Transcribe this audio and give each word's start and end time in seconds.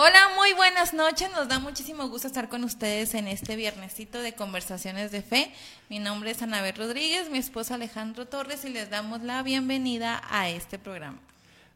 Hola, 0.00 0.30
muy 0.36 0.52
buenas 0.52 0.94
noches. 0.94 1.28
Nos 1.34 1.48
da 1.48 1.58
muchísimo 1.58 2.08
gusto 2.08 2.28
estar 2.28 2.48
con 2.48 2.62
ustedes 2.62 3.14
en 3.14 3.26
este 3.26 3.56
viernesito 3.56 4.22
de 4.22 4.32
conversaciones 4.32 5.10
de 5.10 5.22
fe. 5.22 5.50
Mi 5.88 5.98
nombre 5.98 6.30
es 6.30 6.40
Anabel 6.40 6.76
Rodríguez, 6.76 7.28
mi 7.32 7.38
esposo 7.38 7.74
Alejandro 7.74 8.24
Torres 8.24 8.64
y 8.64 8.68
les 8.68 8.90
damos 8.90 9.24
la 9.24 9.42
bienvenida 9.42 10.22
a 10.30 10.50
este 10.50 10.78
programa. 10.78 11.18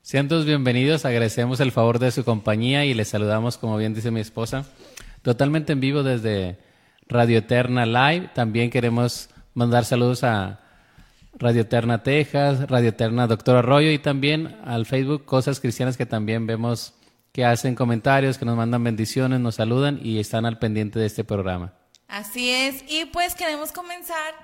Sean 0.03 0.29
todos 0.29 0.47
bienvenidos, 0.47 1.05
agradecemos 1.05 1.59
el 1.59 1.73
favor 1.73 1.99
de 1.99 2.13
su 2.13 2.23
compañía 2.23 2.85
y 2.85 2.95
les 2.95 3.09
saludamos, 3.09 3.59
como 3.59 3.77
bien 3.77 3.93
dice 3.93 4.13
mi 4.13 4.21
esposa, 4.21 4.67
totalmente 5.23 5.73
en 5.73 5.81
vivo 5.81 6.05
desde 6.05 6.59
Radio 7.09 7.39
Eterna 7.39 7.87
Live. 7.87 8.31
También 8.37 8.71
queremos 8.71 9.31
mandar 9.53 9.85
saludos 9.85 10.23
a 10.23 10.61
Radio 11.41 11.63
Eterna 11.63 12.05
Texas, 12.05 12.71
Radio 12.71 12.91
Eterna 12.91 13.27
Doctor 13.27 13.57
Arroyo 13.57 13.91
y 13.91 13.99
también 13.99 14.61
al 14.65 14.87
Facebook 14.87 15.25
Cosas 15.25 15.59
Cristianas 15.59 15.97
que 15.97 16.07
también 16.07 16.47
vemos 16.47 16.95
que 17.33 17.45
hacen 17.45 17.75
comentarios, 17.75 18.39
que 18.39 18.45
nos 18.45 18.57
mandan 18.57 18.85
bendiciones, 18.85 19.41
nos 19.41 19.57
saludan 19.57 19.99
y 20.03 20.21
están 20.21 20.45
al 20.45 20.59
pendiente 20.59 20.99
de 20.99 21.07
este 21.07 21.25
programa. 21.25 21.73
Así 22.07 22.51
es, 22.51 22.85
y 22.89 23.07
pues 23.07 23.35
queremos 23.35 23.73
comenzar 23.73 24.35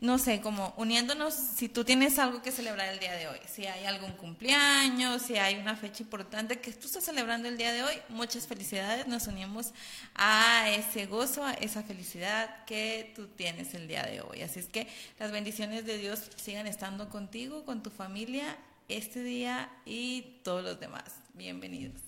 no 0.00 0.18
sé, 0.18 0.40
como 0.40 0.72
uniéndonos, 0.76 1.34
si 1.34 1.68
tú 1.68 1.82
tienes 1.82 2.18
algo 2.20 2.42
que 2.42 2.52
celebrar 2.52 2.92
el 2.92 3.00
día 3.00 3.12
de 3.14 3.26
hoy, 3.26 3.38
si 3.48 3.66
hay 3.66 3.86
algún 3.86 4.12
cumpleaños, 4.12 5.22
si 5.22 5.36
hay 5.36 5.56
una 5.56 5.74
fecha 5.74 6.04
importante 6.04 6.60
que 6.60 6.70
tú 6.72 6.86
estás 6.86 7.04
celebrando 7.04 7.48
el 7.48 7.56
día 7.56 7.72
de 7.72 7.82
hoy, 7.82 7.94
muchas 8.08 8.46
felicidades, 8.46 9.08
nos 9.08 9.26
unimos 9.26 9.72
a 10.14 10.70
ese 10.70 11.06
gozo, 11.06 11.44
a 11.44 11.54
esa 11.54 11.82
felicidad 11.82 12.64
que 12.66 13.12
tú 13.16 13.26
tienes 13.26 13.74
el 13.74 13.88
día 13.88 14.04
de 14.04 14.20
hoy. 14.20 14.42
Así 14.42 14.60
es 14.60 14.68
que 14.68 14.86
las 15.18 15.32
bendiciones 15.32 15.84
de 15.86 15.98
Dios 15.98 16.30
sigan 16.36 16.68
estando 16.68 17.08
contigo, 17.08 17.64
con 17.64 17.82
tu 17.82 17.90
familia, 17.90 18.56
este 18.88 19.24
día 19.24 19.68
y 19.84 20.38
todos 20.44 20.62
los 20.62 20.78
demás. 20.78 21.21
Bienvenidos. 21.34 22.00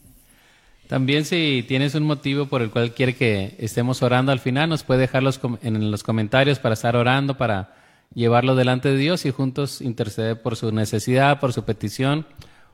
También 0.88 1.24
si 1.24 1.64
tienes 1.66 1.94
un 1.94 2.04
motivo 2.04 2.46
por 2.46 2.60
el 2.60 2.70
cual 2.70 2.92
quiere 2.92 3.16
que 3.16 3.56
estemos 3.58 4.02
orando 4.02 4.32
al 4.32 4.38
final, 4.38 4.68
nos 4.68 4.84
puede 4.84 5.00
dejar 5.00 5.22
en 5.62 5.90
los 5.90 6.02
comentarios 6.02 6.58
para 6.58 6.74
estar 6.74 6.94
orando, 6.94 7.38
para 7.38 7.74
llevarlo 8.14 8.54
delante 8.54 8.90
de 8.90 8.98
Dios 8.98 9.24
y 9.24 9.30
juntos 9.30 9.80
interceder 9.80 10.42
por 10.42 10.56
su 10.56 10.72
necesidad, 10.72 11.40
por 11.40 11.52
su 11.52 11.64
petición 11.64 12.26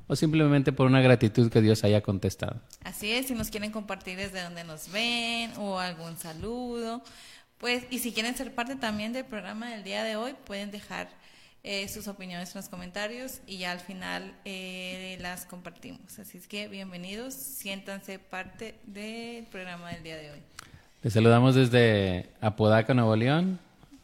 o 0.09 0.17
simplemente 0.17 0.73
por 0.73 0.87
una 0.87 1.01
gratitud 1.01 1.51
que 1.53 1.61
Dios 1.61 1.85
haya 1.85 2.01
contestado. 2.01 2.61
Así 2.83 3.13
es, 3.13 3.29
si 3.29 3.35
nos 3.35 3.49
quieren 3.49 3.71
compartir 3.71 4.17
desde 4.17 4.43
donde 4.43 4.65
nos 4.65 4.91
ven 4.91 5.53
o 5.57 5.79
algún 5.79 6.17
saludo, 6.17 7.03
pues 7.59 7.85
y 7.91 8.01
si 8.01 8.13
quieren 8.13 8.37
ser 8.37 8.53
parte 8.55 8.75
también 8.75 9.13
del 9.13 9.25
programa 9.25 9.71
del 9.71 9.85
día 9.85 10.03
de 10.03 10.17
hoy, 10.17 10.35
pueden 10.47 10.73
dejar 10.73 11.09
eh, 11.63 11.89
sus 11.89 12.09
opiniones 12.09 12.55
en 12.55 12.61
los 12.61 12.69
comentarios 12.69 13.41
y 13.47 13.59
ya 13.59 13.73
al 13.73 13.81
final 13.81 14.35
eh, 14.45 15.19
las 15.21 15.45
compartimos. 15.45 16.19
Así 16.19 16.39
es 16.39 16.49
que 16.49 16.69
bienvenidos, 16.69 17.35
siéntanse 17.35 18.19
parte 18.19 18.77
del 18.85 19.45
programa 19.47 19.91
del 19.91 20.03
día 20.03 20.17
de 20.17 20.31
hoy. 20.31 20.39
Les 21.03 21.13
saludamos 21.13 21.55
desde 21.55 22.31
Apodaca, 22.41 22.95
Nuevo 22.95 23.15
León, 23.17 23.59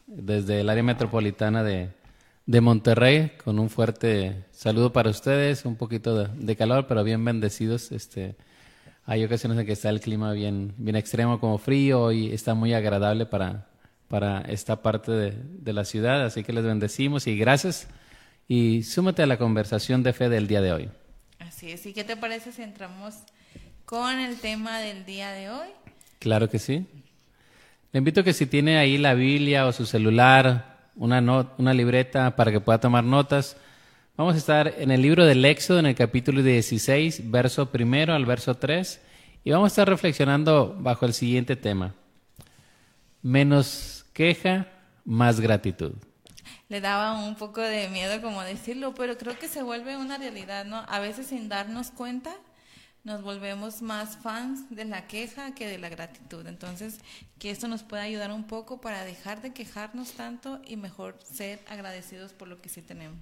desde 0.05 0.61
el 0.61 0.69
área 0.69 0.83
metropolitana 0.83 1.63
de, 1.63 1.89
de 2.47 2.61
Monterrey, 2.61 3.33
con 3.43 3.59
un 3.59 3.69
fuerte 3.69 4.45
saludo 4.51 4.93
para 4.93 5.09
ustedes, 5.09 5.65
un 5.65 5.75
poquito 5.75 6.27
de, 6.27 6.55
calor, 6.55 6.87
pero 6.87 7.03
bien 7.03 7.23
bendecidos. 7.23 7.91
Este, 7.91 8.35
hay 9.05 9.23
ocasiones 9.25 9.59
en 9.59 9.65
que 9.65 9.73
está 9.73 9.89
el 9.89 9.99
clima 9.99 10.31
bien, 10.31 10.73
bien 10.77 10.95
extremo 10.95 11.39
como 11.39 11.57
frío 11.57 12.11
y 12.11 12.33
está 12.33 12.53
muy 12.53 12.73
agradable 12.73 13.25
para, 13.25 13.67
para 14.07 14.41
esta 14.41 14.81
parte 14.81 15.11
de, 15.11 15.73
la 15.73 15.85
ciudad. 15.85 16.25
Así 16.25 16.43
que 16.43 16.53
les 16.53 16.63
bendecimos 16.63 17.27
y 17.27 17.37
gracias. 17.37 17.87
Y 18.47 18.83
súmate 18.83 19.23
a 19.23 19.27
la 19.27 19.37
conversación 19.37 20.03
de 20.03 20.13
fe 20.13 20.29
del 20.29 20.47
día 20.47 20.61
de 20.61 20.71
hoy. 20.71 20.89
Así 21.39 21.71
es. 21.71 21.85
¿Y 21.85 21.93
qué 21.93 22.03
te 22.03 22.15
parece 22.15 22.51
si 22.51 22.61
entramos 22.61 23.15
con 23.85 24.19
el 24.19 24.37
tema 24.37 24.79
del 24.79 25.05
día 25.05 25.31
de 25.31 25.49
hoy? 25.49 25.67
Claro 26.19 26.49
que 26.49 26.59
sí. 26.59 26.85
Le 27.91 27.97
invito 27.99 28.21
a 28.21 28.23
que 28.23 28.33
si 28.33 28.45
tiene 28.45 28.77
ahí 28.77 28.97
la 28.97 29.13
Biblia 29.13 29.65
o 29.65 29.71
su 29.71 29.85
celular, 29.85 30.89
una, 30.95 31.19
una 31.57 31.73
libreta 31.73 32.35
para 32.35 32.51
que 32.51 32.59
pueda 32.59 32.79
tomar 32.79 33.03
notas. 33.03 33.57
Vamos 34.17 34.35
a 34.35 34.37
estar 34.37 34.73
en 34.77 34.91
el 34.91 35.01
libro 35.01 35.25
del 35.25 35.45
Éxodo, 35.45 35.79
en 35.79 35.85
el 35.85 35.95
capítulo 35.95 36.41
16, 36.41 37.29
verso 37.29 37.71
primero 37.71 38.13
al 38.13 38.25
verso 38.25 38.55
3, 38.55 38.99
y 39.43 39.51
vamos 39.51 39.67
a 39.67 39.73
estar 39.73 39.89
reflexionando 39.89 40.75
bajo 40.79 41.05
el 41.05 41.13
siguiente 41.13 41.55
tema. 41.55 41.93
Menos 43.21 43.96
queja 44.17 44.65
más 45.05 45.39
gratitud. 45.39 45.93
Le 46.69 46.81
daba 46.81 47.23
un 47.23 47.35
poco 47.35 47.61
de 47.61 47.87
miedo 47.89 48.19
como 48.19 48.41
decirlo, 48.41 48.95
pero 48.95 49.15
creo 49.15 49.37
que 49.37 49.47
se 49.47 49.61
vuelve 49.61 49.95
una 49.95 50.17
realidad, 50.17 50.65
¿no? 50.65 50.83
A 50.89 50.99
veces 50.99 51.27
sin 51.27 51.49
darnos 51.49 51.91
cuenta 51.91 52.35
nos 53.03 53.21
volvemos 53.21 53.83
más 53.83 54.17
fans 54.17 54.71
de 54.71 54.85
la 54.85 55.05
queja 55.05 55.53
que 55.53 55.67
de 55.67 55.77
la 55.77 55.89
gratitud. 55.89 56.47
Entonces, 56.47 56.99
que 57.37 57.51
esto 57.51 57.67
nos 57.67 57.83
pueda 57.83 58.01
ayudar 58.01 58.31
un 58.31 58.45
poco 58.45 58.81
para 58.81 59.05
dejar 59.05 59.43
de 59.43 59.53
quejarnos 59.53 60.13
tanto 60.13 60.61
y 60.65 60.77
mejor 60.77 61.19
ser 61.23 61.59
agradecidos 61.69 62.33
por 62.33 62.47
lo 62.47 62.57
que 62.57 62.69
sí 62.69 62.81
tenemos. 62.81 63.19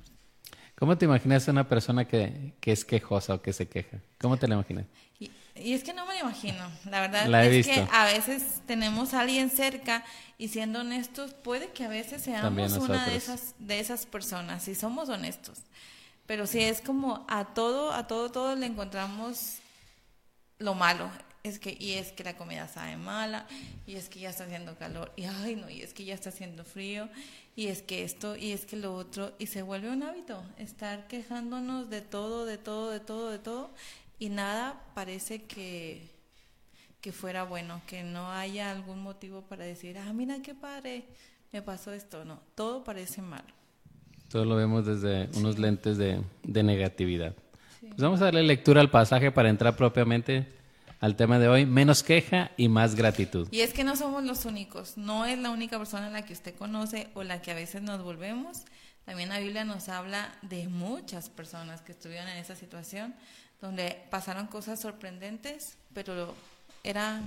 ¿Cómo 0.76 0.98
te 0.98 1.04
imaginas 1.04 1.46
a 1.50 1.52
una 1.52 1.68
persona 1.68 2.06
que, 2.08 2.54
que 2.62 2.72
es 2.72 2.86
quejosa 2.86 3.34
o 3.34 3.42
que 3.42 3.52
se 3.52 3.68
queja? 3.68 4.00
¿Cómo 4.18 4.38
te 4.38 4.48
la 4.48 4.56
imaginas? 4.56 4.86
Y 5.20 5.30
es 5.56 5.84
que 5.84 5.94
no 5.94 6.06
me 6.06 6.16
lo 6.16 6.20
imagino, 6.22 6.70
la 6.90 7.02
verdad 7.02 7.46
es 7.46 7.66
que 7.66 7.88
a 7.92 8.06
veces 8.06 8.62
tenemos 8.68 9.14
a 9.14 9.22
alguien 9.22 9.50
cerca 9.50 10.04
y 10.38 10.50
siendo 10.50 10.82
honestos, 10.82 11.34
puede 11.34 11.72
que 11.72 11.86
a 11.86 11.88
veces 11.88 12.24
seamos 12.24 12.74
una 12.74 13.06
de 13.06 13.16
esas, 13.16 13.56
de 13.60 13.80
esas 13.80 14.06
personas, 14.06 14.64
si 14.64 14.76
somos 14.76 15.10
honestos. 15.10 15.60
Pero 16.26 16.48
si 16.48 16.60
es 16.62 16.82
como 16.82 17.26
a 17.30 17.46
todo, 17.54 17.94
a 17.94 18.08
todo, 18.08 18.32
todo 18.32 18.56
le 18.56 18.66
encontramos 18.66 19.60
lo 20.58 20.74
malo. 20.74 21.10
Es 21.44 21.60
que, 21.60 21.78
y 21.80 21.94
es 21.94 22.12
que 22.12 22.24
la 22.24 22.36
comida 22.36 22.68
sabe 22.68 22.98
mala, 22.98 23.46
y 23.86 23.98
es 23.98 24.10
que 24.10 24.20
ya 24.20 24.32
está 24.32 24.46
haciendo 24.46 24.76
calor, 24.80 25.14
y 25.16 25.26
ay 25.26 25.56
no, 25.56 25.70
y 25.70 25.84
es 25.84 25.94
que 25.94 26.04
ya 26.04 26.16
está 26.16 26.30
haciendo 26.30 26.66
frío, 26.66 27.08
y 27.56 27.68
es 27.68 27.84
que 27.84 28.04
esto, 28.04 28.36
y 28.36 28.52
es 28.52 28.66
que 28.66 28.76
lo 28.76 28.96
otro, 28.96 29.32
y 29.38 29.46
se 29.46 29.62
vuelve 29.62 29.92
un 29.92 30.02
hábito, 30.02 30.44
estar 30.58 31.08
quejándonos 31.08 31.88
de 31.92 32.02
todo, 32.02 32.46
de 32.46 32.58
todo, 32.58 32.90
de 32.90 33.00
todo, 33.00 33.30
de 33.30 33.38
todo, 33.38 33.72
y 34.20 34.30
nada 34.30 34.82
parece 34.94 35.44
que, 35.44 36.10
que 37.02 37.12
fuera 37.12 37.44
bueno, 37.44 37.82
que 37.88 38.04
no 38.04 38.32
haya 38.32 38.72
algún 38.72 39.02
motivo 39.02 39.42
para 39.42 39.66
decir, 39.66 39.98
ah, 39.98 40.14
mira 40.14 40.42
qué 40.42 40.56
padre, 40.56 41.06
me 41.52 41.62
pasó 41.62 41.94
esto. 41.94 42.26
No, 42.26 42.40
todo 42.56 42.84
parece 42.84 43.22
malo. 43.22 43.54
Todo 44.30 44.46
lo 44.46 44.56
vemos 44.56 44.86
desde 44.86 45.30
unos 45.38 45.60
lentes 45.60 45.98
de, 45.98 46.22
de 46.44 46.64
negatividad. 46.64 47.36
Pues 47.80 47.98
vamos 47.98 48.22
a 48.22 48.26
darle 48.26 48.44
lectura 48.44 48.82
al 48.82 48.90
pasaje 48.90 49.32
para 49.32 49.50
entrar 49.50 49.76
propiamente 49.76 50.48
al 51.00 51.16
tema 51.16 51.38
de 51.40 51.48
hoy, 51.48 51.66
menos 51.66 52.04
queja 52.04 52.52
y 52.58 52.68
más 52.68 52.96
gratitud. 52.96 53.48
Y 53.52 53.60
es 53.60 53.74
que 53.74 53.84
no 53.84 53.96
somos 53.96 54.24
los 54.24 54.46
únicos, 54.46 54.98
no 54.98 55.26
es 55.26 55.38
la 55.38 55.52
única 55.52 55.78
persona 55.78 56.08
en 56.08 56.14
la 56.14 56.26
que 56.26 56.34
usted 56.34 56.56
conoce 56.56 57.10
o 57.14 57.24
la 57.24 57.42
que 57.42 57.52
a 57.52 57.56
veces 57.56 57.82
nos 57.84 58.02
volvemos. 58.02 58.64
También 59.06 59.30
la 59.30 59.40
Biblia 59.40 59.66
nos 59.66 59.88
habla 59.88 60.36
de 60.42 60.68
muchas 60.68 61.30
personas 61.30 61.82
que 61.82 61.92
estuvieron 61.92 62.28
en 62.28 62.38
esa 62.38 62.56
situación, 62.56 63.14
donde 63.66 63.98
pasaron 64.12 64.46
cosas 64.48 64.80
sorprendentes, 64.80 65.78
pero 65.94 66.36
era, 66.84 67.20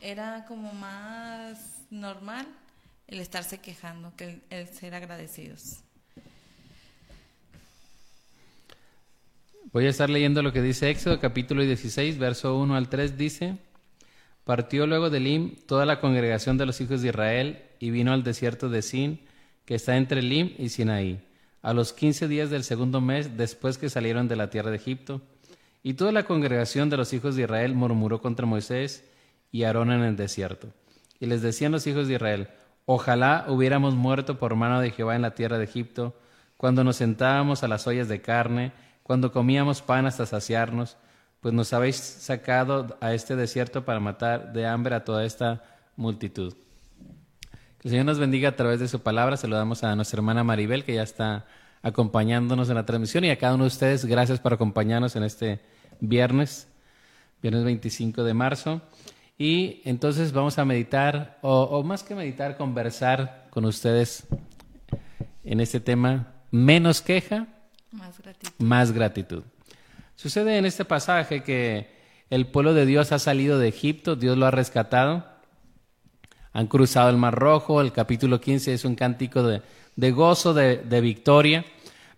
era 0.00 0.44
como 0.46 0.72
más 0.72 1.58
normal 1.90 2.46
el 3.08 3.18
estarse 3.18 3.58
quejando 3.58 4.12
que 4.16 4.40
el, 4.50 4.68
ser 4.68 4.94
agradecidos. 4.94 5.80
Voy 9.72 9.86
a 9.86 9.90
estar 9.90 10.08
leyendo 10.08 10.42
lo 10.42 10.52
que 10.52 10.62
dice 10.62 10.88
Éxodo 10.88 11.20
capítulo 11.20 11.62
16, 11.62 12.16
verso 12.18 12.56
1 12.56 12.76
al 12.76 12.88
3, 12.88 13.18
dice, 13.18 13.58
partió 14.44 14.86
luego 14.86 15.10
de 15.10 15.20
Lim 15.20 15.56
toda 15.66 15.84
la 15.84 16.00
congregación 16.00 16.56
de 16.56 16.66
los 16.66 16.80
hijos 16.80 17.02
de 17.02 17.08
Israel 17.08 17.62
y 17.80 17.90
vino 17.90 18.12
al 18.12 18.22
desierto 18.22 18.68
de 18.68 18.82
Sin, 18.82 19.20
que 19.66 19.74
está 19.74 19.96
entre 19.96 20.22
Lim 20.22 20.54
y 20.58 20.68
Sinaí 20.68 21.27
a 21.68 21.74
los 21.74 21.92
quince 21.92 22.28
días 22.28 22.48
del 22.48 22.64
segundo 22.64 23.02
mes 23.02 23.36
después 23.36 23.76
que 23.76 23.90
salieron 23.90 24.26
de 24.26 24.36
la 24.36 24.48
tierra 24.48 24.70
de 24.70 24.78
Egipto. 24.78 25.20
Y 25.82 25.94
toda 25.94 26.12
la 26.12 26.22
congregación 26.22 26.88
de 26.88 26.96
los 26.96 27.12
hijos 27.12 27.36
de 27.36 27.42
Israel 27.42 27.74
murmuró 27.74 28.22
contra 28.22 28.46
Moisés 28.46 29.04
y 29.52 29.64
Aarón 29.64 29.92
en 29.92 30.00
el 30.00 30.16
desierto. 30.16 30.68
Y 31.20 31.26
les 31.26 31.42
decían 31.42 31.70
los 31.70 31.86
hijos 31.86 32.08
de 32.08 32.14
Israel, 32.14 32.48
ojalá 32.86 33.44
hubiéramos 33.48 33.94
muerto 33.94 34.38
por 34.38 34.54
mano 34.54 34.80
de 34.80 34.92
Jehová 34.92 35.14
en 35.14 35.20
la 35.20 35.34
tierra 35.34 35.58
de 35.58 35.64
Egipto, 35.64 36.16
cuando 36.56 36.84
nos 36.84 36.96
sentábamos 36.96 37.62
a 37.62 37.68
las 37.68 37.86
ollas 37.86 38.08
de 38.08 38.22
carne, 38.22 38.72
cuando 39.02 39.30
comíamos 39.30 39.82
pan 39.82 40.06
hasta 40.06 40.24
saciarnos, 40.24 40.96
pues 41.42 41.52
nos 41.52 41.74
habéis 41.74 41.96
sacado 41.96 42.96
a 43.02 43.12
este 43.12 43.36
desierto 43.36 43.84
para 43.84 44.00
matar 44.00 44.54
de 44.54 44.66
hambre 44.66 44.94
a 44.94 45.04
toda 45.04 45.22
esta 45.26 45.62
multitud. 45.96 46.54
Que 47.78 47.88
el 47.88 47.90
Señor 47.90 48.06
nos 48.06 48.18
bendiga 48.18 48.48
a 48.48 48.56
través 48.56 48.80
de 48.80 48.88
su 48.88 49.00
palabra. 49.00 49.36
Saludamos 49.36 49.84
a 49.84 49.94
nuestra 49.94 50.18
hermana 50.18 50.42
Maribel, 50.42 50.82
que 50.82 50.94
ya 50.94 51.02
está 51.04 51.46
acompañándonos 51.82 52.68
en 52.68 52.74
la 52.74 52.86
transmisión, 52.86 53.24
y 53.24 53.30
a 53.30 53.38
cada 53.38 53.54
uno 53.54 53.64
de 53.64 53.68
ustedes, 53.68 54.04
gracias 54.04 54.40
por 54.40 54.52
acompañarnos 54.52 55.16
en 55.16 55.22
este 55.22 55.60
viernes, 56.00 56.68
viernes 57.42 57.64
25 57.64 58.24
de 58.24 58.34
marzo. 58.34 58.80
Y 59.38 59.82
entonces 59.84 60.32
vamos 60.32 60.58
a 60.58 60.64
meditar, 60.64 61.38
o, 61.42 61.82
más 61.84 62.02
que 62.02 62.14
meditar, 62.14 62.56
conversar 62.56 63.46
con 63.50 63.64
ustedes 63.64 64.26
en 65.44 65.60
este 65.60 65.78
tema, 65.78 66.34
menos 66.50 67.00
queja, 67.00 67.46
más 67.92 68.18
gratitud. 68.20 68.52
Más 68.58 68.92
gratitud. 68.92 69.42
Sucede 70.16 70.58
en 70.58 70.66
este 70.66 70.84
pasaje 70.84 71.42
que 71.44 71.88
el 72.30 72.48
pueblo 72.48 72.74
de 72.74 72.84
Dios 72.84 73.12
ha 73.12 73.18
salido 73.18 73.58
de 73.58 73.68
Egipto, 73.68 74.16
Dios 74.16 74.36
lo 74.36 74.46
ha 74.46 74.50
rescatado, 74.50 75.24
han 76.52 76.66
cruzado 76.66 77.08
el 77.08 77.16
Mar 77.16 77.34
Rojo, 77.36 77.80
el 77.80 77.92
capítulo 77.92 78.40
15 78.40 78.74
es 78.74 78.84
un 78.84 78.96
cántico 78.96 79.44
de, 79.44 79.62
gozo, 80.12 80.54
de, 80.54 81.00
victoria, 81.00 81.64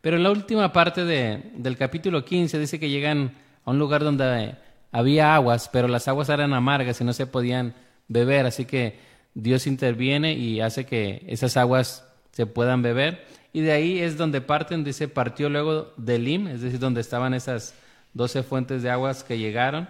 pero 0.01 0.17
en 0.17 0.23
la 0.23 0.31
última 0.31 0.73
parte 0.73 1.05
del 1.05 1.77
capítulo 1.77 2.25
15 2.25 2.59
dice 2.59 2.79
que 2.79 2.91
llegan 2.91 3.33
a 3.65 3.71
un 3.71 3.79
lugar 3.79 4.05
donde 4.05 4.55
había 4.93 5.35
aguas, 5.35 5.69
pero 5.73 5.89
las 5.89 6.09
aguas 6.09 6.29
eran 6.29 6.53
amargas 6.53 7.01
y 7.01 7.05
no 7.05 7.13
se 7.13 7.27
podían 7.27 7.75
beber, 8.09 8.47
así 8.47 8.65
que 8.65 8.99
Dios 9.35 9.67
interviene 9.67 10.35
y 10.35 10.61
hace 10.61 10.85
que 10.85 11.23
esas 11.27 11.57
aguas 11.57 12.05
se 12.33 12.47
puedan 12.47 12.83
beber. 12.83 13.25
Y 13.53 13.61
de 13.61 13.73
ahí 13.73 13.99
es 13.99 14.17
donde 14.17 14.41
parten, 14.41 14.85
dice, 14.85 15.09
partió 15.09 15.49
luego 15.49 15.93
de 15.97 16.19
Lim, 16.19 16.47
es 16.49 16.61
decir, 16.61 16.79
donde 16.79 17.01
estaban 17.01 17.35
esas 17.35 17.75
doce 18.15 18.43
fuentes 18.43 18.83
de 18.83 18.91
aguas 18.91 19.25
que 19.25 19.39
llegaron. 19.39 19.89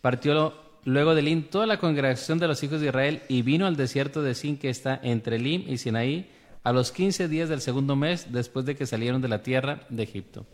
Partió 0.00 0.54
luego 0.84 1.14
de 1.14 1.22
Lim 1.22 1.44
toda 1.44 1.66
la 1.66 1.78
congregación 1.78 2.38
de 2.38 2.48
los 2.48 2.62
hijos 2.62 2.80
de 2.80 2.88
Israel 2.88 3.22
y 3.28 3.42
vino 3.42 3.66
al 3.66 3.76
desierto 3.76 4.22
de 4.22 4.34
Sin, 4.34 4.56
que 4.56 4.70
está 4.70 4.98
entre 5.02 5.38
Lim 5.38 5.64
y 5.68 5.78
Sinaí, 5.78 6.28
a 6.64 6.72
los 6.72 6.92
quince 6.92 7.28
días 7.28 7.50
del 7.50 7.60
segundo 7.60 7.94
mes 7.94 8.32
después 8.32 8.64
de 8.64 8.74
que 8.74 8.86
salieron 8.86 9.20
de 9.20 9.28
la 9.28 9.42
tierra 9.42 9.82
de 9.90 10.02
Egipto. 10.02 10.46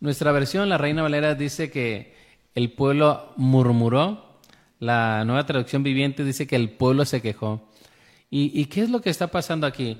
Nuestra 0.00 0.32
versión, 0.32 0.68
la 0.68 0.78
Reina 0.78 1.02
Valera, 1.02 1.36
dice 1.36 1.70
que 1.70 2.14
el 2.54 2.72
pueblo 2.72 3.32
murmuró. 3.36 4.40
La 4.80 5.24
nueva 5.24 5.46
traducción 5.46 5.84
viviente 5.84 6.24
dice 6.24 6.48
que 6.48 6.56
el 6.56 6.70
pueblo 6.70 7.04
se 7.04 7.22
quejó. 7.22 7.68
¿Y, 8.30 8.66
qué 8.66 8.82
es 8.82 8.90
lo 8.90 9.00
que 9.00 9.10
está 9.10 9.28
pasando 9.28 9.66
aquí? 9.66 9.98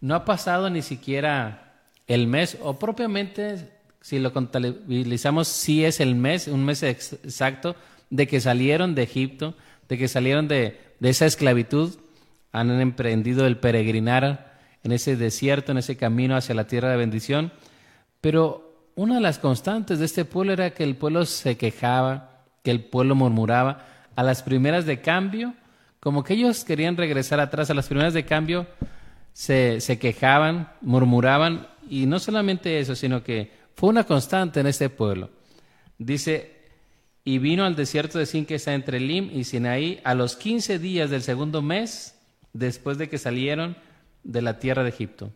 No 0.00 0.14
ha 0.14 0.24
pasado 0.24 0.68
ni 0.68 0.82
siquiera 0.82 1.82
el 2.06 2.26
mes, 2.26 2.58
o 2.62 2.78
propiamente, 2.78 3.70
si 4.00 4.18
lo 4.18 4.32
contabilizamos, 4.32 5.46
sí 5.48 5.84
es 5.84 6.00
el 6.00 6.14
mes, 6.16 6.48
un 6.48 6.64
mes 6.64 6.82
exacto, 6.82 7.76
de 8.10 8.26
que 8.26 8.40
salieron 8.40 8.94
de 8.94 9.02
Egipto, 9.04 9.54
de 9.88 9.96
que 9.96 10.08
salieron 10.08 10.48
de 10.48 10.76
esa 11.00 11.26
esclavitud, 11.26 11.94
han 12.52 12.70
emprendido 12.80 13.46
el 13.46 13.58
peregrinar 13.58 14.58
en 14.82 14.92
ese 14.92 15.16
desierto, 15.16 15.72
en 15.72 15.78
ese 15.78 15.96
camino 15.96 16.36
hacia 16.36 16.54
la 16.54 16.66
tierra 16.66 16.90
de 16.90 16.96
bendición. 16.96 17.52
Pero 18.20 18.90
una 18.94 19.16
de 19.16 19.20
las 19.20 19.38
constantes 19.38 19.98
de 19.98 20.06
este 20.06 20.24
pueblo 20.24 20.52
era 20.52 20.70
que 20.70 20.84
el 20.84 20.96
pueblo 20.96 21.24
se 21.26 21.56
quejaba, 21.56 22.42
que 22.62 22.70
el 22.70 22.84
pueblo 22.84 23.14
murmuraba. 23.14 23.86
A 24.16 24.22
las 24.22 24.42
primeras 24.42 24.86
de 24.86 25.00
cambio, 25.00 25.54
como 26.00 26.24
que 26.24 26.34
ellos 26.34 26.64
querían 26.64 26.96
regresar 26.96 27.40
atrás, 27.40 27.70
a 27.70 27.74
las 27.74 27.86
primeras 27.86 28.14
de 28.14 28.24
cambio 28.24 28.66
se, 29.32 29.80
se 29.80 29.98
quejaban, 29.98 30.72
murmuraban, 30.80 31.68
y 31.88 32.06
no 32.06 32.18
solamente 32.18 32.80
eso, 32.80 32.94
sino 32.94 33.22
que 33.22 33.52
fue 33.76 33.90
una 33.90 34.04
constante 34.04 34.60
en 34.60 34.66
este 34.66 34.90
pueblo. 34.90 35.30
Dice, 35.98 36.58
y 37.24 37.38
vino 37.38 37.64
al 37.64 37.76
desierto 37.76 38.18
de 38.18 38.26
Sin 38.26 38.46
que 38.46 38.56
está 38.56 38.74
entre 38.74 39.00
Lim 39.00 39.30
y 39.32 39.44
Sinaí 39.44 40.00
a 40.02 40.14
los 40.14 40.34
quince 40.34 40.78
días 40.78 41.10
del 41.10 41.22
segundo 41.22 41.62
mes 41.62 42.17
después 42.58 42.98
de 42.98 43.08
que 43.08 43.18
salieron 43.18 43.76
de 44.24 44.42
la 44.42 44.58
tierra 44.58 44.82
de 44.82 44.90
Egipto. 44.90 45.32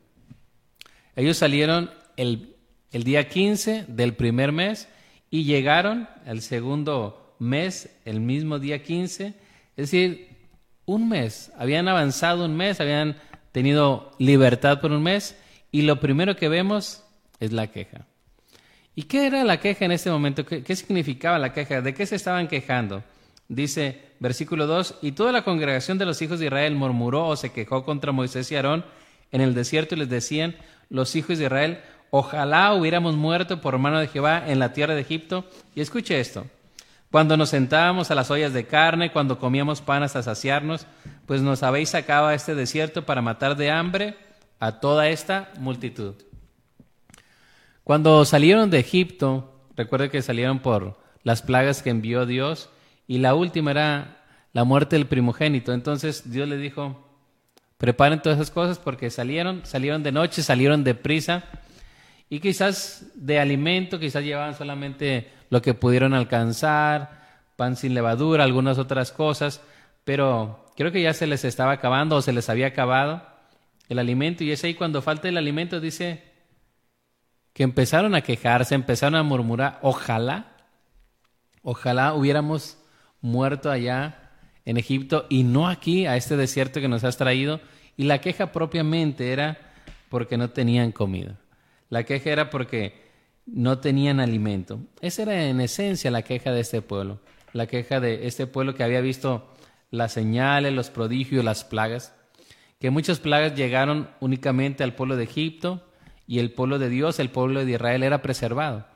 Ellos 1.14 1.36
salieron 1.36 1.90
el 2.16 2.52
el 2.92 3.04
día 3.04 3.28
15 3.28 3.86
del 3.88 4.14
primer 4.14 4.52
mes 4.52 4.88
y 5.30 5.44
llegaron 5.44 6.08
al 6.26 6.42
segundo 6.42 7.34
mes, 7.38 7.88
el 8.04 8.20
mismo 8.20 8.58
día 8.58 8.82
15, 8.82 9.26
es 9.28 9.34
decir, 9.76 10.28
un 10.84 11.08
mes, 11.08 11.50
habían 11.56 11.88
avanzado 11.88 12.44
un 12.44 12.54
mes, 12.54 12.80
habían 12.80 13.16
tenido 13.50 14.12
libertad 14.18 14.80
por 14.80 14.92
un 14.92 15.02
mes 15.02 15.36
y 15.70 15.82
lo 15.82 16.00
primero 16.00 16.36
que 16.36 16.48
vemos 16.48 17.02
es 17.40 17.52
la 17.52 17.68
queja. 17.68 18.06
¿Y 18.94 19.04
qué 19.04 19.26
era 19.26 19.42
la 19.42 19.58
queja 19.58 19.86
en 19.86 19.92
este 19.92 20.10
momento? 20.10 20.44
¿Qué, 20.44 20.62
qué 20.62 20.76
significaba 20.76 21.38
la 21.38 21.54
queja? 21.54 21.80
¿De 21.80 21.94
qué 21.94 22.04
se 22.04 22.16
estaban 22.16 22.46
quejando? 22.46 23.02
Dice 23.54 24.12
versículo 24.18 24.66
2, 24.66 24.96
y 25.02 25.12
toda 25.12 25.32
la 25.32 25.44
congregación 25.44 25.98
de 25.98 26.06
los 26.06 26.22
hijos 26.22 26.38
de 26.38 26.46
Israel 26.46 26.74
murmuró 26.74 27.28
o 27.28 27.36
se 27.36 27.52
quejó 27.52 27.84
contra 27.84 28.12
Moisés 28.12 28.50
y 28.50 28.56
Aarón 28.56 28.84
en 29.30 29.40
el 29.40 29.54
desierto 29.54 29.94
y 29.94 29.98
les 29.98 30.08
decían, 30.08 30.56
los 30.88 31.14
hijos 31.16 31.38
de 31.38 31.44
Israel, 31.44 31.80
Ojalá 32.14 32.74
hubiéramos 32.74 33.16
muerto 33.16 33.62
por 33.62 33.78
mano 33.78 33.98
de 33.98 34.06
Jehová 34.06 34.44
en 34.46 34.58
la 34.58 34.74
tierra 34.74 34.94
de 34.94 35.00
Egipto. 35.00 35.46
Y 35.74 35.80
escuche 35.80 36.20
esto. 36.20 36.44
Cuando 37.10 37.38
nos 37.38 37.48
sentábamos 37.48 38.10
a 38.10 38.14
las 38.14 38.30
ollas 38.30 38.52
de 38.52 38.66
carne, 38.66 39.10
cuando 39.10 39.38
comíamos 39.38 39.80
pan 39.80 40.02
hasta 40.02 40.22
saciarnos, 40.22 40.86
pues 41.24 41.40
nos 41.40 41.62
habéis 41.62 41.88
sacado 41.88 42.26
a 42.26 42.34
este 42.34 42.54
desierto 42.54 43.06
para 43.06 43.22
matar 43.22 43.56
de 43.56 43.70
hambre 43.70 44.14
a 44.60 44.78
toda 44.78 45.08
esta 45.08 45.52
multitud. 45.58 46.12
Cuando 47.82 48.26
salieron 48.26 48.68
de 48.68 48.80
Egipto, 48.80 49.50
recuerde 49.74 50.10
que 50.10 50.20
salieron 50.20 50.58
por 50.58 50.98
las 51.22 51.40
plagas 51.40 51.82
que 51.82 51.88
envió 51.88 52.26
Dios, 52.26 52.68
y 53.12 53.18
la 53.18 53.34
última 53.34 53.72
era 53.72 54.22
la 54.54 54.64
muerte 54.64 54.96
del 54.96 55.06
primogénito. 55.06 55.74
Entonces 55.74 56.32
Dios 56.32 56.48
le 56.48 56.56
dijo, 56.56 57.06
preparen 57.76 58.22
todas 58.22 58.38
esas 58.38 58.50
cosas 58.50 58.78
porque 58.78 59.10
salieron, 59.10 59.66
salieron 59.66 60.02
de 60.02 60.12
noche, 60.12 60.42
salieron 60.42 60.82
de 60.82 60.94
prisa 60.94 61.44
y 62.30 62.40
quizás 62.40 63.04
de 63.14 63.38
alimento, 63.38 63.98
quizás 63.98 64.24
llevaban 64.24 64.56
solamente 64.56 65.30
lo 65.50 65.60
que 65.60 65.74
pudieron 65.74 66.14
alcanzar, 66.14 67.42
pan 67.56 67.76
sin 67.76 67.92
levadura, 67.92 68.44
algunas 68.44 68.78
otras 68.78 69.12
cosas, 69.12 69.60
pero 70.04 70.64
creo 70.74 70.90
que 70.90 71.02
ya 71.02 71.12
se 71.12 71.26
les 71.26 71.44
estaba 71.44 71.72
acabando 71.72 72.16
o 72.16 72.22
se 72.22 72.32
les 72.32 72.48
había 72.48 72.68
acabado 72.68 73.26
el 73.90 73.98
alimento. 73.98 74.42
Y 74.42 74.52
es 74.52 74.64
ahí 74.64 74.72
cuando 74.72 75.02
falta 75.02 75.28
el 75.28 75.36
alimento, 75.36 75.80
dice 75.80 76.32
que 77.52 77.62
empezaron 77.62 78.14
a 78.14 78.22
quejarse, 78.22 78.74
empezaron 78.74 79.16
a 79.16 79.22
murmurar, 79.22 79.80
ojalá, 79.82 80.56
ojalá 81.62 82.14
hubiéramos 82.14 82.78
muerto 83.22 83.70
allá 83.70 84.30
en 84.64 84.76
Egipto 84.76 85.26
y 85.30 85.44
no 85.44 85.68
aquí, 85.68 86.06
a 86.06 86.16
este 86.16 86.36
desierto 86.36 86.80
que 86.80 86.88
nos 86.88 87.04
has 87.04 87.16
traído. 87.16 87.60
Y 87.96 88.04
la 88.04 88.20
queja 88.20 88.52
propiamente 88.52 89.32
era 89.32 89.58
porque 90.08 90.36
no 90.36 90.50
tenían 90.50 90.92
comida. 90.92 91.38
La 91.88 92.04
queja 92.04 92.30
era 92.30 92.50
porque 92.50 93.00
no 93.46 93.78
tenían 93.78 94.20
alimento. 94.20 94.80
Esa 95.00 95.22
era 95.22 95.44
en 95.46 95.60
esencia 95.60 96.10
la 96.10 96.22
queja 96.22 96.52
de 96.52 96.60
este 96.60 96.82
pueblo. 96.82 97.20
La 97.52 97.66
queja 97.66 98.00
de 98.00 98.26
este 98.26 98.46
pueblo 98.46 98.74
que 98.74 98.82
había 98.82 99.00
visto 99.00 99.48
las 99.90 100.12
señales, 100.12 100.72
los 100.72 100.90
prodigios, 100.90 101.44
las 101.44 101.64
plagas. 101.64 102.14
Que 102.80 102.90
muchas 102.90 103.20
plagas 103.20 103.54
llegaron 103.54 104.08
únicamente 104.20 104.82
al 104.82 104.94
pueblo 104.94 105.16
de 105.16 105.24
Egipto 105.24 105.86
y 106.26 106.38
el 106.38 106.50
pueblo 106.50 106.78
de 106.78 106.88
Dios, 106.88 107.20
el 107.20 107.30
pueblo 107.30 107.64
de 107.64 107.72
Israel 107.72 108.02
era 108.02 108.22
preservado. 108.22 108.86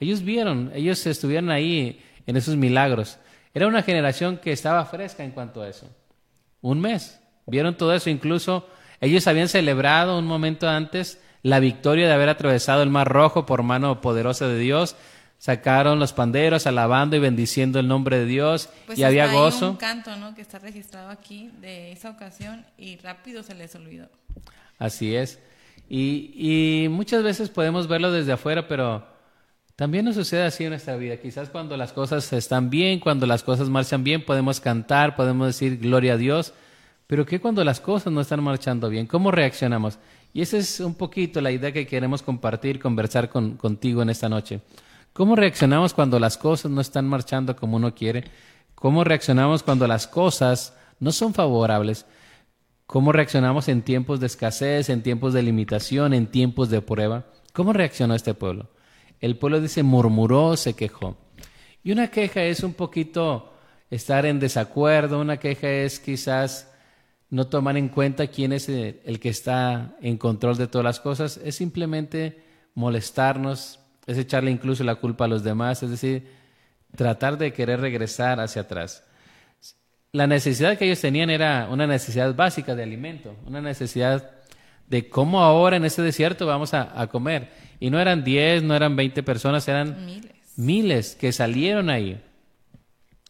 Ellos 0.00 0.22
vieron, 0.22 0.70
ellos 0.74 1.06
estuvieron 1.06 1.50
ahí 1.50 2.00
en 2.26 2.36
esos 2.36 2.56
milagros. 2.56 3.18
Era 3.54 3.68
una 3.68 3.82
generación 3.82 4.38
que 4.38 4.50
estaba 4.50 4.84
fresca 4.84 5.22
en 5.22 5.30
cuanto 5.30 5.62
a 5.62 5.68
eso. 5.68 5.88
Un 6.60 6.80
mes. 6.80 7.20
Vieron 7.46 7.76
todo 7.76 7.94
eso. 7.94 8.10
Incluso 8.10 8.68
ellos 9.00 9.26
habían 9.28 9.48
celebrado 9.48 10.18
un 10.18 10.26
momento 10.26 10.68
antes 10.68 11.20
la 11.42 11.60
victoria 11.60 12.08
de 12.08 12.12
haber 12.12 12.28
atravesado 12.28 12.82
el 12.82 12.90
Mar 12.90 13.08
Rojo 13.08 13.46
por 13.46 13.62
mano 13.62 14.00
poderosa 14.00 14.48
de 14.48 14.58
Dios. 14.58 14.96
Sacaron 15.38 15.98
los 16.00 16.12
panderos 16.12 16.66
alabando 16.66 17.16
y 17.16 17.20
bendiciendo 17.20 17.78
el 17.78 17.86
nombre 17.86 18.18
de 18.18 18.24
Dios 18.24 18.70
pues 18.86 18.98
y 18.98 19.04
había 19.04 19.32
gozo. 19.32 19.66
Hay 19.66 19.70
un 19.72 19.76
canto, 19.76 20.16
¿no? 20.16 20.34
Que 20.34 20.40
está 20.40 20.58
registrado 20.58 21.10
aquí 21.10 21.50
de 21.60 21.92
esa 21.92 22.10
ocasión 22.10 22.64
y 22.76 22.96
rápido 22.96 23.42
se 23.42 23.54
les 23.54 23.74
olvidó. 23.74 24.08
Así 24.78 25.14
es. 25.14 25.38
Y, 25.88 26.32
y 26.34 26.88
muchas 26.88 27.22
veces 27.22 27.50
podemos 27.50 27.86
verlo 27.86 28.10
desde 28.10 28.32
afuera, 28.32 28.66
pero 28.66 29.06
también 29.76 30.04
nos 30.04 30.14
sucede 30.14 30.44
así 30.44 30.64
en 30.64 30.70
nuestra 30.70 30.96
vida. 30.96 31.16
Quizás 31.16 31.48
cuando 31.48 31.76
las 31.76 31.92
cosas 31.92 32.32
están 32.32 32.70
bien, 32.70 33.00
cuando 33.00 33.26
las 33.26 33.42
cosas 33.42 33.68
marchan 33.68 34.04
bien, 34.04 34.24
podemos 34.24 34.60
cantar, 34.60 35.16
podemos 35.16 35.48
decir 35.48 35.78
gloria 35.78 36.12
a 36.12 36.16
Dios. 36.16 36.54
Pero 37.06 37.26
¿qué 37.26 37.40
cuando 37.40 37.64
las 37.64 37.80
cosas 37.80 38.12
no 38.12 38.20
están 38.20 38.42
marchando 38.42 38.88
bien? 38.88 39.06
¿Cómo 39.06 39.30
reaccionamos? 39.30 39.98
Y 40.32 40.42
esa 40.42 40.58
es 40.58 40.80
un 40.80 40.94
poquito 40.94 41.40
la 41.40 41.50
idea 41.50 41.72
que 41.72 41.86
queremos 41.86 42.22
compartir, 42.22 42.78
conversar 42.78 43.28
con, 43.28 43.56
contigo 43.56 44.00
en 44.02 44.10
esta 44.10 44.28
noche. 44.28 44.60
¿Cómo 45.12 45.36
reaccionamos 45.36 45.92
cuando 45.92 46.18
las 46.18 46.38
cosas 46.38 46.70
no 46.70 46.80
están 46.80 47.06
marchando 47.06 47.54
como 47.54 47.76
uno 47.76 47.94
quiere? 47.94 48.24
¿Cómo 48.74 49.04
reaccionamos 49.04 49.62
cuando 49.62 49.86
las 49.86 50.06
cosas 50.06 50.76
no 50.98 51.12
son 51.12 51.34
favorables? 51.34 52.06
¿Cómo 52.86 53.12
reaccionamos 53.12 53.68
en 53.68 53.82
tiempos 53.82 54.20
de 54.20 54.26
escasez, 54.26 54.88
en 54.88 55.02
tiempos 55.02 55.32
de 55.32 55.42
limitación, 55.42 56.14
en 56.14 56.26
tiempos 56.26 56.70
de 56.70 56.80
prueba? 56.80 57.24
¿Cómo 57.52 57.72
reaccionó 57.72 58.14
este 58.14 58.34
pueblo? 58.34 58.68
El 59.20 59.36
pueblo 59.36 59.60
dice 59.60 59.82
murmuró, 59.82 60.56
se 60.56 60.74
quejó. 60.74 61.16
Y 61.82 61.92
una 61.92 62.08
queja 62.08 62.42
es 62.42 62.62
un 62.62 62.74
poquito 62.74 63.52
estar 63.90 64.26
en 64.26 64.40
desacuerdo, 64.40 65.20
una 65.20 65.36
queja 65.36 65.68
es 65.68 66.00
quizás 66.00 66.70
no 67.30 67.46
tomar 67.46 67.76
en 67.76 67.88
cuenta 67.88 68.26
quién 68.28 68.52
es 68.52 68.68
el, 68.68 69.18
que 69.20 69.28
está 69.28 69.96
en 70.00 70.18
control 70.18 70.56
de 70.56 70.66
todas 70.66 70.84
las 70.84 71.00
cosas, 71.00 71.40
es 71.44 71.56
simplemente 71.56 72.42
molestarnos, 72.74 73.80
es 74.06 74.18
echarle 74.18 74.50
incluso 74.50 74.84
la 74.84 74.94
culpa 74.96 75.24
a 75.24 75.28
los 75.28 75.42
demás, 75.42 75.82
es 75.82 75.90
decir, 75.90 76.28
tratar 76.96 77.36
de 77.36 77.52
querer 77.52 77.80
regresar 77.80 78.40
hacia 78.40 78.62
atrás. 78.62 79.04
La 80.12 80.26
necesidad 80.26 80.78
que 80.78 80.84
ellos 80.84 81.00
tenían 81.00 81.28
era 81.28 81.68
una 81.70 81.86
necesidad 81.86 82.34
básica 82.34 82.76
de 82.76 82.84
alimento, 82.84 83.34
una 83.46 83.60
necesidad 83.60 84.30
de 84.88 85.08
cómo 85.08 85.40
ahora 85.40 85.76
en 85.76 85.84
este 85.84 86.02
desierto 86.02 86.46
vamos 86.46 86.72
a, 86.72 87.00
a 87.00 87.08
comer. 87.08 87.50
Y 87.84 87.90
no 87.90 88.00
eran 88.00 88.24
10, 88.24 88.62
no 88.62 88.74
eran 88.74 88.96
20 88.96 89.22
personas, 89.22 89.68
eran 89.68 90.06
miles. 90.06 90.32
miles 90.56 91.16
que 91.16 91.32
salieron 91.32 91.90
ahí. 91.90 92.18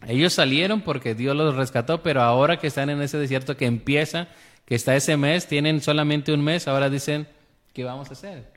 Ellos 0.07 0.33
salieron 0.33 0.83
porque 0.83 1.17
Dios 1.17 1.35
los 1.35 1.57
rescató, 1.57 2.05
pero 2.05 2.23
ahora 2.23 2.61
que 2.61 2.69
están 2.69 2.89
en 2.89 3.03
ese 3.03 3.19
desierto 3.19 3.57
que 3.57 3.67
empieza, 3.67 4.29
que 4.65 4.77
está 4.77 4.95
ese 4.95 5.17
mes, 5.17 5.49
tienen 5.49 5.81
solamente 5.81 6.33
un 6.33 6.45
mes, 6.45 6.69
ahora 6.69 6.89
dicen, 6.89 7.27
¿qué 7.73 7.83
vamos 7.83 8.11
a 8.11 8.13
hacer? 8.13 8.53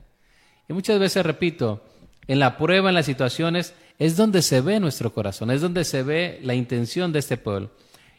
Y 0.68 0.72
muchas 0.72 1.00
veces 1.00 1.26
repito, 1.26 1.82
en 2.28 2.38
la 2.38 2.56
prueba, 2.56 2.90
en 2.90 2.94
las 2.94 3.06
situaciones, 3.06 3.74
es 3.98 4.16
donde 4.16 4.42
se 4.42 4.60
ve 4.60 4.78
nuestro 4.78 5.12
corazón, 5.12 5.50
es 5.50 5.60
donde 5.60 5.84
se 5.84 6.04
ve 6.04 6.38
la 6.44 6.54
intención 6.54 7.12
de 7.12 7.18
este 7.18 7.38
pueblo. 7.38 7.72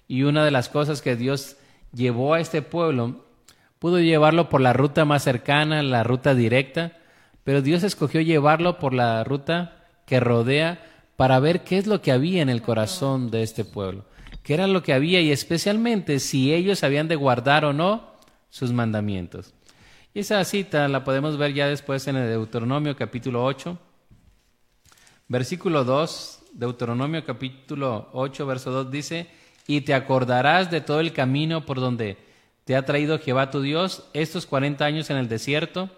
Y 0.05 0.23
una 0.23 0.43
de 0.43 0.51
las 0.51 0.67
cosas 0.67 1.01
que 1.01 1.15
Dios 1.15 1.55
llevó 1.93 2.33
a 2.33 2.41
este 2.41 2.61
pueblo, 2.61 3.23
pudo 3.79 4.01
llevarlo 4.01 4.49
por 4.49 4.59
la 4.59 4.73
ruta 4.73 5.05
más 5.05 5.23
cercana, 5.23 5.81
la 5.81 6.03
ruta 6.03 6.35
directa, 6.35 6.98
pero 7.49 7.63
Dios 7.63 7.81
escogió 7.81 8.21
llevarlo 8.21 8.77
por 8.77 8.93
la 8.93 9.23
ruta 9.23 9.87
que 10.05 10.19
rodea 10.19 10.85
para 11.15 11.39
ver 11.39 11.63
qué 11.63 11.79
es 11.79 11.87
lo 11.87 11.99
que 11.99 12.11
había 12.11 12.43
en 12.43 12.49
el 12.49 12.61
corazón 12.61 13.31
de 13.31 13.41
este 13.41 13.65
pueblo, 13.65 14.05
qué 14.43 14.53
era 14.53 14.67
lo 14.67 14.83
que 14.83 14.93
había 14.93 15.19
y 15.19 15.31
especialmente 15.31 16.19
si 16.19 16.53
ellos 16.53 16.83
habían 16.83 17.07
de 17.07 17.15
guardar 17.15 17.65
o 17.65 17.73
no 17.73 18.13
sus 18.51 18.71
mandamientos. 18.71 19.55
Y 20.13 20.19
esa 20.19 20.43
cita 20.43 20.87
la 20.89 21.03
podemos 21.03 21.37
ver 21.39 21.55
ya 21.55 21.67
después 21.67 22.07
en 22.07 22.17
el 22.17 22.29
Deuteronomio 22.29 22.95
capítulo 22.95 23.43
8, 23.43 23.79
versículo 25.27 25.83
2, 25.83 26.41
Deuteronomio 26.53 27.25
capítulo 27.25 28.09
8, 28.13 28.45
verso 28.45 28.69
2 28.69 28.91
dice, 28.91 29.27
y 29.65 29.81
te 29.81 29.95
acordarás 29.95 30.69
de 30.69 30.81
todo 30.81 30.99
el 30.99 31.13
camino 31.13 31.65
por 31.65 31.79
donde 31.79 32.15
te 32.65 32.75
ha 32.75 32.85
traído 32.85 33.17
Jehová 33.17 33.49
tu 33.49 33.63
Dios 33.63 34.07
estos 34.13 34.45
cuarenta 34.45 34.85
años 34.85 35.09
en 35.09 35.17
el 35.17 35.27
desierto, 35.27 35.89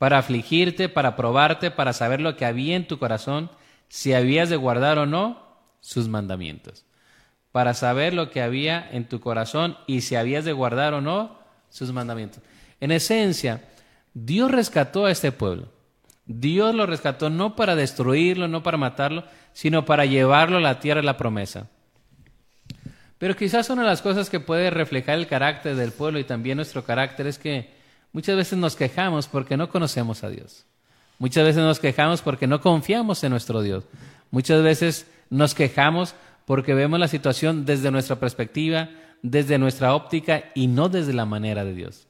para 0.00 0.16
afligirte, 0.16 0.88
para 0.88 1.14
probarte, 1.14 1.70
para 1.70 1.92
saber 1.92 2.22
lo 2.22 2.34
que 2.34 2.46
había 2.46 2.74
en 2.74 2.86
tu 2.86 2.98
corazón, 2.98 3.50
si 3.88 4.14
habías 4.14 4.48
de 4.48 4.56
guardar 4.56 4.96
o 4.96 5.04
no 5.04 5.42
sus 5.80 6.08
mandamientos, 6.08 6.86
para 7.52 7.74
saber 7.74 8.14
lo 8.14 8.30
que 8.30 8.40
había 8.40 8.88
en 8.92 9.06
tu 9.06 9.20
corazón 9.20 9.76
y 9.86 10.00
si 10.00 10.16
habías 10.16 10.46
de 10.46 10.52
guardar 10.52 10.94
o 10.94 11.02
no 11.02 11.38
sus 11.68 11.92
mandamientos. 11.92 12.42
En 12.80 12.92
esencia, 12.92 13.62
Dios 14.14 14.50
rescató 14.50 15.04
a 15.04 15.10
este 15.10 15.32
pueblo. 15.32 15.68
Dios 16.24 16.74
lo 16.74 16.86
rescató 16.86 17.28
no 17.28 17.54
para 17.54 17.76
destruirlo, 17.76 18.48
no 18.48 18.62
para 18.62 18.78
matarlo, 18.78 19.24
sino 19.52 19.84
para 19.84 20.06
llevarlo 20.06 20.56
a 20.56 20.62
la 20.62 20.80
tierra 20.80 21.02
de 21.02 21.06
la 21.06 21.18
promesa. 21.18 21.68
Pero 23.18 23.36
quizás 23.36 23.68
una 23.68 23.82
de 23.82 23.88
las 23.88 24.00
cosas 24.00 24.30
que 24.30 24.40
puede 24.40 24.70
reflejar 24.70 25.18
el 25.18 25.26
carácter 25.26 25.76
del 25.76 25.92
pueblo 25.92 26.18
y 26.18 26.24
también 26.24 26.56
nuestro 26.56 26.84
carácter 26.84 27.26
es 27.26 27.38
que 27.38 27.79
muchas 28.12 28.36
veces 28.36 28.58
nos 28.58 28.76
quejamos 28.76 29.28
porque 29.28 29.56
no 29.56 29.68
conocemos 29.68 30.24
a 30.24 30.30
Dios. 30.30 30.64
Muchas 31.18 31.44
veces 31.44 31.62
nos 31.62 31.78
quejamos 31.78 32.22
porque 32.22 32.46
no 32.46 32.60
confiamos 32.60 33.22
en 33.24 33.30
nuestro 33.30 33.62
Dios. 33.62 33.84
Muchas 34.30 34.62
veces 34.62 35.06
nos 35.28 35.54
quejamos 35.54 36.14
porque 36.46 36.74
vemos 36.74 36.98
la 36.98 37.08
situación 37.08 37.64
desde 37.64 37.90
nuestra 37.90 38.16
perspectiva, 38.16 38.88
desde 39.22 39.58
nuestra 39.58 39.94
óptica 39.94 40.44
y 40.54 40.66
no 40.66 40.88
desde 40.88 41.12
la 41.12 41.26
manera 41.26 41.64
de 41.64 41.74
Dios. 41.74 42.06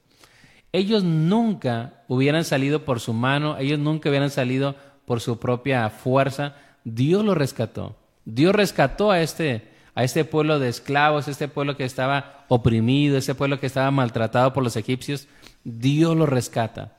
Ellos 0.73 1.02
nunca 1.02 2.04
hubieran 2.07 2.45
salido 2.45 2.85
por 2.85 3.00
su 3.00 3.12
mano, 3.12 3.59
ellos 3.59 3.78
nunca 3.78 4.09
hubieran 4.09 4.30
salido 4.30 4.76
por 5.04 5.21
su 5.21 5.40
propia 5.40 5.90
fuerza. 5.90 6.54
Dios 6.85 7.25
lo 7.25 7.35
rescató. 7.35 7.97
Dios 8.25 8.54
rescató 8.54 9.11
a 9.11 9.21
este 9.21 9.71
a 9.95 10.04
este 10.04 10.25
pueblo 10.25 10.59
de 10.59 10.69
esclavos, 10.69 11.28
este 11.28 11.49
pueblo 11.49 11.76
que 11.76 11.85
estaba 11.85 12.45
oprimido, 12.49 13.19
ese 13.19 13.35
pueblo 13.35 13.59
que 13.61 13.66
estaba 13.66 13.90
maltratado 13.90 14.52
por 14.52 14.62
los 14.62 14.76
egipcios, 14.76 15.26
Dios 15.64 16.17
lo 16.17 16.26
rescata. 16.26 16.97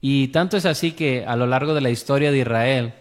Y 0.00 0.28
tanto 0.28 0.56
es 0.56 0.66
así 0.66 0.92
que 0.92 1.24
a 1.26 1.36
lo 1.36 1.46
largo 1.46 1.74
de 1.74 1.80
la 1.80 1.90
historia 1.90 2.32
de 2.32 2.38
Israel 2.38 2.94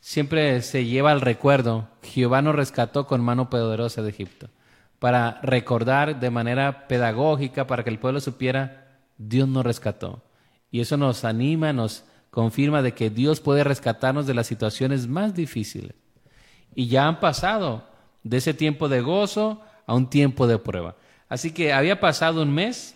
siempre 0.00 0.60
se 0.62 0.84
lleva 0.84 1.10
al 1.10 1.20
recuerdo, 1.20 1.88
Jehová 2.02 2.42
nos 2.42 2.54
rescató 2.54 3.06
con 3.06 3.22
mano 3.22 3.50
poderosa 3.50 4.02
de 4.02 4.10
Egipto, 4.10 4.48
para 4.98 5.40
recordar 5.42 6.20
de 6.20 6.30
manera 6.30 6.86
pedagógica, 6.88 7.66
para 7.66 7.84
que 7.84 7.90
el 7.90 7.98
pueblo 7.98 8.20
supiera, 8.20 8.98
Dios 9.18 9.48
nos 9.48 9.64
rescató. 9.64 10.22
Y 10.70 10.80
eso 10.80 10.96
nos 10.96 11.24
anima, 11.24 11.72
nos 11.72 12.04
confirma 12.30 12.82
de 12.82 12.92
que 12.92 13.08
Dios 13.08 13.40
puede 13.40 13.64
rescatarnos 13.64 14.26
de 14.26 14.34
las 14.34 14.46
situaciones 14.46 15.06
más 15.06 15.34
difíciles. 15.34 15.94
Y 16.74 16.88
ya 16.88 17.06
han 17.06 17.18
pasado 17.18 17.84
de 18.22 18.36
ese 18.36 18.52
tiempo 18.52 18.88
de 18.88 19.00
gozo 19.00 19.62
a 19.86 19.94
un 19.94 20.10
tiempo 20.10 20.46
de 20.46 20.58
prueba. 20.58 20.96
Así 21.28 21.52
que 21.52 21.72
había 21.72 21.98
pasado 21.98 22.42
un 22.42 22.52
mes 22.52 22.95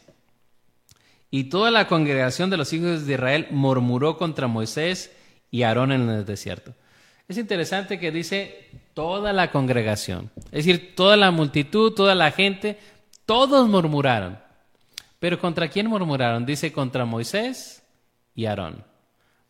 y 1.30 1.44
toda 1.44 1.70
la 1.70 1.86
congregación 1.86 2.50
de 2.50 2.56
los 2.56 2.72
hijos 2.72 3.06
de 3.06 3.14
Israel 3.14 3.46
murmuró 3.50 4.16
contra 4.16 4.46
Moisés 4.46 5.12
y 5.50 5.62
Aarón 5.62 5.92
en 5.92 6.08
el 6.08 6.24
desierto. 6.24 6.74
Es 7.28 7.38
interesante 7.38 8.00
que 8.00 8.10
dice 8.10 8.68
toda 8.94 9.32
la 9.32 9.52
congregación, 9.52 10.30
es 10.46 10.64
decir, 10.64 10.94
toda 10.96 11.16
la 11.16 11.30
multitud, 11.30 11.92
toda 11.92 12.14
la 12.14 12.32
gente, 12.32 12.78
todos 13.24 13.68
murmuraron. 13.68 14.38
Pero 15.20 15.38
¿contra 15.38 15.68
quién 15.68 15.86
murmuraron? 15.86 16.46
Dice 16.46 16.72
contra 16.72 17.04
Moisés 17.04 17.84
y 18.34 18.46
Aarón. 18.46 18.84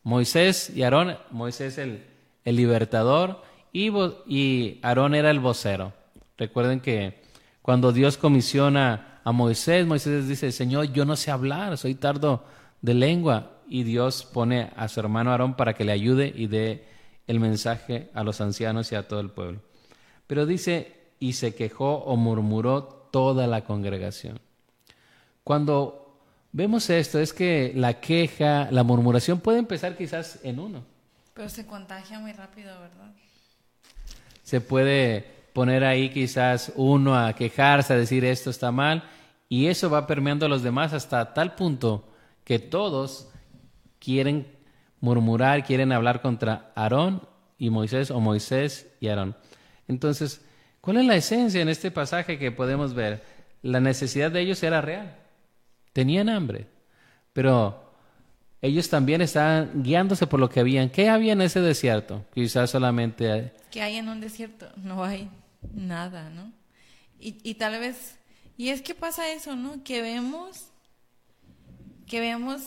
Moisés 0.03 0.71
y 0.75 0.83
Aarón, 0.83 1.17
Moisés 1.31 1.79
el, 1.79 2.05
el 2.45 2.57
libertador 2.57 3.43
y, 3.73 4.79
Aarón 4.83 5.15
era 5.15 5.31
el 5.31 5.41
vocero. 5.41 5.93
Recuerden 6.37 6.81
que 6.81 7.23
cuando 7.63 7.93
Dios 7.93 8.17
comisiona 8.17 9.10
a 9.25 9.33
Moisés, 9.33 9.87
Moisés 9.87 10.29
dice, 10.29 10.53
Señor, 10.53 10.93
yo 10.93 11.05
no 11.05 11.17
sé 11.17 11.31
hablar, 11.31 11.77
soy 11.77 11.95
tardo 11.95 12.45
de 12.81 12.95
lengua. 12.95 13.59
Y 13.69 13.85
Dios 13.85 14.25
pone 14.25 14.73
a 14.77 14.89
su 14.89 14.99
hermano 15.01 15.31
Aarón 15.31 15.55
para 15.55 15.75
que 15.75 15.85
le 15.85 15.93
ayude 15.93 16.33
y 16.35 16.49
dé 16.49 16.85
el 17.27 17.39
mensaje 17.39 18.11
a 18.15 18.25
los 18.25 18.41
ancianos 18.41 18.91
y 18.91 18.97
a 18.97 19.07
todo 19.07 19.21
el 19.21 19.31
pueblo. 19.31 19.61
Pero 20.27 20.45
dice, 20.45 20.97
y 21.21 21.35
se 21.35 21.55
quejó 21.55 21.99
o 21.99 22.17
murmuró 22.17 22.83
toda 23.13 23.47
la 23.47 23.65
congregación. 23.65 24.41
Cuando 25.45 26.19
vemos 26.53 26.91
esto, 26.91 27.21
es 27.21 27.33
que 27.33 27.73
la 27.77 28.01
queja, 28.01 28.69
la 28.73 28.83
murmuración 28.83 29.39
puede 29.39 29.59
empezar 29.59 29.97
quizás 29.97 30.41
en 30.43 30.59
uno. 30.59 30.83
Pero 31.35 31.49
se 31.49 31.67
contagia 31.67 32.19
muy 32.19 32.33
rápido, 32.33 32.81
¿verdad? 32.81 33.13
se 34.51 34.61
puede 34.61 35.40
poner 35.53 35.85
ahí 35.85 36.11
quizás 36.11 36.73
uno 36.77 37.19
a 37.19 37.33
quejarse, 37.35 37.93
a 37.93 37.97
decir 37.97 38.25
esto 38.25 38.51
está 38.51 38.71
mal, 38.71 39.05
y 39.49 39.67
eso 39.67 39.91
va 39.91 40.07
permeando 40.07 40.47
a 40.47 40.49
los 40.49 40.63
demás 40.63 40.93
hasta 40.93 41.35
tal 41.35 41.55
punto 41.55 42.09
que 42.45 42.59
todos 42.59 43.29
quieren 43.99 44.47
murmurar, 45.01 45.65
quieren 45.65 45.93
hablar 45.93 46.21
contra 46.21 46.73
Aarón 46.75 47.29
y 47.59 47.71
Moisés 47.71 48.11
o 48.11 48.21
Moisés 48.21 48.93
y 49.01 49.09
Aarón. 49.09 49.37
Entonces, 49.89 50.45
¿cuál 50.81 50.99
es 50.99 51.05
la 51.05 51.17
esencia 51.17 51.61
en 51.61 51.69
este 51.69 51.91
pasaje 51.91 52.39
que 52.39 52.53
podemos 52.53 52.95
ver? 52.95 53.23
La 53.63 53.81
necesidad 53.81 54.31
de 54.31 54.41
ellos 54.41 54.63
era 54.63 54.81
real. 54.81 55.17
Tenían 55.93 56.29
hambre, 56.29 56.69
pero 57.33 57.90
ellos 58.63 58.89
también 58.89 59.23
estaban 59.23 59.83
guiándose 59.83 60.27
por 60.27 60.39
lo 60.39 60.51
que 60.51 60.61
habían. 60.61 60.91
¿Qué 60.91 61.09
había 61.09 61.33
en 61.33 61.41
ese 61.41 61.61
desierto? 61.61 62.25
Quizás 62.35 62.71
solamente... 62.71 63.53
¿Qué 63.71 63.83
hay 63.83 63.97
en 63.97 64.09
un 64.09 64.21
desierto? 64.21 64.71
No 64.77 65.03
hay 65.05 65.31
nada, 65.73 66.29
¿no? 66.31 66.53
Y, 67.19 67.37
y 67.43 67.55
tal 67.55 67.79
vez... 67.81 68.17
Y 68.57 68.69
es 68.69 68.83
que 68.83 68.95
pasa 68.95 69.33
eso, 69.33 69.57
¿no? 69.57 69.83
Que 69.83 70.03
vemos, 70.03 70.67
que 72.07 72.21
vemos 72.21 72.61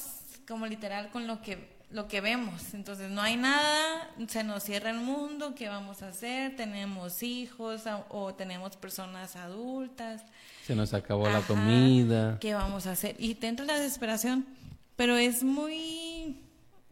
como 0.48 0.66
literal 0.66 1.12
con 1.12 1.28
lo 1.28 1.42
que, 1.44 1.70
lo 1.92 2.08
que 2.08 2.20
vemos. 2.20 2.74
Entonces 2.74 3.12
no 3.12 3.22
hay 3.22 3.38
nada, 3.38 4.10
se 4.28 4.44
nos 4.44 4.64
cierra 4.64 4.90
el 4.90 4.98
mundo, 4.98 5.54
¿qué 5.56 5.70
vamos 5.70 6.02
a 6.02 6.10
hacer? 6.10 6.56
Tenemos 6.56 7.22
hijos 7.22 7.84
o 8.10 8.34
tenemos 8.34 8.76
personas 8.76 9.36
adultas. 9.36 10.24
Se 10.66 10.76
nos 10.76 10.96
acabó 10.96 11.30
la 11.30 11.42
comida. 11.42 12.40
¿Qué 12.40 12.56
vamos 12.56 12.88
a 12.88 12.94
hacer? 12.94 13.16
Y 13.20 13.36
te 13.36 13.48
entra 13.48 13.66
la 13.66 13.80
desesperación 13.80 14.48
pero 14.96 15.18
es 15.18 15.44
muy, 15.44 16.38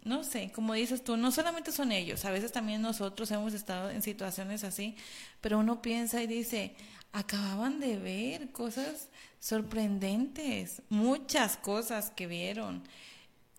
no 0.04 0.24
sé, 0.24 0.52
como 0.52 0.74
dices 0.74 1.04
tú, 1.04 1.18
no 1.18 1.32
solamente 1.32 1.72
son 1.72 1.92
ellos, 1.92 2.26
a 2.26 2.32
veces 2.32 2.52
también 2.52 2.82
nosotros 2.82 3.30
hemos 3.32 3.54
estado 3.54 3.90
en 3.90 4.02
situaciones 4.02 4.64
así, 4.64 4.96
pero 5.42 5.60
uno 5.60 5.82
piensa 5.82 6.22
y 6.22 6.28
dice, 6.28 6.76
acababan 7.14 7.80
de 7.80 7.98
ver 7.98 8.52
cosas 8.52 9.10
sorprendentes, 9.40 10.82
muchas 10.90 11.58
cosas 11.58 12.12
que 12.12 12.28
vieron. 12.28 12.84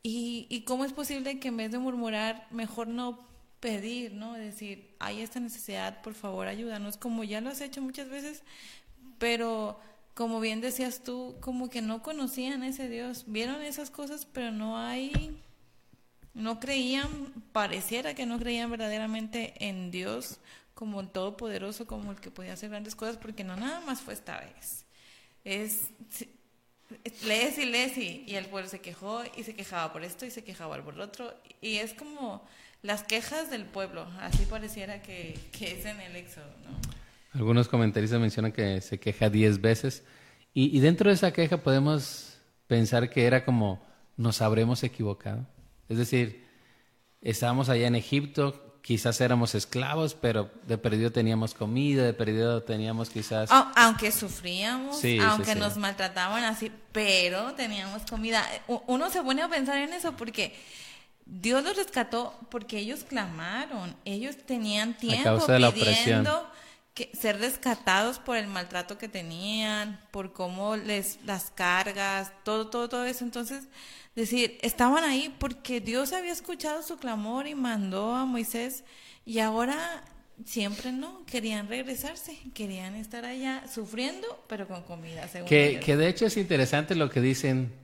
Y, 0.05 0.47
y 0.49 0.63
cómo 0.63 0.85
es 0.85 0.93
posible 0.93 1.39
que 1.39 1.49
en 1.49 1.57
vez 1.57 1.71
de 1.71 1.79
murmurar, 1.79 2.49
mejor 2.51 2.89
no 2.89 3.21
pedir, 3.61 4.13
¿no? 4.15 4.33
Decir, 4.33 4.97
hay 4.99 5.21
esta 5.21 5.39
necesidad, 5.39 6.03
por 6.03 6.15
favor, 6.15 6.49
ayúdanos, 6.49 6.97
como 6.97 7.23
ya 7.23 7.41
lo 7.41 7.51
has 7.51 7.61
hecho 7.61 7.81
muchas 7.81 8.09
veces, 8.09 8.43
pero 9.19 9.79
como 10.15 10.41
bien 10.41 10.61
decías 10.61 11.03
tú, 11.03 11.37
como 11.41 11.71
que 11.71 11.81
no 11.81 12.03
conocían 12.03 12.63
ese 12.63 12.89
Dios, 12.89 13.25
vieron 13.27 13.63
esas 13.63 13.91
cosas, 13.91 14.27
pero 14.27 14.51
no 14.51 14.79
hay, 14.79 15.41
no 16.35 16.61
creían, 16.61 17.09
pareciera 17.53 18.15
que 18.15 18.27
no 18.27 18.39
creían 18.39 18.71
verdaderamente 18.71 19.55
en 19.67 19.91
Dios 19.91 20.39
como 20.75 21.01
el 21.01 21.09
Todopoderoso, 21.09 21.87
como 21.87 22.13
el 22.13 22.21
que 22.21 22.31
podía 22.31 22.55
hacer 22.55 22.71
grandes 22.71 22.95
cosas, 22.95 23.17
porque 23.17 23.45
no 23.45 23.57
nada 23.57 23.81
más 23.81 24.01
fue 24.01 24.15
esta 24.15 24.41
vez. 24.41 24.85
Es, 25.45 25.89
lees 27.25 27.59
y 27.59 27.65
lees 27.65 27.97
y, 27.97 28.37
el 28.37 28.47
pueblo 28.47 28.69
se 28.69 28.81
quejó 28.81 29.23
y 29.37 29.45
se 29.45 29.55
quejaba 29.55 29.93
por 29.93 30.05
esto 30.05 30.27
y 30.27 30.31
se 30.31 30.45
quejaba 30.45 30.83
por 30.83 30.95
lo 30.95 31.05
otro. 31.05 31.35
Y 31.61 31.77
es 31.77 31.95
como 31.95 32.47
las 32.83 33.03
quejas 33.03 33.51
del 33.51 33.65
pueblo, 33.65 34.07
así 34.21 34.45
pareciera 34.45 35.01
que, 35.03 35.39
que 35.53 35.79
es 35.79 35.87
en 35.87 36.01
el 36.01 36.17
éxodo, 36.17 36.53
¿no? 36.65 37.02
Algunos 37.35 37.69
comentaristas 37.69 38.21
mencionan 38.21 38.53
que 38.53 38.81
se 38.81 39.01
queja 39.01 39.31
diez 39.31 39.61
veces. 39.61 40.05
Y, 40.55 40.77
y, 40.77 40.81
dentro 40.81 41.09
de 41.09 41.15
esa 41.15 41.33
queja 41.33 41.59
podemos 41.59 42.39
pensar 42.67 43.09
que 43.09 43.25
era 43.25 43.45
como 43.45 43.83
nos 44.17 44.43
habremos 44.43 44.83
equivocado. 44.83 45.47
Es 45.89 45.97
decir, 45.97 46.47
estábamos 47.23 47.69
allá 47.69 47.87
en 47.87 47.95
Egipto, 47.95 48.73
quizás 48.83 49.21
éramos 49.21 49.55
esclavos, 49.55 50.15
pero 50.15 50.51
de 50.67 50.77
perdido 50.77 51.13
teníamos 51.13 51.55
comida, 51.55 52.05
de 52.05 52.13
perdido 52.13 52.63
teníamos 52.63 53.09
quizás... 53.09 53.49
aunque 53.51 54.11
sufríamos, 54.11 55.01
aunque 55.23 55.55
nos 55.55 55.77
maltrataban 55.77 56.45
así, 56.45 56.71
pero 56.91 57.55
teníamos 57.55 58.03
comida. 58.03 58.45
Uno 58.87 59.09
se 59.09 59.23
pone 59.23 59.43
a 59.43 59.49
pensar 59.49 59.79
en 59.79 59.93
eso 59.93 60.17
porque 60.17 60.55
Dios 61.25 61.63
los 61.63 61.77
rescató 61.77 62.35
porque 62.51 62.79
ellos 62.79 63.05
clamaron, 63.05 63.95
ellos 64.05 64.37
tenían 64.45 64.95
tiempo 64.95 65.47
pidiendo 65.73 66.51
que 66.95 67.11
ser 67.19 67.39
rescatados 67.41 68.19
por 68.19 68.37
el 68.37 68.47
maltrato 68.47 68.99
que 68.99 69.09
tenían, 69.09 69.99
por 70.11 70.33
cómo 70.33 70.77
les 70.77 71.19
las 71.25 71.51
cargas, 71.51 72.33
todo, 72.45 72.69
todo, 72.69 72.89
todo 72.89 73.07
eso. 73.07 73.25
Entonces, 73.25 73.69
decir, 74.15 74.59
estaban 74.63 75.05
ahí 75.05 75.35
porque 75.39 75.81
Dios 75.81 76.13
había 76.13 76.33
escuchado 76.33 76.83
su 76.83 76.99
clamor 76.99 77.47
y 77.47 77.55
mandó 77.55 78.15
a 78.15 78.27
Moisés 78.27 78.85
y 79.25 79.39
ahora 79.39 80.05
siempre 80.45 80.93
no, 80.93 81.25
querían 81.25 81.69
regresarse, 81.69 82.37
querían 82.55 82.95
estar 82.95 83.25
allá 83.25 83.65
sufriendo, 83.73 84.45
pero 84.49 84.67
con 84.69 84.83
comida. 84.83 85.29
que, 85.47 85.81
que 85.85 85.97
de 85.97 86.09
hecho 86.09 86.27
es 86.27 86.37
interesante 86.37 86.95
lo 86.95 87.09
que 87.11 87.21
dicen. 87.21 87.82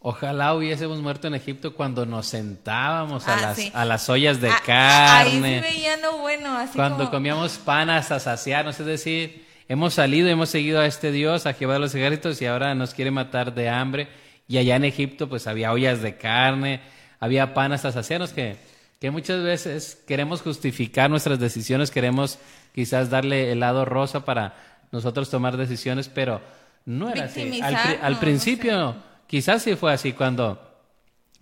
Ojalá 0.00 0.54
hubiésemos 0.54 1.00
muerto 1.00 1.26
en 1.26 1.34
Egipto 1.34 1.74
cuando 1.74 2.06
nos 2.06 2.26
sentábamos 2.26 3.26
a, 3.26 3.34
ah, 3.34 3.40
las, 3.40 3.74
a 3.74 3.84
las 3.84 4.08
ollas 4.08 4.40
de 4.40 4.50
carne. 4.64 5.56
Ahí 5.56 5.60
veían 5.60 6.00
lo 6.00 6.18
bueno, 6.18 6.56
así 6.56 6.76
Cuando 6.76 7.10
comíamos 7.10 7.58
pan 7.58 7.90
hasta 7.90 8.20
saciarnos, 8.20 8.78
es 8.78 8.86
decir, 8.86 9.44
hemos 9.68 9.94
salido, 9.94 10.28
hemos 10.28 10.50
seguido 10.50 10.80
a 10.80 10.86
este 10.86 11.10
Dios, 11.10 11.46
a 11.46 11.52
Jehová 11.52 11.74
de 11.74 11.80
los 11.80 11.94
ejércitos, 11.94 12.40
y 12.40 12.46
ahora 12.46 12.74
nos 12.74 12.94
quiere 12.94 13.10
matar 13.10 13.54
de 13.54 13.68
hambre 13.68 14.08
y 14.48 14.56
allá 14.56 14.76
en 14.76 14.84
Egipto 14.84 15.28
pues 15.28 15.46
había 15.46 15.70
ollas 15.72 16.00
de 16.00 16.16
carne, 16.16 16.80
había 17.20 17.52
pan 17.52 17.72
hasta 17.72 17.92
saciarnos 17.92 18.32
que, 18.32 18.56
que 18.98 19.10
muchas 19.10 19.42
veces 19.42 20.02
queremos 20.06 20.40
justificar 20.40 21.10
nuestras 21.10 21.38
decisiones, 21.38 21.90
queremos 21.90 22.38
quizás 22.74 23.10
darle 23.10 23.52
el 23.52 23.60
lado 23.60 23.84
rosa 23.84 24.24
para 24.24 24.56
nosotros 24.90 25.28
tomar 25.28 25.58
decisiones, 25.58 26.08
pero 26.08 26.40
no 26.86 27.10
era 27.10 27.24
así. 27.24 27.60
Al, 27.60 28.18
principio 28.18 28.96
quizás 29.28 29.62
sí 29.62 29.76
fue 29.76 29.92
así 29.92 30.12
cuando 30.12 30.60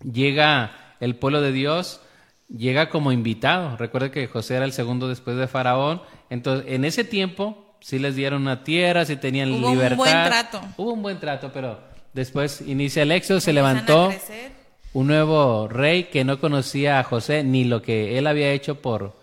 llega 0.00 0.96
el 1.00 1.16
pueblo 1.16 1.40
de 1.40 1.52
Dios, 1.52 2.02
llega 2.54 2.90
como 2.90 3.12
invitado. 3.12 3.78
Recuerde 3.78 4.10
que 4.10 4.26
José 4.26 4.56
era 4.56 4.66
el 4.66 4.72
segundo 4.72 5.08
después 5.08 5.38
de 5.38 5.48
Faraón, 5.48 6.02
entonces 6.28 6.66
en 6.68 6.84
ese 6.84 7.04
tiempo 7.04 7.76
sí 7.80 7.98
les 7.98 8.14
dieron 8.14 8.42
una 8.42 8.62
tierra, 8.62 9.06
sí 9.06 9.16
tenían 9.16 9.50
libertad. 9.50 9.72
Hubo 9.72 9.80
un 9.80 9.96
buen 9.96 10.24
trato. 10.26 10.60
Hubo 10.76 10.92
un 10.92 11.02
buen 11.02 11.18
trato, 11.18 11.50
pero 11.54 11.96
Después 12.16 12.62
inicia 12.62 13.02
el 13.02 13.12
éxodo, 13.12 13.40
se 13.40 13.52
levantó 13.52 14.10
un 14.94 15.06
nuevo 15.06 15.68
rey 15.68 16.04
que 16.04 16.24
no 16.24 16.40
conocía 16.40 16.98
a 16.98 17.04
José 17.04 17.44
ni 17.44 17.64
lo 17.64 17.82
que 17.82 18.16
él 18.16 18.26
había 18.26 18.52
hecho 18.52 18.80
por, 18.80 19.14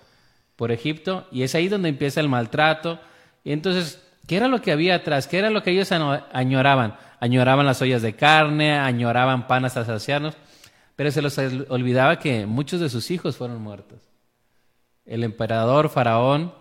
por 0.55 0.71
Egipto, 0.71 1.25
y 1.31 1.41
es 1.41 1.55
ahí 1.55 1.69
donde 1.69 1.89
empieza 1.89 2.19
el 2.19 2.29
maltrato. 2.29 2.99
Y 3.43 3.51
entonces, 3.51 3.99
¿qué 4.27 4.35
era 4.35 4.47
lo 4.47 4.61
que 4.61 4.71
había 4.71 4.93
atrás? 4.93 5.25
¿Qué 5.25 5.39
era 5.39 5.49
lo 5.49 5.63
que 5.63 5.71
ellos 5.71 5.91
añoraban? 5.91 6.95
Añoraban 7.23 7.65
las 7.65 7.81
ollas 7.81 8.01
de 8.01 8.17
carne, 8.17 8.77
añoraban 8.77 9.47
panas 9.47 9.71
saciarnos, 9.71 10.35
pero 10.97 11.09
se 11.09 11.21
les 11.21 11.37
olvidaba 11.69 12.19
que 12.19 12.45
muchos 12.45 12.81
de 12.81 12.89
sus 12.89 13.11
hijos 13.11 13.37
fueron 13.37 13.61
muertos. 13.61 14.01
El 15.05 15.23
emperador 15.23 15.87
Faraón, 15.87 16.53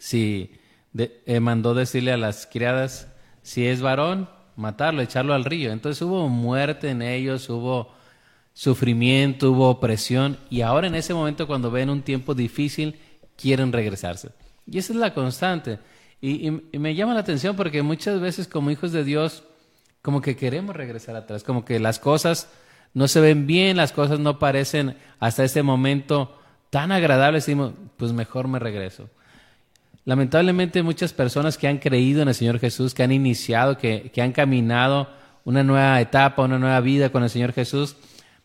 si 0.00 0.50
eh, 0.98 1.38
mandó 1.38 1.74
decirle 1.74 2.10
a 2.10 2.16
las 2.16 2.48
criadas, 2.48 3.06
si 3.42 3.64
es 3.68 3.80
varón, 3.80 4.28
matarlo, 4.56 5.00
echarlo 5.00 5.32
al 5.32 5.44
río. 5.44 5.70
Entonces 5.70 6.02
hubo 6.02 6.28
muerte 6.28 6.90
en 6.90 7.00
ellos, 7.00 7.48
hubo 7.48 7.94
sufrimiento, 8.54 9.52
hubo 9.52 9.70
opresión 9.70 10.38
y 10.50 10.62
ahora 10.62 10.88
en 10.88 10.96
ese 10.96 11.14
momento 11.14 11.46
cuando 11.46 11.70
ven 11.70 11.88
un 11.88 12.02
tiempo 12.02 12.34
difícil 12.34 12.98
quieren 13.36 13.72
regresarse. 13.72 14.30
Y 14.66 14.78
esa 14.78 14.92
es 14.92 14.98
la 14.98 15.14
constante. 15.14 15.78
Y, 16.20 16.50
me 16.50 16.96
llama 16.96 17.14
la 17.14 17.20
atención 17.20 17.54
porque 17.54 17.82
muchas 17.82 18.20
veces 18.20 18.48
como 18.48 18.72
hijos 18.72 18.90
de 18.90 19.04
Dios 19.04 19.44
como 20.02 20.20
que 20.20 20.36
queremos 20.36 20.74
regresar 20.74 21.16
atrás, 21.16 21.44
como 21.44 21.64
que 21.64 21.78
las 21.78 21.98
cosas 21.98 22.48
no 22.92 23.08
se 23.08 23.20
ven 23.20 23.46
bien, 23.46 23.76
las 23.76 23.92
cosas 23.92 24.18
no 24.18 24.38
parecen 24.38 24.96
hasta 25.20 25.44
ese 25.44 25.62
momento 25.62 26.38
tan 26.70 26.92
agradables, 26.92 27.46
decimos, 27.46 27.72
pues 27.96 28.12
mejor 28.12 28.48
me 28.48 28.58
regreso. 28.58 29.08
Lamentablemente 30.04 30.82
muchas 30.82 31.12
personas 31.12 31.56
que 31.56 31.68
han 31.68 31.78
creído 31.78 32.22
en 32.22 32.28
el 32.28 32.34
Señor 32.34 32.58
Jesús, 32.58 32.92
que 32.92 33.04
han 33.04 33.12
iniciado, 33.12 33.78
que, 33.78 34.10
han 34.20 34.32
caminado 34.32 35.08
una 35.44 35.62
nueva 35.62 36.00
etapa, 36.00 36.42
una 36.42 36.58
nueva 36.58 36.80
vida 36.80 37.10
con 37.10 37.22
el 37.22 37.30
Señor 37.30 37.52
Jesús, 37.52 37.96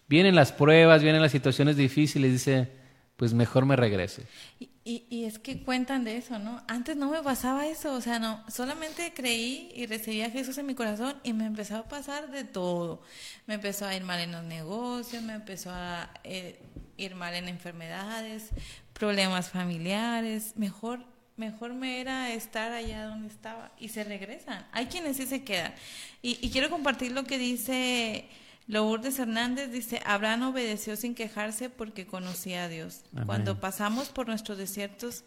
vienen 0.08 0.36
las 0.36 0.52
pruebas, 0.52 1.02
vienen 1.02 1.22
las 1.22 1.32
situaciones 1.32 1.76
difíciles 1.76 2.30
y 2.30 2.34
dice, 2.34 2.72
pues 3.17 3.34
mejor 3.34 3.65
me 3.65 3.75
regrese. 3.75 4.23
Y, 4.60 5.03
y, 5.10 5.25
es 5.25 5.39
que 5.39 5.63
cuentan 5.63 6.06
de 6.06 6.17
eso, 6.17 6.39
¿no? 6.39 6.63
Antes 6.67 6.95
no 6.95 7.10
me 7.10 7.21
pasaba 7.21 7.67
eso, 7.67 7.93
o 7.93 7.99
sea, 7.99 8.19
no, 8.19 8.43
solamente 8.49 9.12
creí 9.13 9.71
y 9.75 9.86
recibí 9.88 10.21
a 10.21 10.30
Jesús 10.30 10.58
en 10.60 10.67
mi 10.67 10.75
corazón 10.75 11.15
y 11.23 11.34
me 11.34 11.45
empezó 11.45 11.77
a 11.77 11.84
pasar 11.89 12.32
de 12.32 12.45
todo. 12.45 13.01
Me 13.47 13.56
empezó 13.56 13.86
a 13.86 13.95
ir 13.95 14.03
mal 14.03 14.21
en 14.21 14.32
los 14.32 14.43
negocios, 14.43 15.21
me 15.23 15.34
empezó 15.34 15.71
a 15.71 16.10
eh, 16.23 16.60
ir 16.95 17.15
mal 17.15 17.34
en 17.34 17.49
enfermedades, 17.49 18.51
problemas 18.93 19.49
familiares, 19.49 20.53
mejor 20.56 21.03
mejor 21.38 21.73
me 21.73 22.01
era 22.01 22.34
estar 22.34 22.71
allá 22.71 23.06
donde 23.06 23.27
estaba 23.27 23.71
y 23.80 23.89
se 23.89 24.03
regresan. 24.03 24.65
Hay 24.71 24.88
quienes 24.88 25.17
sí 25.17 25.27
se 25.27 25.43
quedan. 25.43 25.73
Y, 26.21 26.49
quiero 26.49 26.69
compartir 26.69 27.12
lo 27.12 27.23
que 27.23 27.38
dice 27.38 28.27
Lourdes 28.67 29.17
Hernández, 29.17 29.71
dice, 29.71 30.01
Abraham 30.06 30.43
obedeció 30.43 30.95
sin 30.95 31.15
quejarse 31.15 31.69
porque 31.69 32.06
conocía 32.06 32.65
a 32.65 32.67
Dios. 32.67 33.03
Cuando 33.25 33.60
pasamos 33.60 34.10
por 34.10 34.27
nuestros 34.27 34.58
desiertos, 34.58 35.23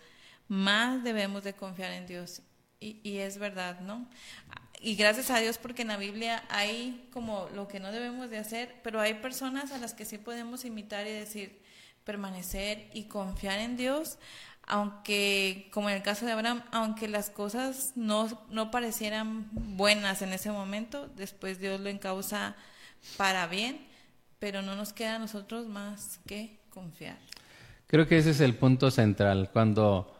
más 0.49 1.03
debemos 1.03 1.43
de 1.43 1.55
confiar 1.55 1.93
en 1.93 2.07
Dios. 2.07 2.43
Y, 2.81 3.01
y 3.03 3.19
es 3.19 3.39
verdad, 3.39 3.81
¿no? 3.81 4.09
Y 4.81 4.95
gracias 4.95 5.31
a 5.31 5.39
Dios 5.39 5.59
porque 5.59 5.83
en 5.83 5.89
la 5.89 5.97
Biblia 5.97 6.43
hay 6.49 7.09
como 7.13 7.49
lo 7.55 7.69
que 7.69 7.81
no 7.81 7.93
debemos 7.93 8.31
de 8.31 8.39
hacer, 8.39 8.77
pero 8.83 9.01
hay 9.01 9.15
personas 9.15 9.73
a 9.73 9.79
las 9.79 9.95
que 9.95 10.05
sí 10.05 10.19
podemos 10.19 10.65
imitar 10.65 11.07
y 11.07 11.13
decir, 11.13 11.63
permanecer 12.05 12.91
y 12.93 13.05
confiar 13.05 13.59
en 13.59 13.77
Dios 13.77 14.19
aunque, 14.71 15.69
como 15.73 15.91
en 15.91 15.97
el 15.97 16.03
caso 16.03 16.25
de 16.25 16.33
Abraham, 16.33 16.63
aunque 16.71 17.09
las 17.09 17.29
cosas 17.29 17.93
no, 17.97 18.29
no 18.51 18.71
parecieran 18.71 19.49
buenas 19.51 20.23
en 20.23 20.33
ese 20.33 20.53
momento, 20.53 21.09
después 21.17 21.59
Dios 21.59 21.81
lo 21.81 21.89
encausa 21.89 22.55
para 23.17 23.47
bien, 23.47 23.87
pero 24.39 24.63
no 24.63 24.77
nos 24.77 24.93
queda 24.93 25.17
a 25.17 25.19
nosotros 25.19 25.67
más 25.67 26.21
que 26.27 26.59
confiar. 26.71 27.19
Creo 27.87 28.07
que 28.07 28.19
ese 28.19 28.31
es 28.31 28.41
el 28.41 28.55
punto 28.55 28.91
central. 28.91 29.51
Cuando 29.53 30.17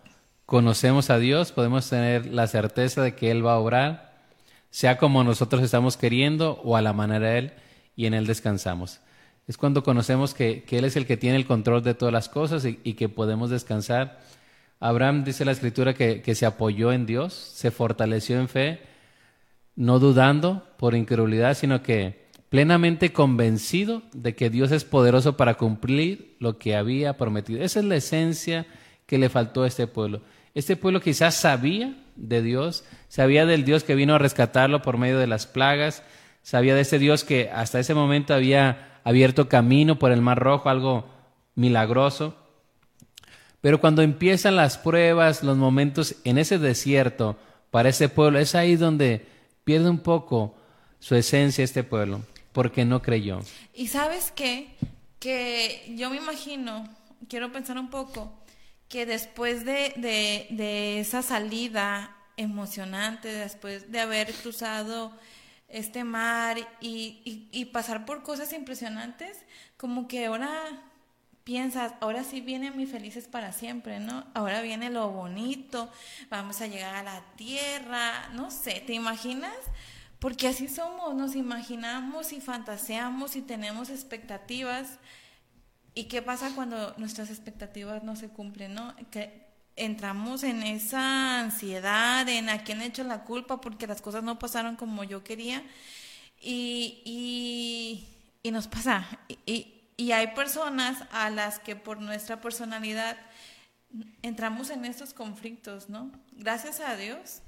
conocemos 0.47 1.11
a 1.11 1.19
Dios, 1.19 1.53
podemos 1.53 1.89
tener 1.89 2.27
la 2.27 2.47
certeza 2.47 3.03
de 3.03 3.15
que 3.15 3.31
Él 3.31 3.47
va 3.47 3.55
a 3.55 3.59
obrar, 3.59 4.19
sea 4.71 4.99
como 4.99 5.25
nosotros 5.25 5.63
estamos 5.63 5.97
queriendo 5.97 6.61
o 6.65 6.77
a 6.77 6.83
la 6.83 6.93
manera 6.93 7.31
de 7.31 7.39
Él, 7.39 7.53
y 7.97 8.07
en 8.07 8.15
Él 8.15 8.27
descansamos. 8.27 9.01
Es 9.47 9.57
cuando 9.57 9.83
conocemos 9.83 10.35
que, 10.35 10.65
Él 10.71 10.85
es 10.85 10.97
el 10.97 11.07
que 11.07 11.17
tiene 11.17 11.37
el 11.37 11.47
control 11.47 11.83
de 11.83 11.95
todas 11.95 12.13
las 12.13 12.29
cosas 12.29 12.65
y 12.65 12.95
que 12.95 13.09
podemos 13.09 13.51
descansar 13.51 14.19
Abraham 14.81 15.25
dice 15.25 15.45
la 15.45 15.53
escritura 15.53 15.93
que, 15.93 16.35
se 16.35 16.47
apoyó 16.47 16.91
en 16.91 17.05
Dios, 17.05 17.35
se 17.35 17.71
fortaleció 17.71 18.41
en 18.41 18.49
fe, 18.49 18.81
no 19.77 19.99
dudando 19.99 20.67
por 20.79 20.95
incredulidad, 20.95 21.55
sino 21.55 21.83
que 21.83 22.20
plenamente 22.51 23.13
convencido 23.13 24.03
de 24.13 24.35
que 24.35 24.51
Dios 24.51 24.73
es 24.73 24.85
poderoso 24.85 25.37
para 25.37 25.55
cumplir 25.55 26.37
lo 26.41 26.59
que 26.59 26.77
había 26.77 27.17
prometido. 27.17 27.63
Esa 27.63 27.79
es 27.79 27.87
la 27.87 27.97
esencia 27.97 28.67
que 29.07 29.19
le 29.19 29.31
faltó 29.31 29.63
a 29.63 29.69
este 29.69 29.87
pueblo. 29.87 30.21
Este 30.55 30.77
pueblo 30.77 31.01
quizás 31.01 31.37
sabía 31.37 31.97
de 32.17 32.43
Dios, 32.43 32.85
sabía 33.09 33.47
del 33.47 33.65
Dios 33.65 33.85
que 33.85 33.95
vino 33.95 34.15
a 34.15 34.19
rescatarlo 34.19 34.83
por 34.83 34.99
medio 34.99 35.19
de 35.19 35.29
las 35.29 35.47
plagas, 35.47 36.03
sabía 36.43 36.75
de 36.75 36.83
ese 36.83 36.99
Dios 36.99 37.25
que 37.25 37.49
hasta 37.51 37.79
ese 37.79 37.95
momento 37.95 38.35
había 38.35 39.01
abierto 39.05 39.49
camino 39.49 39.99
por 39.99 40.13
el 40.13 40.21
Mar 40.21 40.39
Rojo, 40.39 40.69
algo 40.69 41.09
milagroso, 41.55 42.37
pero 43.61 43.81
cuando 43.81 44.03
empiezan 44.03 44.57
las 44.57 44.79
pruebas, 44.79 45.43
los 45.43 45.57
momentos 45.57 46.17
en 46.25 46.39
ese 46.39 46.59
desierto 46.59 47.37
para 47.71 47.91
ese 47.91 48.09
pueblo, 48.09 48.39
es 48.39 48.55
ahí 48.55 48.77
donde 48.77 49.27
pierde 49.65 49.91
un 49.91 49.99
poco 49.99 50.57
su 50.99 51.15
esencia 51.15 51.63
este 51.63 51.85
pueblo, 51.85 52.23
porque 52.53 52.85
no 52.85 53.03
creyó. 53.03 53.41
Y 53.75 53.89
sabes 53.89 54.33
qué? 54.35 54.77
Que 55.19 55.93
yo 55.97 56.11
me 56.11 56.17
imagino, 56.17 56.89
quiero 57.29 57.53
pensar 57.53 57.79
un 57.79 57.91
poco, 57.91 58.33
que 58.89 59.07
después 59.07 59.65
de, 59.65 59.95
de, 59.97 61.01
esa 61.01 61.23
salida 61.23 62.17
emocionante, 62.37 63.29
después 63.29 63.93
de 63.93 64.01
haber 64.01 64.33
cruzado 64.35 65.13
este 65.69 66.03
mar 66.03 66.59
y, 66.81 67.49
y, 67.53 67.65
pasar 67.67 68.05
por 68.05 68.25
cosas 68.25 68.53
impresionantes, 68.53 69.39
como 69.77 70.09
que 70.09 70.27
ahora 70.27 70.51
piensas, 71.45 71.95
ahora 72.01 72.25
sí 72.25 72.41
viene 72.41 72.73
mi 72.73 72.87
felices 72.87 73.29
para 73.29 73.53
siempre, 73.53 74.01
¿no? 74.01 74.27
Ahora 74.35 74.61
viene 74.63 74.91
lo 74.91 75.09
bonito, 75.11 75.89
vamos 76.29 76.61
a 76.61 76.67
llegar 76.67 76.97
a 76.97 77.05
la 77.05 77.23
tierra, 77.37 78.31
no 78.33 78.51
sé, 78.51 78.83
¿te 78.85 78.95
imaginas? 78.95 79.55
Porque 80.21 80.49
así 80.49 80.69
somos, 80.69 81.15
nos 81.15 81.35
imaginamos 81.35 82.33
y 82.33 82.41
fantaseamos 82.43 83.37
y 83.37 83.43
tenemos 83.43 83.89
expectativas. 83.89 84.99
¿Y 85.95 86.05
qué 86.05 86.21
pasa 86.21 86.55
cuando 86.55 86.95
nuestras 86.99 87.31
expectativas 87.31 88.05
no 88.05 88.15
se 88.17 88.29
cumplen, 88.29 88.75
no? 88.75 88.95
Entramos 89.77 90.45
en 90.45 90.63
esa 90.63 91.41
ansiedad, 91.41 92.29
en 92.29 92.51
a 92.51 92.63
quién 92.65 92.83
he 92.83 92.87
hecho 92.87 93.03
la 93.03 93.25
culpa 93.25 93.63
porque 93.63 93.87
las 93.87 94.03
cosas 94.03 94.23
no 94.23 94.39
pasaron 94.39 94.77
como 94.77 95.05
yo 95.05 95.25
quería. 95.25 95.65
Y, 96.39 98.07
y, 98.45 98.51
nos 98.51 98.69
pasa. 98.69 99.07
Y, 99.47 99.81
y 99.97 100.13
hay 100.13 100.35
personas 100.35 101.03
a 101.13 101.31
las 101.31 101.59
que 101.61 101.77
por 101.77 101.99
nuestra 101.99 102.43
personalidad 102.43 103.17
entramos 104.21 104.69
en 104.69 104.85
estos 104.85 105.15
conflictos, 105.15 105.89
¿no? 105.89 106.13
Gracias 106.33 106.81
a 106.81 106.97
Dios. 106.97 107.41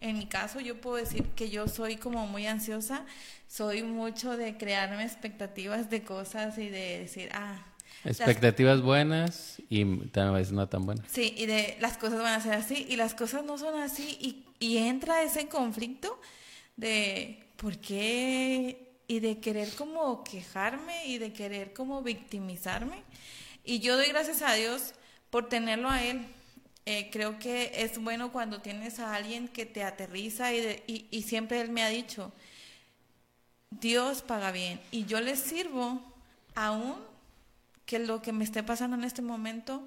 En 0.00 0.18
mi 0.18 0.26
caso 0.26 0.60
yo 0.60 0.80
puedo 0.80 0.96
decir 0.96 1.24
que 1.34 1.48
yo 1.48 1.68
soy 1.68 1.96
como 1.96 2.26
muy 2.26 2.46
ansiosa, 2.46 3.04
soy 3.48 3.82
mucho 3.82 4.36
de 4.36 4.56
crearme 4.56 5.04
expectativas 5.04 5.90
de 5.90 6.02
cosas 6.02 6.58
y 6.58 6.68
de 6.68 7.00
decir, 7.00 7.30
ah, 7.32 7.64
Expectativas 8.04 8.82
buenas 8.82 9.60
y 9.68 9.84
tal 10.08 10.32
vez 10.32 10.52
no 10.52 10.68
tan 10.68 10.86
buenas. 10.86 11.06
Sí, 11.10 11.34
y 11.36 11.46
de 11.46 11.76
las 11.80 11.98
cosas 11.98 12.20
van 12.20 12.34
a 12.34 12.40
ser 12.40 12.54
así 12.54 12.86
y 12.88 12.96
las 12.96 13.14
cosas 13.14 13.44
no 13.44 13.58
son 13.58 13.80
así 13.80 14.16
y, 14.20 14.44
y 14.64 14.78
entra 14.78 15.22
ese 15.22 15.48
conflicto 15.48 16.20
de 16.76 17.42
por 17.56 17.78
qué 17.78 18.94
y 19.08 19.20
de 19.20 19.38
querer 19.38 19.70
como 19.70 20.22
quejarme 20.22 21.06
y 21.06 21.18
de 21.18 21.32
querer 21.32 21.72
como 21.72 22.02
victimizarme. 22.02 23.02
Y 23.64 23.80
yo 23.80 23.96
doy 23.96 24.08
gracias 24.08 24.42
a 24.42 24.54
Dios 24.54 24.94
por 25.30 25.48
tenerlo 25.48 25.90
a 25.90 26.04
Él. 26.04 26.26
Eh, 26.86 27.10
creo 27.10 27.38
que 27.38 27.72
es 27.74 27.98
bueno 27.98 28.30
cuando 28.32 28.60
tienes 28.60 29.00
a 29.00 29.14
alguien 29.14 29.48
que 29.48 29.66
te 29.66 29.82
aterriza 29.82 30.54
y, 30.54 30.82
y, 30.86 31.08
y 31.10 31.22
siempre 31.22 31.60
Él 31.60 31.70
me 31.70 31.82
ha 31.82 31.88
dicho, 31.88 32.32
Dios 33.70 34.22
paga 34.22 34.52
bien 34.52 34.80
y 34.90 35.04
yo 35.04 35.20
le 35.20 35.36
sirvo 35.36 36.00
aún 36.54 36.94
que 37.84 37.98
lo 37.98 38.22
que 38.22 38.32
me 38.32 38.44
esté 38.44 38.62
pasando 38.62 38.96
en 38.96 39.04
este 39.04 39.22
momento 39.22 39.86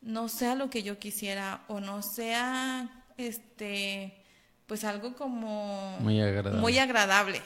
no 0.00 0.28
sea 0.28 0.54
lo 0.54 0.70
que 0.70 0.82
yo 0.82 0.98
quisiera 0.98 1.64
o 1.68 1.80
no 1.80 2.02
sea 2.02 3.04
este 3.16 4.22
pues 4.66 4.84
algo 4.84 5.14
como 5.14 5.96
muy 6.00 6.20
agradable. 6.20 6.60
muy 6.60 6.78
agradable. 6.78 7.40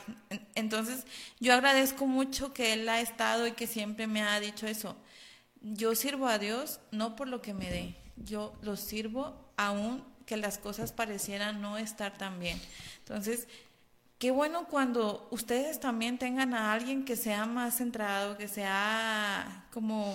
Entonces, 0.55 1.07
yo 1.39 1.53
agradezco 1.53 2.07
mucho 2.07 2.55
que 2.55 2.73
él 2.73 2.89
ha 2.89 3.01
estado 3.01 3.47
y 3.47 3.53
que 3.53 3.67
siempre 3.67 4.07
me 4.07 4.23
ha 4.23 4.41
dicho 4.41 4.67
eso. 4.67 4.97
Yo 5.61 5.95
sirvo 5.95 6.29
a 6.29 6.39
Dios 6.39 6.81
no 6.91 7.17
por 7.17 7.29
lo 7.29 7.43
que 7.43 7.53
me 7.53 7.71
dé, 7.71 7.95
yo 8.25 8.55
lo 8.63 8.77
sirvo 8.77 9.53
aún 9.57 10.05
que 10.27 10.37
las 10.37 10.59
cosas 10.59 10.93
parecieran 10.93 11.61
no 11.61 11.79
estar 11.79 12.17
tan 12.17 12.39
bien. 12.39 12.61
Entonces, 13.01 13.49
Qué 14.21 14.31
bueno 14.31 14.67
cuando 14.67 15.27
ustedes 15.31 15.81
también 15.81 16.19
tengan 16.19 16.53
a 16.53 16.75
alguien 16.75 17.07
que 17.07 17.17
sea 17.17 17.47
más 17.47 17.79
centrado, 17.79 18.37
que 18.37 18.49
sea 18.49 19.65
como 19.73 20.15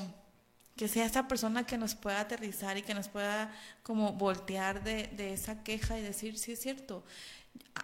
que 0.76 0.88
sea 0.88 1.06
esa 1.06 1.28
persona 1.28 1.66
que 1.66 1.80
nos 1.80 1.96
pueda 1.96 2.20
aterrizar 2.20 2.78
y 2.78 2.84
que 2.84 2.94
nos 2.94 3.08
pueda 3.08 3.52
como 3.82 4.14
voltear 4.14 4.84
de, 4.84 5.08
de, 5.08 5.34
esa 5.34 5.64
queja 5.64 5.98
y 5.98 6.04
decir, 6.04 6.38
sí 6.38 6.52
es 6.52 6.60
cierto, 6.62 7.04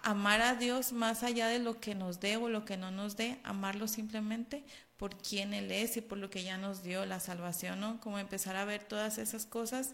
amar 0.02 0.42
a 0.42 0.54
Dios 0.54 0.92
más 0.92 1.24
allá 1.24 1.48
de 1.48 1.58
lo 1.58 1.80
que 1.80 1.96
nos 1.96 2.20
dé 2.20 2.36
o 2.36 2.48
lo 2.48 2.64
que 2.64 2.76
no 2.76 2.92
nos 2.92 3.16
dé, 3.16 3.40
amarlo 3.42 3.88
simplemente 3.88 4.62
por 5.02 5.16
quien 5.16 5.52
Él 5.52 5.72
es 5.72 5.96
y 5.96 6.00
por 6.00 6.16
lo 6.16 6.30
que 6.30 6.44
ya 6.44 6.58
nos 6.58 6.84
dio 6.84 7.04
la 7.06 7.18
salvación, 7.18 7.80
¿no? 7.80 7.98
Como 7.98 8.20
empezar 8.20 8.54
a 8.54 8.64
ver 8.64 8.84
todas 8.84 9.18
esas 9.18 9.46
cosas 9.46 9.90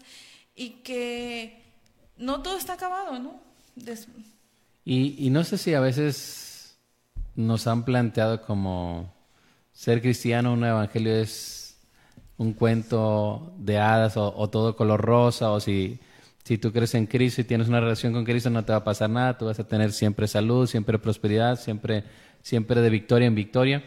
y 0.55 0.83
que 0.83 1.63
no 2.15 2.43
todo 2.43 2.55
está 2.55 2.73
acabado, 2.73 3.17
¿no? 3.17 3.41
Y, 4.85 5.31
no 5.31 5.43
sé 5.43 5.57
si 5.57 5.73
a 5.73 5.79
veces 5.79 6.77
nos 7.35 7.65
han 7.65 7.85
planteado 7.85 8.43
como 8.43 9.11
ser 9.73 9.99
cristiano, 9.99 10.53
un 10.53 10.63
evangelio 10.63 11.15
es 11.15 11.79
un 12.37 12.53
cuento 12.53 13.55
de 13.57 13.79
hadas 13.79 14.15
o, 14.15 14.47
todo 14.51 14.75
color 14.75 15.01
rosa, 15.01 15.49
o 15.49 15.59
si, 15.59 15.99
si 16.43 16.59
tú 16.59 16.71
crees 16.71 16.93
en 16.93 17.07
Cristo 17.07 17.41
y 17.41 17.45
tienes 17.45 17.67
una 17.67 17.79
relación 17.79 18.13
con 18.13 18.25
Cristo 18.25 18.51
no 18.51 18.63
te 18.63 18.73
va 18.73 18.77
a 18.77 18.83
pasar 18.83 19.09
nada, 19.09 19.39
tú 19.39 19.45
vas 19.45 19.59
a 19.59 19.67
tener 19.67 19.91
siempre 19.91 20.27
salud, 20.27 20.67
siempre 20.67 20.99
prosperidad, 20.99 21.59
siempre, 21.59 22.03
siempre 22.43 22.79
de 22.79 22.91
victoria 22.91 23.25
en 23.25 23.33
victoria. 23.33 23.83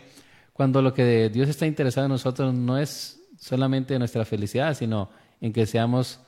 Cuando 0.52 0.82
lo 0.82 0.92
que 0.92 1.28
Dios 1.30 1.48
está 1.48 1.66
interesado 1.66 2.06
en 2.06 2.12
nosotros 2.12 2.54
no 2.54 2.78
es 2.78 3.20
solamente 3.38 3.98
nuestra 3.98 4.24
felicidad, 4.24 4.74
sino 4.74 5.10
en 5.40 5.52
que 5.52 5.66
seamos 5.66 6.20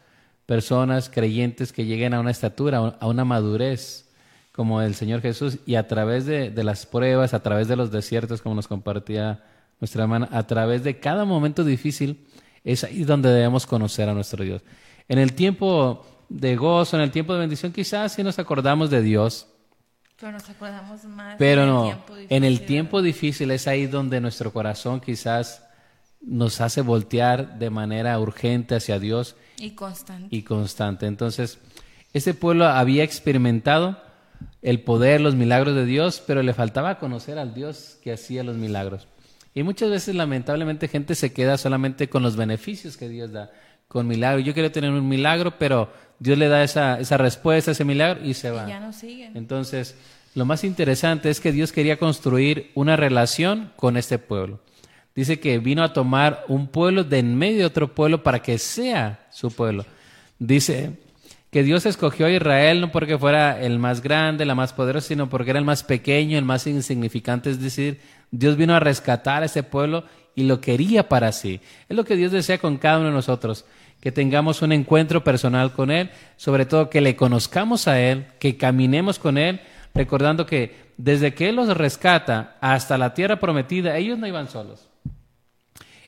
personas 0.46 1.08
creyentes 1.08 1.72
que 1.72 1.84
lleguen 1.84 2.14
a 2.14 2.20
una 2.20 2.30
estatura, 2.30 2.78
a 2.78 3.06
una 3.06 3.24
madurez 3.24 4.04
como 4.54 4.82
el 4.82 4.94
Señor 4.94 5.20
Jesús 5.20 5.58
y 5.66 5.74
a 5.74 5.88
través 5.88 6.26
de, 6.26 6.52
las 6.62 6.86
pruebas, 6.86 7.34
a 7.34 7.42
través 7.42 7.66
de 7.66 7.74
los 7.74 7.90
desiertos, 7.90 8.40
como 8.40 8.54
nos 8.54 8.68
compartía 8.68 9.42
nuestra 9.80 10.04
hermana, 10.04 10.28
a 10.30 10.46
través 10.46 10.84
de 10.84 11.00
cada 11.00 11.24
momento 11.24 11.64
difícil, 11.64 12.24
es 12.62 12.84
ahí 12.84 13.02
donde 13.04 13.30
debemos 13.30 13.66
conocer 13.66 14.08
a 14.08 14.14
nuestro 14.14 14.44
Dios. 14.44 14.62
En 15.08 15.18
el 15.18 15.32
tiempo 15.34 16.06
de 16.28 16.54
gozo, 16.54 16.96
en 16.96 17.02
el 17.02 17.10
tiempo 17.10 17.32
de 17.34 17.40
bendición, 17.40 17.72
quizás 17.72 18.12
sí 18.12 18.22
nos 18.22 18.38
acordamos 18.38 18.90
de 18.90 19.02
Dios. 19.02 19.48
Pero 20.24 20.38
nos 20.38 20.48
acordamos 20.48 21.04
más. 21.04 21.36
Pero 21.36 21.66
no, 21.66 22.02
en 22.30 22.44
el 22.44 22.64
tiempo 22.64 23.02
difícil 23.02 23.50
es 23.50 23.68
ahí 23.68 23.86
donde 23.86 24.22
nuestro 24.22 24.54
corazón 24.54 25.02
quizás 25.02 25.62
nos 26.22 26.62
hace 26.62 26.80
voltear 26.80 27.58
de 27.58 27.68
manera 27.68 28.18
urgente 28.18 28.74
hacia 28.74 28.98
Dios. 28.98 29.36
Y 29.58 29.72
constante. 29.72 30.34
Y 30.34 30.40
constante. 30.40 31.04
Entonces, 31.04 31.58
este 32.14 32.32
pueblo 32.32 32.64
había 32.64 33.04
experimentado 33.04 34.00
el 34.62 34.80
poder, 34.80 35.20
los 35.20 35.34
milagros 35.34 35.74
de 35.74 35.84
Dios, 35.84 36.22
pero 36.26 36.42
le 36.42 36.54
faltaba 36.54 36.98
conocer 36.98 37.38
al 37.38 37.52
Dios 37.52 37.98
que 38.02 38.10
hacía 38.10 38.42
los 38.42 38.56
milagros. 38.56 39.06
Y 39.52 39.62
muchas 39.62 39.90
veces, 39.90 40.14
lamentablemente, 40.14 40.88
gente 40.88 41.16
se 41.16 41.34
queda 41.34 41.58
solamente 41.58 42.08
con 42.08 42.22
los 42.22 42.34
beneficios 42.34 42.96
que 42.96 43.10
Dios 43.10 43.30
da, 43.30 43.50
con 43.88 44.06
milagros. 44.06 44.46
Yo 44.46 44.54
quiero 44.54 44.72
tener 44.72 44.90
un 44.90 45.06
milagro, 45.06 45.58
pero 45.58 45.92
Dios 46.18 46.38
le 46.38 46.48
da 46.48 46.62
esa, 46.62 47.00
esa 47.00 47.16
respuesta, 47.16 47.70
ese 47.70 47.84
milagro, 47.84 48.24
y 48.24 48.34
se 48.34 48.50
va. 48.50 48.66
ya 48.68 48.80
no 48.80 48.92
siguen. 48.92 49.36
Entonces, 49.36 49.96
lo 50.34 50.44
más 50.44 50.64
interesante 50.64 51.30
es 51.30 51.40
que 51.40 51.52
Dios 51.52 51.72
quería 51.72 51.98
construir 51.98 52.70
una 52.74 52.96
relación 52.96 53.72
con 53.76 53.96
este 53.96 54.18
pueblo. 54.18 54.60
Dice 55.14 55.38
que 55.38 55.58
vino 55.58 55.84
a 55.84 55.92
tomar 55.92 56.44
un 56.48 56.66
pueblo 56.66 57.04
de 57.04 57.20
en 57.20 57.36
medio 57.36 57.58
de 57.58 57.64
otro 57.66 57.94
pueblo 57.94 58.22
para 58.22 58.42
que 58.42 58.58
sea 58.58 59.26
su 59.30 59.52
pueblo. 59.52 59.86
Dice 60.40 60.98
que 61.52 61.62
Dios 61.62 61.86
escogió 61.86 62.26
a 62.26 62.30
Israel 62.30 62.80
no 62.80 62.90
porque 62.90 63.16
fuera 63.16 63.60
el 63.60 63.78
más 63.78 64.02
grande, 64.02 64.44
la 64.44 64.56
más 64.56 64.72
poderosa, 64.72 65.06
sino 65.06 65.30
porque 65.30 65.50
era 65.50 65.60
el 65.60 65.64
más 65.64 65.84
pequeño, 65.84 66.36
el 66.36 66.44
más 66.44 66.66
insignificante. 66.66 67.48
Es 67.48 67.60
decir, 67.60 68.00
Dios 68.32 68.56
vino 68.56 68.74
a 68.74 68.80
rescatar 68.80 69.44
a 69.44 69.46
ese 69.46 69.62
pueblo 69.62 70.02
y 70.34 70.42
lo 70.42 70.60
quería 70.60 71.08
para 71.08 71.30
sí. 71.30 71.60
Es 71.88 71.96
lo 71.96 72.04
que 72.04 72.16
Dios 72.16 72.32
desea 72.32 72.58
con 72.58 72.76
cada 72.76 72.98
uno 72.98 73.06
de 73.06 73.14
nosotros, 73.14 73.66
que 74.04 74.12
tengamos 74.12 74.60
un 74.60 74.72
encuentro 74.72 75.24
personal 75.24 75.72
con 75.72 75.90
Él, 75.90 76.10
sobre 76.36 76.66
todo 76.66 76.90
que 76.90 77.00
le 77.00 77.16
conozcamos 77.16 77.88
a 77.88 77.98
Él, 77.98 78.26
que 78.38 78.58
caminemos 78.58 79.18
con 79.18 79.38
Él, 79.38 79.62
recordando 79.94 80.44
que 80.44 80.92
desde 80.98 81.32
que 81.32 81.48
Él 81.48 81.56
los 81.56 81.74
rescata 81.74 82.58
hasta 82.60 82.98
la 82.98 83.14
tierra 83.14 83.40
prometida, 83.40 83.96
ellos 83.96 84.18
no 84.18 84.26
iban 84.26 84.50
solos. 84.50 84.90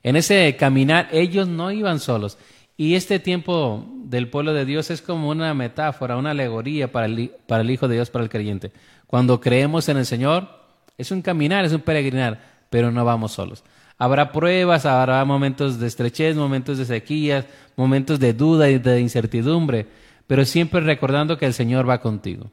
En 0.03 0.15
ese 0.15 0.55
caminar, 0.57 1.09
ellos 1.11 1.49
no 1.49 1.73
iban 1.73 1.99
solos. 1.99 2.37
Y 2.77 2.97
este 2.97 3.19
tiempo 3.19 3.87
del 4.05 4.29
pueblo 4.29 4.53
de 4.53 4.67
Dios 4.67 4.91
es 4.91 5.01
como 5.01 5.31
una 5.31 5.55
metáfora, 5.55 6.19
una 6.19 6.33
alegoría 6.33 6.93
para 6.93 7.07
el, 7.07 7.31
para 7.47 7.63
el 7.63 7.71
Hijo 7.71 7.89
de 7.89 7.95
Dios, 7.95 8.11
para 8.11 8.25
el 8.25 8.29
creyente. 8.29 8.73
Cuando 9.07 9.41
creemos 9.41 9.89
en 9.89 9.97
el 9.97 10.05
Señor, 10.05 10.51
es 10.99 11.11
un 11.13 11.23
caminar, 11.23 11.65
es 11.65 11.73
un 11.73 11.81
peregrinar, 11.81 12.43
pero 12.69 12.91
no 12.91 13.07
vamos 13.07 13.33
solos. 13.33 13.65
Habrá 13.99 14.31
pruebas, 14.31 14.85
habrá 14.85 15.25
momentos 15.25 15.81
de 15.81 15.87
estrechez, 15.87 16.37
momentos 16.37 16.77
de 16.77 16.85
sequías, 16.85 17.47
momentos 17.77 18.21
de 18.21 18.35
duda 18.35 18.69
y 18.69 18.79
de 18.79 19.01
incertidumbre, 19.01 19.87
pero 20.27 20.45
siempre 20.45 20.81
recordando 20.81 21.39
que 21.39 21.47
el 21.47 21.55
Señor 21.55 21.89
va 21.89 22.01
contigo, 22.01 22.51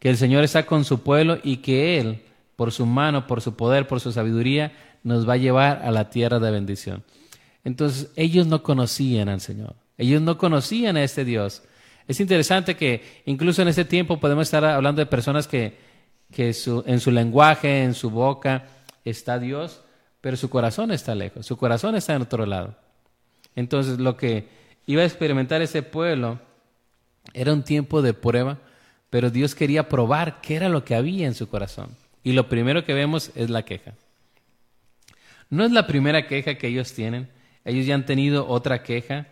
que 0.00 0.10
el 0.10 0.16
Señor 0.16 0.42
está 0.42 0.66
con 0.66 0.84
su 0.84 1.02
pueblo 1.02 1.38
y 1.44 1.58
que 1.58 2.00
Él, 2.00 2.22
por 2.56 2.72
su 2.72 2.86
mano, 2.86 3.26
por 3.26 3.40
su 3.40 3.54
poder, 3.54 3.86
por 3.86 4.00
su 4.00 4.10
sabiduría, 4.10 4.72
nos 5.04 5.28
va 5.28 5.34
a 5.34 5.38
llevar 5.38 5.82
a 5.84 5.92
la 5.92 6.10
tierra 6.10 6.40
de 6.40 6.50
bendición. 6.50 7.04
Entonces 7.62 8.10
ellos 8.16 8.46
no 8.48 8.62
conocían 8.62 9.28
al 9.28 9.40
Señor, 9.40 9.76
ellos 9.96 10.22
no 10.22 10.38
conocían 10.38 10.96
a 10.96 11.04
este 11.04 11.24
Dios. 11.24 11.62
Es 12.08 12.18
interesante 12.18 12.74
que 12.74 13.22
incluso 13.26 13.62
en 13.62 13.68
este 13.68 13.84
tiempo 13.84 14.18
podemos 14.18 14.42
estar 14.42 14.64
hablando 14.64 15.00
de 15.00 15.06
personas 15.06 15.46
que, 15.46 15.78
que 16.32 16.48
en 16.86 17.00
su 17.00 17.10
lenguaje, 17.12 17.84
en 17.84 17.94
su 17.94 18.10
boca 18.10 18.64
está 19.04 19.38
Dios, 19.38 19.83
pero 20.24 20.38
su 20.38 20.48
corazón 20.48 20.90
está 20.90 21.14
lejos, 21.14 21.44
su 21.44 21.58
corazón 21.58 21.96
está 21.96 22.14
en 22.14 22.22
otro 22.22 22.46
lado. 22.46 22.74
Entonces 23.56 23.98
lo 23.98 24.16
que 24.16 24.48
iba 24.86 25.02
a 25.02 25.04
experimentar 25.04 25.60
ese 25.60 25.82
pueblo 25.82 26.40
era 27.34 27.52
un 27.52 27.62
tiempo 27.62 28.00
de 28.00 28.14
prueba, 28.14 28.56
pero 29.10 29.28
Dios 29.28 29.54
quería 29.54 29.90
probar 29.90 30.40
qué 30.40 30.54
era 30.56 30.70
lo 30.70 30.82
que 30.82 30.94
había 30.94 31.26
en 31.26 31.34
su 31.34 31.50
corazón. 31.50 31.90
Y 32.22 32.32
lo 32.32 32.48
primero 32.48 32.86
que 32.86 32.94
vemos 32.94 33.32
es 33.34 33.50
la 33.50 33.66
queja. 33.66 33.92
No 35.50 35.62
es 35.62 35.72
la 35.72 35.86
primera 35.86 36.26
queja 36.26 36.54
que 36.54 36.68
ellos 36.68 36.94
tienen. 36.94 37.28
Ellos 37.66 37.84
ya 37.84 37.94
han 37.94 38.06
tenido 38.06 38.48
otra 38.48 38.82
queja. 38.82 39.26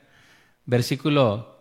Versículo 0.67 1.57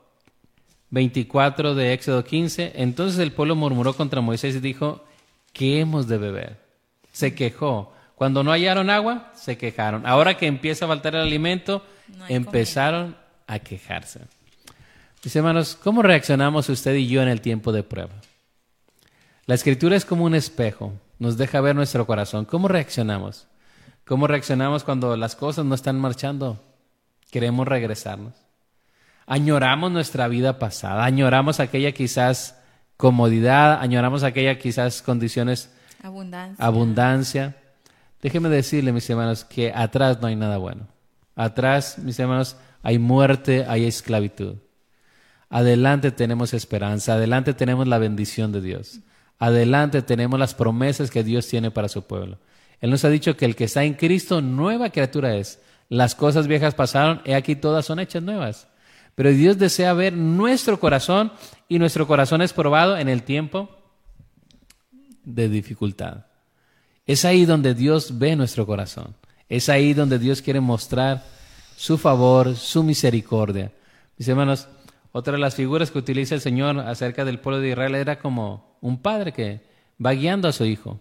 24 0.89 1.73
de 1.73 1.93
Éxodo 1.93 2.25
15. 2.25 2.73
Entonces 2.75 3.17
el 3.17 3.31
pueblo 3.31 3.55
murmuró 3.55 3.93
contra 3.93 4.19
Moisés 4.19 4.57
y 4.57 4.59
dijo, 4.59 5.05
¿qué 5.53 5.79
hemos 5.79 6.09
de 6.09 6.17
beber? 6.17 6.57
Se 7.13 7.33
quejó. 7.33 7.93
Cuando 8.21 8.43
no 8.43 8.51
hallaron 8.51 8.91
agua, 8.91 9.31
se 9.33 9.57
quejaron. 9.57 10.05
Ahora 10.05 10.37
que 10.37 10.45
empieza 10.45 10.85
a 10.85 10.87
faltar 10.87 11.15
el 11.15 11.21
alimento, 11.21 11.83
empezaron 12.29 13.17
a 13.47 13.57
quejarse. 13.57 14.19
Mis 15.23 15.35
hermanos, 15.35 15.75
¿cómo 15.83 16.03
reaccionamos 16.03 16.69
usted 16.69 16.93
y 16.93 17.07
yo 17.07 17.23
en 17.23 17.29
el 17.29 17.41
tiempo 17.41 17.71
de 17.71 17.81
prueba? 17.81 18.13
La 19.47 19.55
escritura 19.55 19.95
es 19.95 20.05
como 20.05 20.25
un 20.25 20.35
espejo, 20.35 20.93
nos 21.17 21.35
deja 21.35 21.61
ver 21.61 21.75
nuestro 21.75 22.05
corazón. 22.05 22.45
¿Cómo 22.45 22.67
reaccionamos? 22.67 23.47
¿Cómo 24.05 24.27
reaccionamos 24.27 24.83
cuando 24.83 25.17
las 25.17 25.35
cosas 25.35 25.65
no 25.65 25.73
están 25.73 25.99
marchando? 25.99 26.63
Queremos 27.31 27.67
regresarnos. 27.67 28.35
Añoramos 29.25 29.91
nuestra 29.91 30.27
vida 30.27 30.59
pasada, 30.59 31.05
añoramos 31.05 31.59
aquella 31.59 31.91
quizás 31.91 32.55
comodidad, 32.97 33.81
añoramos 33.81 34.21
aquella 34.21 34.59
quizás 34.59 35.01
condiciones, 35.01 35.71
abundancia. 36.03 36.63
abundancia. 36.63 37.55
Déjeme 38.21 38.49
decirle, 38.49 38.91
mis 38.91 39.09
hermanos, 39.09 39.43
que 39.43 39.71
atrás 39.73 40.21
no 40.21 40.27
hay 40.27 40.35
nada 40.35 40.57
bueno. 40.57 40.87
Atrás, 41.35 41.97
mis 41.97 42.19
hermanos, 42.19 42.55
hay 42.83 42.99
muerte, 42.99 43.65
hay 43.67 43.85
esclavitud. 43.85 44.55
Adelante 45.49 46.11
tenemos 46.11 46.53
esperanza, 46.53 47.13
adelante 47.13 47.53
tenemos 47.53 47.87
la 47.87 47.97
bendición 47.97 48.51
de 48.51 48.61
Dios. 48.61 48.99
Adelante 49.39 50.01
tenemos 50.01 50.39
las 50.39 50.53
promesas 50.53 51.09
que 51.09 51.23
Dios 51.23 51.47
tiene 51.47 51.71
para 51.71 51.89
su 51.89 52.03
pueblo. 52.03 52.37
Él 52.79 52.91
nos 52.91 53.03
ha 53.05 53.09
dicho 53.09 53.35
que 53.35 53.45
el 53.45 53.55
que 53.55 53.65
está 53.65 53.83
en 53.83 53.95
Cristo, 53.95 54.41
nueva 54.41 54.91
criatura 54.91 55.35
es. 55.35 55.59
Las 55.89 56.15
cosas 56.15 56.47
viejas 56.47 56.73
pasaron, 56.73 57.21
y 57.25 57.33
aquí 57.33 57.55
todas 57.55 57.85
son 57.85 57.99
hechas 57.99 58.23
nuevas. 58.23 58.67
Pero 59.15 59.29
Dios 59.31 59.57
desea 59.57 59.93
ver 59.93 60.13
nuestro 60.13 60.79
corazón 60.79 61.31
y 61.67 61.79
nuestro 61.79 62.07
corazón 62.07 62.41
es 62.41 62.53
probado 62.53 62.97
en 62.97 63.09
el 63.09 63.23
tiempo 63.23 63.69
de 65.23 65.49
dificultad. 65.49 66.25
Es 67.05 67.25
ahí 67.25 67.45
donde 67.45 67.73
Dios 67.73 68.19
ve 68.19 68.35
nuestro 68.35 68.65
corazón. 68.65 69.15
Es 69.49 69.69
ahí 69.69 69.93
donde 69.93 70.19
Dios 70.19 70.41
quiere 70.41 70.61
mostrar 70.61 71.23
su 71.75 71.97
favor, 71.97 72.55
su 72.55 72.83
misericordia. 72.83 73.71
Mis 74.17 74.27
hermanos, 74.27 74.67
otra 75.11 75.33
de 75.33 75.39
las 75.39 75.55
figuras 75.55 75.91
que 75.91 75.97
utiliza 75.97 76.35
el 76.35 76.41
Señor 76.41 76.79
acerca 76.79 77.25
del 77.25 77.39
pueblo 77.39 77.59
de 77.59 77.69
Israel 77.69 77.95
era 77.95 78.19
como 78.19 78.77
un 78.81 79.01
padre 79.01 79.33
que 79.33 79.61
va 80.03 80.11
guiando 80.13 80.47
a 80.47 80.53
su 80.53 80.65
hijo. 80.65 80.99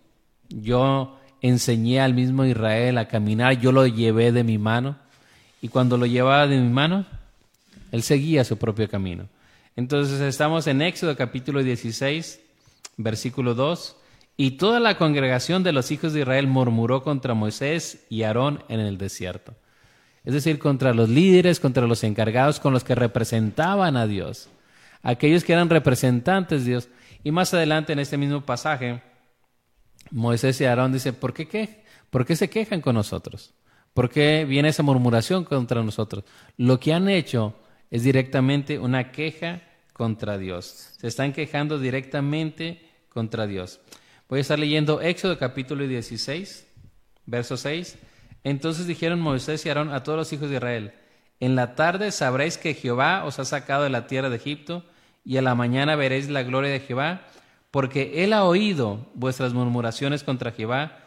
Yo 0.48 1.18
enseñé 1.42 2.00
al 2.00 2.14
mismo 2.14 2.44
Israel 2.44 2.98
a 2.98 3.08
caminar, 3.08 3.60
yo 3.60 3.72
lo 3.72 3.86
llevé 3.86 4.32
de 4.32 4.42
mi 4.42 4.58
mano 4.58 4.96
y 5.62 5.68
cuando 5.68 5.96
lo 5.96 6.06
llevaba 6.06 6.46
de 6.46 6.58
mi 6.58 6.68
mano, 6.68 7.06
él 7.92 8.02
seguía 8.02 8.44
su 8.44 8.56
propio 8.56 8.88
camino. 8.88 9.28
Entonces 9.76 10.20
estamos 10.20 10.66
en 10.66 10.82
Éxodo 10.82 11.16
capítulo 11.16 11.62
16, 11.62 12.40
versículo 12.96 13.54
2, 13.54 13.96
y 14.42 14.52
toda 14.52 14.80
la 14.80 14.96
congregación 14.96 15.62
de 15.62 15.72
los 15.74 15.90
hijos 15.90 16.14
de 16.14 16.20
Israel 16.20 16.46
murmuró 16.46 17.02
contra 17.02 17.34
Moisés 17.34 18.06
y 18.08 18.22
Aarón 18.22 18.64
en 18.70 18.80
el 18.80 18.96
desierto. 18.96 19.54
Es 20.24 20.32
decir, 20.32 20.58
contra 20.58 20.94
los 20.94 21.10
líderes, 21.10 21.60
contra 21.60 21.86
los 21.86 22.02
encargados, 22.04 22.58
con 22.58 22.72
los 22.72 22.82
que 22.82 22.94
representaban 22.94 23.98
a 23.98 24.06
Dios, 24.06 24.48
aquellos 25.02 25.44
que 25.44 25.52
eran 25.52 25.68
representantes 25.68 26.64
de 26.64 26.70
Dios. 26.70 26.88
Y 27.22 27.32
más 27.32 27.52
adelante 27.52 27.92
en 27.92 27.98
este 27.98 28.16
mismo 28.16 28.40
pasaje, 28.40 29.02
Moisés 30.10 30.58
y 30.62 30.64
Aarón 30.64 30.94
dicen, 30.94 31.16
¿por 31.16 31.34
qué, 31.34 31.46
qué? 31.46 31.84
¿por 32.08 32.24
qué 32.24 32.34
se 32.34 32.48
quejan 32.48 32.80
con 32.80 32.94
nosotros? 32.94 33.52
¿Por 33.92 34.08
qué 34.08 34.46
viene 34.46 34.70
esa 34.70 34.82
murmuración 34.82 35.44
contra 35.44 35.82
nosotros? 35.82 36.24
Lo 36.56 36.80
que 36.80 36.94
han 36.94 37.10
hecho 37.10 37.56
es 37.90 38.04
directamente 38.04 38.78
una 38.78 39.12
queja 39.12 39.60
contra 39.92 40.38
Dios. 40.38 40.94
Se 40.98 41.08
están 41.08 41.34
quejando 41.34 41.78
directamente 41.78 42.88
contra 43.10 43.46
Dios. 43.46 43.80
Voy 44.30 44.38
a 44.38 44.42
estar 44.42 44.60
leyendo 44.60 45.00
Éxodo 45.00 45.36
capítulo 45.38 45.84
16, 45.88 46.64
verso 47.26 47.56
6. 47.56 47.98
Entonces 48.44 48.86
dijeron 48.86 49.20
Moisés 49.20 49.66
y 49.66 49.68
Aarón 49.68 49.92
a 49.92 50.04
todos 50.04 50.18
los 50.18 50.32
hijos 50.32 50.48
de 50.48 50.54
Israel, 50.54 50.94
en 51.40 51.56
la 51.56 51.74
tarde 51.74 52.12
sabréis 52.12 52.56
que 52.56 52.74
Jehová 52.74 53.24
os 53.24 53.40
ha 53.40 53.44
sacado 53.44 53.82
de 53.82 53.90
la 53.90 54.06
tierra 54.06 54.30
de 54.30 54.36
Egipto, 54.36 54.84
y 55.24 55.36
a 55.38 55.42
la 55.42 55.56
mañana 55.56 55.96
veréis 55.96 56.30
la 56.30 56.44
gloria 56.44 56.70
de 56.70 56.78
Jehová, 56.78 57.22
porque 57.72 58.22
él 58.22 58.32
ha 58.32 58.44
oído 58.44 59.04
vuestras 59.14 59.52
murmuraciones 59.52 60.22
contra 60.22 60.52
Jehová, 60.52 60.98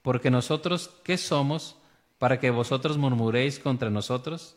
porque 0.00 0.30
nosotros, 0.30 0.90
¿qué 1.04 1.18
somos 1.18 1.76
para 2.18 2.40
que 2.40 2.48
vosotros 2.48 2.96
murmuréis 2.96 3.58
contra 3.58 3.90
nosotros? 3.90 4.56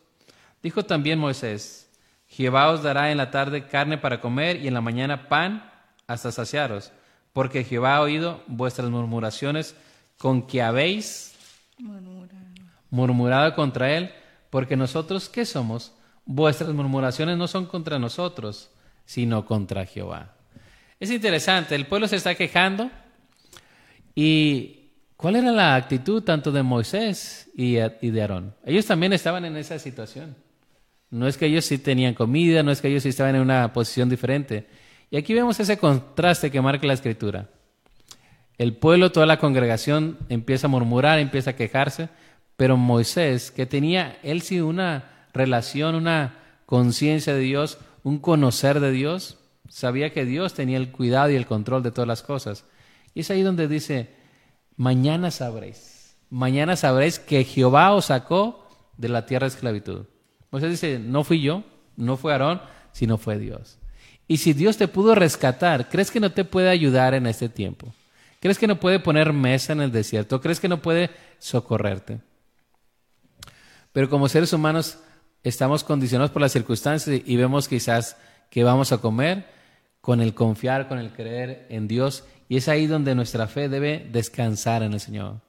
Dijo 0.62 0.86
también 0.86 1.20
Moisés, 1.20 1.92
Jehová 2.28 2.70
os 2.70 2.84
dará 2.84 3.12
en 3.12 3.18
la 3.18 3.32
tarde 3.32 3.66
carne 3.68 3.98
para 3.98 4.22
comer 4.22 4.62
y 4.62 4.70
en 4.70 4.76
la 4.76 4.82
mañana 4.82 5.28
pan 5.28 5.70
hasta 6.08 6.32
saciaros, 6.32 6.94
porque 7.34 7.64
Jehová 7.64 7.98
ha 7.98 8.02
oído 8.02 8.44
vuestras 8.48 8.90
murmuraciones 8.90 9.76
con 10.18 10.48
que 10.48 10.62
habéis 10.62 11.36
murmurado 12.90 13.54
contra 13.56 13.92
él, 13.98 14.12
porque 14.50 14.78
nosotros, 14.78 15.28
¿qué 15.28 15.46
somos? 15.46 15.94
Vuestras 16.26 16.72
murmuraciones 16.72 17.38
no 17.38 17.48
son 17.48 17.66
contra 17.66 18.00
nosotros, 18.00 18.70
sino 19.06 19.46
contra 19.46 19.86
Jehová. 19.86 20.36
Es 21.00 21.10
interesante, 21.10 21.76
el 21.76 21.88
pueblo 21.88 22.08
se 22.08 22.16
está 22.16 22.36
quejando 22.36 22.90
y 24.16 24.92
¿cuál 25.18 25.36
era 25.38 25.52
la 25.52 25.76
actitud 25.76 26.22
tanto 26.24 26.52
de 26.52 26.64
Moisés 26.64 27.50
y 27.56 27.74
de 27.74 28.22
Aarón? 28.22 28.54
Ellos 28.64 28.86
también 28.86 29.12
estaban 29.12 29.44
en 29.44 29.58
esa 29.58 29.80
situación. 29.80 30.36
No 31.10 31.28
es 31.28 31.38
que 31.38 31.48
ellos 31.48 31.66
sí 31.66 31.80
tenían 31.80 32.14
comida, 32.14 32.64
no 32.64 32.72
es 32.72 32.80
que 32.80 32.88
ellos 32.88 33.04
sí 33.04 33.10
estaban 33.10 33.36
en 33.36 33.42
una 33.42 33.74
posición 33.74 34.08
diferente. 34.08 34.68
Y 35.14 35.18
aquí 35.18 35.36
vemos 35.36 35.60
ese 35.60 35.78
contraste 35.78 36.50
que 36.50 36.60
marca 36.60 36.88
la 36.88 36.94
escritura. 36.94 37.48
El 38.58 38.76
pueblo, 38.76 39.12
toda 39.12 39.28
la 39.28 39.38
congregación 39.38 40.18
empieza 40.28 40.66
a 40.66 40.72
murmurar, 40.72 41.20
empieza 41.20 41.52
a 41.52 41.56
quejarse, 41.56 42.10
pero 42.58 42.78
Moisés, 42.78 43.52
que 43.52 43.68
tenía 43.68 44.18
él 44.24 44.42
sí 44.42 44.60
una 44.60 45.28
relación, 45.32 45.94
una 45.94 46.40
conciencia 46.66 47.36
de 47.36 47.42
Dios, 47.42 47.78
un 48.02 48.18
conocer 48.18 48.80
de 48.80 48.90
Dios, 48.90 49.38
sabía 49.70 50.12
que 50.12 50.26
Dios 50.26 50.56
tenía 50.56 50.78
el 50.78 50.92
cuidado 50.92 51.30
y 51.30 51.36
el 51.36 51.46
control 51.46 51.84
de 51.84 51.92
todas 51.92 52.08
las 52.08 52.24
cosas. 52.24 52.66
Y 53.14 53.20
es 53.20 53.30
ahí 53.30 53.44
donde 53.44 53.68
dice, 53.68 54.16
mañana 54.78 55.30
sabréis, 55.30 56.18
mañana 56.32 56.76
sabréis 56.76 57.20
que 57.20 57.44
Jehová 57.44 57.94
os 57.94 58.06
sacó 58.06 58.68
de 58.98 59.10
la 59.10 59.28
tierra 59.28 59.46
de 59.46 59.54
esclavitud. 59.54 60.08
Moisés 60.50 60.72
dice, 60.72 60.98
no 60.98 61.24
fui 61.24 61.40
yo, 61.40 61.64
no 61.98 62.18
fue 62.18 62.32
Aarón, 62.32 62.62
sino 62.94 63.20
fue 63.20 63.38
Dios. 63.38 63.78
Y 64.28 64.38
si 64.38 64.54
Dios 64.54 64.78
te 64.78 64.88
pudo 64.88 65.16
rescatar, 65.16 65.90
¿crees 65.90 66.12
que 66.12 66.20
no 66.20 66.32
te 66.32 66.46
puede 66.46 66.70
ayudar 66.70 67.14
en 67.14 67.28
este 67.28 67.50
tiempo? 67.50 67.94
¿Crees 68.40 68.58
que 68.58 68.68
no 68.68 68.80
puede 68.80 69.00
poner 69.00 69.34
mesa 69.34 69.74
en 69.74 69.82
el 69.82 69.92
desierto? 69.92 70.42
¿Crees 70.42 70.60
que 70.60 70.68
no 70.68 70.82
puede 70.82 71.10
socorrerte? 71.40 72.20
Pero 73.92 74.10
como 74.10 74.28
seres 74.28 74.52
humanos 74.54 75.00
estamos 75.44 75.84
condicionados 75.84 76.32
por 76.32 76.42
las 76.42 76.52
circunstancias 76.52 77.22
y 77.26 77.36
vemos 77.36 77.68
quizás 77.68 78.18
que 78.50 78.64
vamos 78.64 78.92
a 78.92 78.98
comer 78.98 79.46
con 80.02 80.20
el 80.20 80.34
confiar, 80.34 80.88
con 80.88 81.00
el 81.00 81.12
creer 81.14 81.68
en 81.70 81.88
Dios. 81.88 82.24
Y 82.50 82.58
es 82.58 82.68
ahí 82.68 82.88
donde 82.88 83.16
nuestra 83.16 83.48
fe 83.48 83.70
debe 83.70 84.08
descansar 84.12 84.84
en 84.84 84.94
el 84.94 85.00
Señor. 85.00 85.42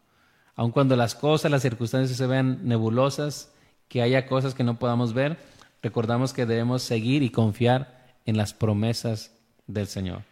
Aun 0.57 0.71
cuando 0.71 0.95
las 0.95 1.15
cosas, 1.15 1.51
las 1.51 1.63
circunstancias 1.63 2.17
se 2.17 2.27
vean 2.27 2.61
nebulosas, 2.63 3.53
que 3.89 4.03
haya 4.03 4.27
cosas 4.27 4.55
que 4.55 4.65
no 4.65 4.79
podamos 4.79 5.13
ver, 5.13 5.39
recordamos 5.83 6.33
que 6.33 6.47
debemos 6.47 6.83
seguir 6.83 7.23
y 7.23 7.31
confiar 7.31 7.94
en 8.27 8.37
las 8.37 8.55
promesas 8.55 9.33
del 9.67 9.87
Señor. 9.87 10.23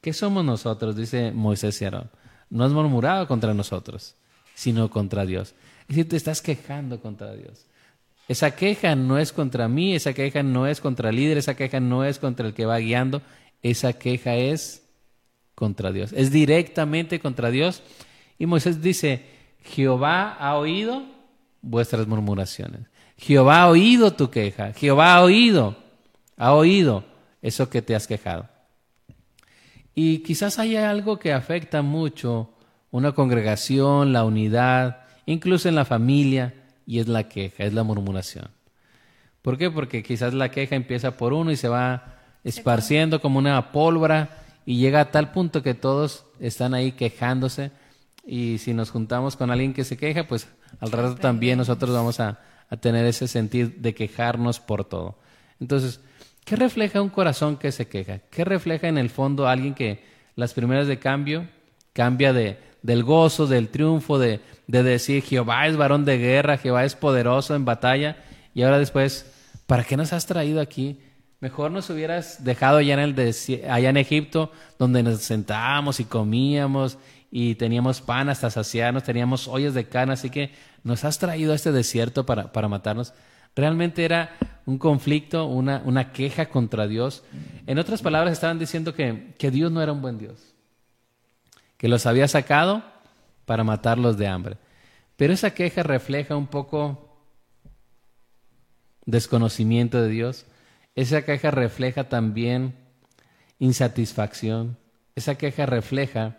¿Qué 0.00 0.12
somos 0.12 0.44
nosotros? 0.44 0.96
Dice 0.96 1.32
Moisés 1.32 1.80
y 1.82 1.84
Aarón. 1.84 2.10
No 2.50 2.64
has 2.64 2.72
murmurado 2.72 3.26
contra 3.26 3.54
nosotros, 3.54 4.14
sino 4.54 4.90
contra 4.90 5.26
Dios. 5.26 5.54
Es 5.82 5.88
decir, 5.88 6.08
te 6.08 6.16
estás 6.16 6.40
quejando 6.40 7.00
contra 7.00 7.34
Dios. 7.34 7.66
Esa 8.28 8.54
queja 8.54 8.94
no 8.94 9.18
es 9.18 9.32
contra 9.32 9.68
mí, 9.68 9.94
esa 9.94 10.12
queja 10.12 10.42
no 10.42 10.66
es 10.66 10.80
contra 10.80 11.10
el 11.10 11.16
líder, 11.16 11.38
esa 11.38 11.56
queja 11.56 11.80
no 11.80 12.04
es 12.04 12.18
contra 12.18 12.46
el 12.46 12.54
que 12.54 12.66
va 12.66 12.78
guiando, 12.78 13.22
esa 13.62 13.94
queja 13.94 14.36
es 14.36 14.82
contra 15.54 15.92
Dios. 15.92 16.12
Es 16.12 16.30
directamente 16.30 17.20
contra 17.20 17.50
Dios. 17.50 17.82
Y 18.38 18.46
Moisés 18.46 18.82
dice, 18.82 19.24
Jehová 19.64 20.34
ha 20.34 20.56
oído 20.56 21.04
vuestras 21.62 22.06
murmuraciones. 22.06 22.82
Jehová 23.16 23.62
ha 23.62 23.68
oído 23.68 24.12
tu 24.12 24.30
queja. 24.30 24.72
Jehová 24.74 25.14
ha 25.14 25.22
oído, 25.22 25.76
ha 26.36 26.52
oído 26.52 27.04
eso 27.42 27.70
que 27.70 27.82
te 27.82 27.94
has 27.94 28.06
quejado. 28.06 28.48
Y 29.94 30.18
quizás 30.18 30.58
haya 30.58 30.90
algo 30.90 31.18
que 31.18 31.32
afecta 31.32 31.82
mucho 31.82 32.50
una 32.90 33.12
congregación, 33.12 34.12
la 34.12 34.24
unidad, 34.24 35.02
incluso 35.26 35.68
en 35.68 35.74
la 35.74 35.84
familia, 35.84 36.54
y 36.86 37.00
es 37.00 37.08
la 37.08 37.28
queja, 37.28 37.64
es 37.64 37.74
la 37.74 37.82
murmuración. 37.82 38.48
¿Por 39.42 39.58
qué? 39.58 39.70
Porque 39.70 40.02
quizás 40.02 40.32
la 40.34 40.50
queja 40.50 40.74
empieza 40.74 41.16
por 41.16 41.32
uno 41.32 41.50
y 41.50 41.56
se 41.56 41.68
va 41.68 42.16
esparciendo 42.44 43.20
como 43.20 43.38
una 43.38 43.72
pólvora 43.72 44.30
y 44.64 44.78
llega 44.78 45.00
a 45.00 45.10
tal 45.10 45.32
punto 45.32 45.62
que 45.62 45.74
todos 45.74 46.24
están 46.40 46.74
ahí 46.74 46.92
quejándose 46.92 47.70
y 48.26 48.58
si 48.58 48.72
nos 48.72 48.90
juntamos 48.90 49.36
con 49.36 49.50
alguien 49.50 49.74
que 49.74 49.84
se 49.84 49.96
queja, 49.96 50.26
pues 50.26 50.48
al 50.80 50.92
rato 50.92 51.16
también 51.16 51.58
nosotros 51.58 51.92
vamos 51.92 52.20
a, 52.20 52.40
a 52.70 52.76
tener 52.76 53.04
ese 53.06 53.28
sentido 53.28 53.70
de 53.76 53.94
quejarnos 53.94 54.60
por 54.60 54.84
todo. 54.84 55.18
Entonces, 55.60 56.00
¿qué 56.48 56.56
refleja 56.56 57.02
un 57.02 57.10
corazón 57.10 57.58
que 57.58 57.70
se 57.72 57.88
queja? 57.88 58.20
¿Qué 58.30 58.42
refleja 58.42 58.88
en 58.88 58.96
el 58.96 59.10
fondo 59.10 59.46
alguien 59.46 59.74
que 59.74 60.02
las 60.34 60.54
primeras 60.54 60.86
de 60.86 60.98
cambio 60.98 61.46
cambia 61.92 62.32
de, 62.32 62.58
del 62.80 63.04
gozo, 63.04 63.46
del 63.46 63.68
triunfo, 63.68 64.18
de, 64.18 64.40
de 64.66 64.82
decir 64.82 65.22
Jehová 65.22 65.66
es 65.66 65.76
varón 65.76 66.06
de 66.06 66.16
guerra, 66.16 66.56
Jehová 66.56 66.84
es 66.84 66.94
poderoso 66.94 67.54
en 67.54 67.66
batalla, 67.66 68.16
y 68.54 68.62
ahora 68.62 68.78
después, 68.78 69.30
¿para 69.66 69.84
qué 69.84 69.98
nos 69.98 70.14
has 70.14 70.24
traído 70.24 70.62
aquí? 70.62 71.00
Mejor 71.40 71.70
nos 71.70 71.90
hubieras 71.90 72.42
dejado 72.42 72.78
allá 72.78 72.94
en, 72.94 73.00
el 73.00 73.34
allá 73.68 73.90
en 73.90 73.96
Egipto, 73.98 74.50
donde 74.78 75.02
nos 75.02 75.20
sentábamos 75.20 76.00
y 76.00 76.04
comíamos 76.04 76.96
y 77.30 77.56
teníamos 77.56 78.00
pan 78.00 78.30
hasta 78.30 78.48
saciarnos, 78.48 79.02
teníamos 79.02 79.48
ollas 79.48 79.74
de 79.74 79.86
carne, 79.86 80.14
así 80.14 80.30
que 80.30 80.52
nos 80.82 81.04
has 81.04 81.18
traído 81.18 81.52
a 81.52 81.56
este 81.56 81.72
desierto 81.72 82.24
para, 82.24 82.52
para 82.52 82.68
matarnos. 82.68 83.12
Realmente 83.58 84.04
era 84.04 84.36
un 84.66 84.78
conflicto, 84.78 85.46
una, 85.46 85.82
una, 85.84 86.12
queja 86.12 86.46
contra 86.46 86.86
Dios. 86.86 87.24
En 87.66 87.80
otras 87.80 88.02
palabras, 88.02 88.34
estaban 88.34 88.60
diciendo 88.60 88.94
que, 88.94 89.34
que 89.36 89.50
Dios 89.50 89.72
no 89.72 89.82
era 89.82 89.90
un 89.90 90.00
buen 90.00 90.16
Dios, 90.16 90.54
que 91.76 91.88
los 91.88 92.06
había 92.06 92.28
sacado 92.28 92.84
para 93.46 93.64
matarlos 93.64 94.16
de 94.16 94.28
hambre. 94.28 94.58
Pero 95.16 95.32
esa 95.32 95.54
queja 95.54 95.82
refleja 95.82 96.36
un 96.36 96.46
poco 96.46 97.18
desconocimiento 99.06 100.00
de 100.00 100.08
Dios. 100.08 100.46
Esa 100.94 101.24
queja 101.24 101.50
refleja 101.50 102.08
también 102.08 102.76
insatisfacción. 103.58 104.78
Esa 105.16 105.34
queja 105.34 105.66
refleja 105.66 106.38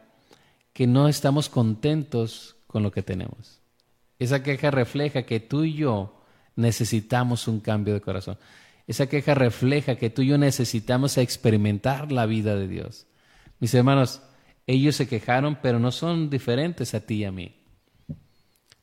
que 0.72 0.88
no 0.88 1.10
estamos 1.10 1.50
contentos 1.50 2.56
con 2.68 2.82
lo 2.82 2.94
que 2.94 3.04
tenemos. 3.04 3.60
Esa 4.20 4.42
queja 4.42 4.72
refleja 4.72 5.24
que 5.24 5.42
tú 5.42 5.66
y 5.66 5.74
yo 5.74 6.16
necesitamos 6.60 7.48
un 7.48 7.60
cambio 7.60 7.94
de 7.94 8.02
corazón. 8.02 8.38
Esa 8.86 9.08
queja 9.08 9.34
refleja 9.34 9.96
que 9.96 10.10
tú 10.10 10.22
y 10.22 10.28
yo 10.28 10.38
necesitamos 10.38 11.18
experimentar 11.18 12.12
la 12.12 12.26
vida 12.26 12.56
de 12.56 12.68
Dios. 12.68 13.08
Mis 13.60 13.74
hermanos, 13.74 14.22
ellos 14.68 14.96
se 14.96 15.08
quejaron, 15.08 15.58
pero 15.62 15.80
no 15.80 15.92
son 15.92 16.30
diferentes 16.30 16.94
a 16.94 17.00
ti 17.00 17.16
y 17.16 17.26
a 17.26 17.32
mí. 17.32 17.56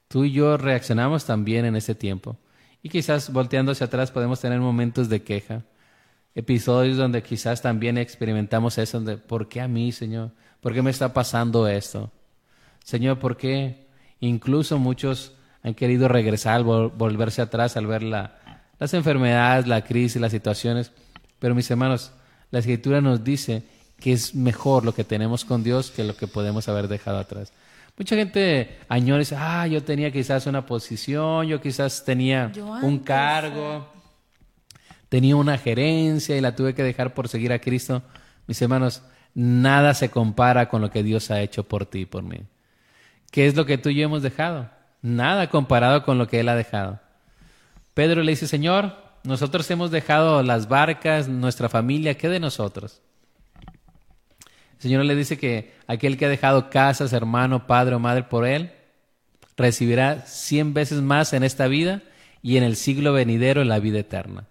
Tú 0.09 0.25
y 0.25 0.33
yo 0.33 0.57
reaccionamos 0.57 1.25
también 1.27 1.65
en 1.65 1.77
ese 1.77 1.95
tiempo. 1.95 2.39
Y 2.83 2.89
quizás 2.89 3.33
volteando 3.33 3.73
hacia 3.73 3.87
atrás 3.87 4.11
podemos 4.11 4.41
tener 4.41 4.61
momentos 4.61 5.09
de 5.09 5.23
queja, 5.23 5.65
episodios 6.35 6.97
donde 6.97 7.23
quizás 7.23 7.61
también 7.61 7.99
experimentamos 7.99 8.79
eso, 8.79 9.01
de 9.01 9.17
¿por 9.17 9.49
qué 9.49 9.61
a 9.61 9.69
mí, 9.69 9.93
Señor? 9.93 10.33
¿Por 10.61 10.73
qué 10.73 10.83
me 10.83 10.91
está 10.91 11.13
pasando 11.13 11.69
esto? 11.69 12.13
Señor, 12.85 13.19
¿por 13.19 13.37
qué? 13.37 13.89
Incluso 14.21 14.79
muchos 14.79 15.36
han 15.67 15.75
querido 15.75 16.07
regresar, 16.07 16.63
volverse 16.63 17.43
atrás 17.43 17.77
al 17.77 17.89
ver 17.89 18.05
las 18.05 18.95
enfermedades, 18.95 19.67
la 19.67 19.83
crisis, 19.83 20.21
las 20.21 20.31
situaciones. 20.31 20.93
Pero 21.41 21.57
mis 21.57 21.69
hermanos, 21.69 22.13
la 22.53 22.61
escritura 22.61 23.01
nos 23.01 23.25
dice 23.25 23.65
que 23.99 24.13
es 24.13 24.33
mejor 24.33 24.85
lo 24.85 24.95
que 24.95 25.03
tenemos 25.03 25.45
con 25.45 25.65
Dios 25.65 25.91
que 25.91 26.05
lo 26.05 26.17
que 26.17 26.29
podemos 26.29 26.69
haber 26.69 26.87
dejado 26.87 27.19
atrás. 27.19 27.53
Mucha 27.99 28.15
gente 28.15 28.79
añora 28.89 29.17
y 29.17 29.25
dice, 29.25 29.35
ah, 29.37 29.67
yo 29.67 29.83
tenía 29.83 30.13
quizás 30.13 30.47
una 30.47 30.65
posición, 30.65 31.49
yo 31.49 31.61
quizás 31.61 32.05
tenía 32.05 32.53
un 32.83 33.01
cargo, 33.01 33.89
tenía 35.09 35.35
una 35.35 35.59
gerencia 35.59 36.37
y 36.37 36.41
la 36.41 36.55
tuve 36.55 36.75
que 36.75 36.85
dejar 36.85 37.13
por 37.13 37.27
seguir 37.27 37.53
a 37.53 37.59
Cristo. 37.59 38.05
Mis 38.47 38.63
hermanos, 38.63 39.03
nada 39.35 39.95
se 39.95 40.11
compara 40.11 40.69
con 40.69 40.81
lo 40.81 40.91
que 40.91 41.03
Dios 41.03 41.33
ha 41.33 41.41
hecho 41.41 41.65
por 41.65 41.87
ti 41.87 42.03
y 42.03 42.07
por 42.07 42.23
mí. 42.23 42.39
¿Qué 43.33 43.49
es 43.49 43.57
lo 43.57 43.67
que 43.67 43.79
tú 43.79 43.89
y 43.89 43.97
yo 43.97 44.05
hemos 44.05 44.23
dejado? 44.23 44.76
Nada 45.03 45.49
comparado 45.51 46.03
con 46.03 46.19
lo 46.19 46.27
que 46.29 46.41
Él 46.41 46.49
ha 46.49 46.57
dejado. 46.57 47.01
Pedro 47.95 48.23
le 48.23 48.33
dice, 48.33 48.47
Señor, 48.47 48.97
nosotros 49.25 49.71
hemos 49.71 49.91
dejado 49.91 50.43
las 50.43 50.69
barcas, 50.69 51.29
nuestra 51.29 51.69
familia, 51.69 52.17
¿qué 52.17 52.29
de 52.29 52.41
nosotros? 52.41 53.03
El 54.77 54.83
Señor 54.83 55.05
le 55.05 55.17
dice 55.17 55.39
que 55.39 55.75
aquel 55.87 56.17
que 56.17 56.27
ha 56.27 56.29
dejado 56.29 56.71
casas, 56.71 57.13
hermano, 57.13 57.67
padre 57.67 57.95
o 57.95 57.99
madre 57.99 58.23
por 58.23 58.47
Él, 58.47 58.73
recibirá 59.57 60.21
cien 60.27 60.75
veces 60.75 61.01
más 61.01 61.33
en 61.33 61.43
esta 61.43 61.67
vida 61.67 62.03
y 62.43 62.57
en 62.59 62.63
el 62.63 62.77
siglo 62.77 63.13
venidero 63.13 63.63
en 63.63 63.69
la 63.69 63.79
vida 63.79 63.99
eterna. 63.99 64.45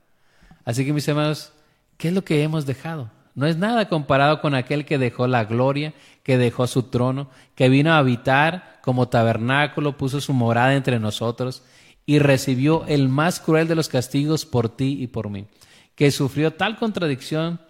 Así 0.66 0.86
que 0.86 0.94
mis 0.94 1.08
hermanos, 1.08 1.54
¿qué 1.98 2.10
es 2.10 2.14
lo 2.14 2.26
que 2.26 2.44
hemos 2.44 2.66
dejado? 2.66 3.12
No 3.36 3.46
es 3.46 3.58
nada 3.58 3.88
comparado 3.88 4.42
con 4.42 4.56
aquel 4.56 4.86
que 4.86 4.98
dejó 4.98 5.28
la 5.28 5.46
gloria, 5.46 5.94
que 6.26 6.40
dejó 6.40 6.66
su 6.66 6.82
trono, 6.82 7.30
que 7.54 7.70
vino 7.70 7.92
a 7.92 8.00
habitar 8.00 8.80
como 8.82 9.10
tabernáculo, 9.10 9.96
puso 9.96 10.20
su 10.20 10.34
morada 10.34 10.74
entre 10.74 11.00
nosotros 11.00 11.62
y 12.08 12.18
recibió 12.18 12.84
el 12.88 13.10
más 13.10 13.40
cruel 13.40 13.68
de 13.68 13.76
los 13.76 13.90
castigos 13.90 14.44
por 14.44 14.76
ti 14.76 14.98
y 15.00 15.06
por 15.06 15.30
mí, 15.30 15.46
que 15.94 16.10
sufrió 16.10 16.52
tal 16.52 16.78
contradicción 16.78 17.62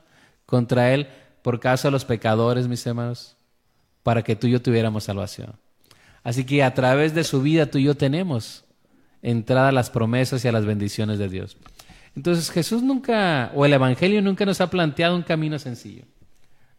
contra 0.46 0.94
él 0.94 1.10
por 1.42 1.60
causa 1.60 1.90
de 1.90 1.92
los 1.92 2.06
pecadores, 2.06 2.70
mis 2.70 2.88
hermanos, 2.88 3.36
para 4.04 4.24
que 4.24 4.38
tú 4.38 4.48
y 4.48 4.52
yo 4.52 4.62
tuviéramos 4.62 5.04
salvación. 5.04 5.58
Así 6.24 6.46
que 6.46 6.64
a 6.64 6.74
través 6.74 7.14
de 7.14 7.26
su 7.26 7.42
vida 7.42 7.66
tú 7.66 7.78
y 7.78 7.84
yo 7.84 7.96
tenemos 7.96 8.64
entrada 9.22 9.68
a 9.68 9.74
las 9.74 9.90
promesas 9.90 10.46
y 10.46 10.48
a 10.48 10.54
las 10.54 10.66
bendiciones 10.66 11.20
de 11.20 11.28
Dios. 11.28 11.58
Entonces 12.16 12.50
Jesús 12.50 12.82
nunca, 12.82 13.52
o 13.54 13.66
el 13.66 13.74
Evangelio 13.74 14.22
nunca 14.22 14.46
nos 14.46 14.62
ha 14.62 14.70
planteado 14.70 15.14
un 15.14 15.24
camino 15.24 15.60
sencillo. 15.60 16.06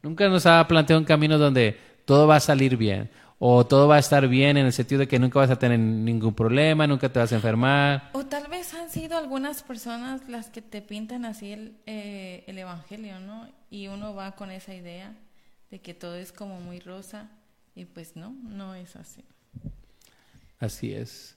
Nunca 0.07 0.29
nos 0.29 0.47
ha 0.47 0.65
planteado 0.69 1.01
un 1.01 1.05
camino 1.05 1.37
donde 1.37 1.77
todo 2.05 2.29
va 2.29 2.37
a 2.37 2.41
salir 2.41 2.77
bien 2.77 3.11
o 3.41 3.67
todo 3.67 3.89
va 3.89 3.97
a 3.97 3.99
estar 3.99 4.29
bien 4.29 4.57
en 4.57 4.67
el 4.67 4.73
sentido 4.73 5.01
de 5.01 5.09
que 5.09 5.19
nunca 5.19 5.41
vas 5.41 5.51
a 5.51 5.59
tener 5.59 5.81
ningún 5.81 6.33
problema, 6.33 6.87
nunca 6.87 7.09
te 7.09 7.19
vas 7.19 7.33
a 7.33 7.35
enfermar. 7.35 8.11
O 8.13 8.25
tal 8.25 8.47
vez 8.47 8.73
han 8.75 8.89
sido 8.89 9.19
algunas 9.19 9.65
personas 9.65 10.29
las 10.29 10.49
que 10.49 10.63
te 10.63 10.81
pintan 10.81 11.25
así 11.25 11.51
el, 11.51 11.75
eh, 11.87 12.45
el 12.47 12.57
Evangelio, 12.57 13.19
¿no? 13.19 13.49
Y 13.69 13.89
uno 13.89 14.15
va 14.15 14.37
con 14.37 14.53
esa 14.53 14.77
idea 14.77 15.13
de 15.73 15.81
que 15.81 15.93
todo 15.93 16.15
es 16.15 16.31
como 16.31 16.61
muy 16.61 16.79
rosa 16.79 17.29
y 17.75 17.85
pues 17.85 18.15
no, 18.15 18.33
no 18.45 18.77
es 18.77 18.95
así. 18.95 19.25
Así 20.61 20.93
es. 20.93 21.37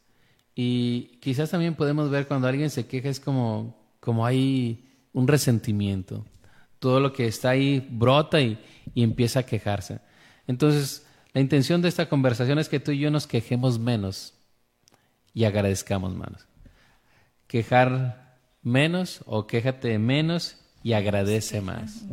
Y 0.53 1.17
quizás 1.21 1.49
también 1.49 1.73
podemos 1.73 2.11
ver 2.11 2.27
cuando 2.27 2.47
alguien 2.47 2.69
se 2.69 2.85
queja 2.85 3.09
es 3.09 3.19
como, 3.19 3.75
como 3.99 4.27
hay 4.27 4.87
un 5.11 5.27
resentimiento. 5.27 6.23
Todo 6.79 6.99
lo 6.99 7.13
que 7.13 7.27
está 7.27 7.49
ahí 7.51 7.85
brota 7.89 8.41
y, 8.41 8.57
y 8.93 9.03
empieza 9.03 9.41
a 9.41 9.45
quejarse. 9.45 9.99
Entonces, 10.47 11.05
la 11.33 11.41
intención 11.41 11.81
de 11.81 11.89
esta 11.89 12.09
conversación 12.09 12.57
es 12.59 12.69
que 12.69 12.79
tú 12.79 12.91
y 12.91 12.99
yo 12.99 13.11
nos 13.11 13.27
quejemos 13.27 13.77
menos 13.79 14.33
y 15.33 15.43
agradezcamos 15.43 16.15
más. 16.15 16.47
Quejar 17.47 18.37
menos 18.61 19.21
o 19.25 19.47
quéjate 19.47 19.97
menos 19.99 20.57
y 20.83 20.93
agradece 20.93 21.61
más. 21.61 22.03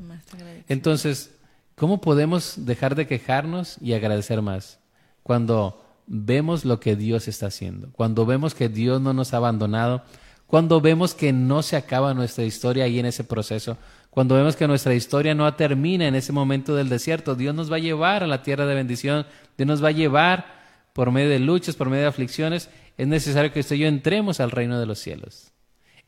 Entonces, 0.68 1.34
¿cómo 1.74 2.00
podemos 2.00 2.66
dejar 2.66 2.94
de 2.94 3.06
quejarnos 3.06 3.76
y 3.80 3.94
agradecer 3.94 4.42
más? 4.42 4.78
Cuando 5.22 5.84
vemos 6.06 6.64
lo 6.64 6.78
que 6.80 6.96
Dios 6.96 7.28
está 7.28 7.46
haciendo, 7.46 7.90
cuando 7.92 8.26
vemos 8.26 8.54
que 8.54 8.68
Dios 8.68 9.00
no 9.00 9.12
nos 9.12 9.34
ha 9.34 9.38
abandonado, 9.38 10.02
cuando 10.46 10.80
vemos 10.80 11.14
que 11.14 11.32
no 11.32 11.62
se 11.62 11.76
acaba 11.76 12.14
nuestra 12.14 12.44
historia 12.44 12.84
ahí 12.84 12.98
en 12.98 13.06
ese 13.06 13.24
proceso, 13.24 13.76
cuando 14.16 14.34
vemos 14.34 14.56
que 14.56 14.66
nuestra 14.66 14.94
historia 14.94 15.34
no 15.34 15.52
termina 15.56 16.08
en 16.08 16.14
ese 16.14 16.32
momento 16.32 16.74
del 16.74 16.88
desierto, 16.88 17.34
Dios 17.34 17.54
nos 17.54 17.70
va 17.70 17.76
a 17.76 17.80
llevar 17.80 18.22
a 18.22 18.26
la 18.26 18.42
tierra 18.42 18.64
de 18.64 18.74
bendición, 18.74 19.26
Dios 19.58 19.66
nos 19.66 19.84
va 19.84 19.88
a 19.88 19.92
llevar 19.92 20.54
por 20.94 21.10
medio 21.10 21.28
de 21.28 21.38
luchas, 21.38 21.76
por 21.76 21.90
medio 21.90 22.04
de 22.04 22.08
aflicciones, 22.08 22.70
es 22.96 23.06
necesario 23.06 23.52
que 23.52 23.60
usted 23.60 23.76
y 23.76 23.80
yo 23.80 23.88
entremos 23.88 24.40
al 24.40 24.52
reino 24.52 24.80
de 24.80 24.86
los 24.86 25.00
cielos. 25.00 25.52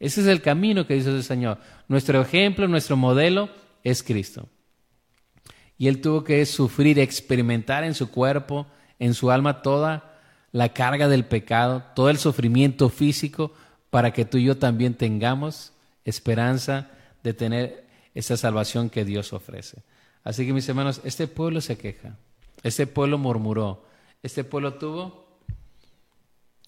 Ese 0.00 0.22
es 0.22 0.26
el 0.26 0.40
camino 0.40 0.86
que 0.86 0.94
dice 0.94 1.10
el 1.10 1.22
Señor. 1.22 1.58
Nuestro 1.86 2.22
ejemplo, 2.22 2.66
nuestro 2.66 2.96
modelo 2.96 3.50
es 3.84 4.02
Cristo. 4.02 4.48
Y 5.76 5.88
Él 5.88 6.00
tuvo 6.00 6.24
que 6.24 6.46
sufrir, 6.46 6.98
experimentar 6.98 7.84
en 7.84 7.92
su 7.92 8.10
cuerpo, 8.10 8.68
en 8.98 9.12
su 9.12 9.30
alma, 9.30 9.60
toda 9.60 10.18
la 10.50 10.70
carga 10.70 11.08
del 11.08 11.26
pecado, 11.26 11.82
todo 11.94 12.08
el 12.08 12.16
sufrimiento 12.16 12.88
físico, 12.88 13.52
para 13.90 14.14
que 14.14 14.24
tú 14.24 14.38
y 14.38 14.44
yo 14.44 14.56
también 14.56 14.94
tengamos 14.94 15.74
esperanza 16.06 16.88
de 17.22 17.34
tener 17.34 17.87
esa 18.18 18.36
salvación 18.36 18.90
que 18.90 19.04
Dios 19.04 19.32
ofrece. 19.32 19.84
Así 20.24 20.44
que 20.44 20.52
mis 20.52 20.68
hermanos, 20.68 21.00
este 21.04 21.28
pueblo 21.28 21.60
se 21.60 21.78
queja, 21.78 22.16
este 22.64 22.88
pueblo 22.88 23.16
murmuró, 23.16 23.84
este 24.24 24.42
pueblo 24.42 24.74
tuvo 24.74 25.38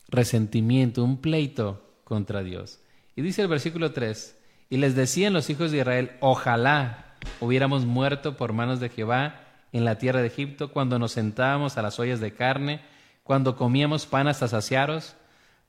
resentimiento, 0.08 1.02
un 1.02 1.20
pleito 1.20 1.82
contra 2.04 2.44
Dios. 2.44 2.78
Y 3.16 3.22
dice 3.22 3.42
el 3.42 3.48
versículo 3.48 3.92
3, 3.92 4.38
y 4.70 4.76
les 4.76 4.94
decían 4.94 5.32
los 5.32 5.50
hijos 5.50 5.72
de 5.72 5.78
Israel, 5.78 6.12
ojalá 6.20 7.16
hubiéramos 7.40 7.84
muerto 7.84 8.36
por 8.36 8.52
manos 8.52 8.78
de 8.78 8.88
Jehová 8.88 9.40
en 9.72 9.84
la 9.84 9.98
tierra 9.98 10.20
de 10.20 10.28
Egipto, 10.28 10.70
cuando 10.70 11.00
nos 11.00 11.12
sentábamos 11.12 11.76
a 11.76 11.82
las 11.82 11.98
ollas 11.98 12.20
de 12.20 12.32
carne, 12.32 12.80
cuando 13.24 13.56
comíamos 13.56 14.06
pan 14.06 14.28
hasta 14.28 14.46
saciaros, 14.46 15.16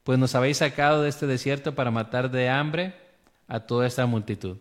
pues 0.03 0.19
nos 0.19 0.36
habéis 0.36 0.57
sacado 0.57 1.01
de 1.01 1.09
este 1.09 1.25
desierto 1.25 1.73
para 1.73 1.89
matar 1.89 2.29
de 2.29 2.49
hambre 2.49 2.93
a 3.47 3.61
toda 3.61 3.88
esta 3.88 4.05
multitud. 4.05 4.57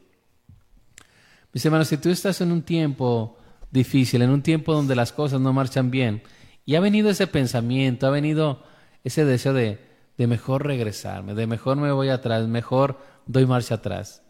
Mis 1.52 1.64
hermanos, 1.64 1.88
si 1.88 1.96
tú 1.96 2.10
estás 2.10 2.40
en 2.40 2.52
un 2.52 2.62
tiempo 2.62 3.36
difícil, 3.70 4.22
en 4.22 4.30
un 4.30 4.42
tiempo 4.42 4.74
donde 4.74 4.96
las 4.96 5.12
cosas 5.12 5.40
no 5.40 5.52
marchan 5.52 5.90
bien. 5.90 6.22
Y 6.64 6.74
ha 6.74 6.80
venido 6.80 7.10
ese 7.10 7.26
pensamiento, 7.26 8.06
ha 8.06 8.10
venido 8.10 8.62
ese 9.04 9.24
deseo 9.24 9.52
de, 9.52 9.78
de 10.18 10.26
mejor 10.26 10.66
regresarme, 10.66 11.34
de 11.34 11.46
mejor 11.46 11.76
me 11.76 11.90
voy 11.92 12.08
atrás, 12.08 12.46
mejor 12.46 12.98
doy 13.26 13.46
marcha 13.46 13.76
atrás. 13.76 14.22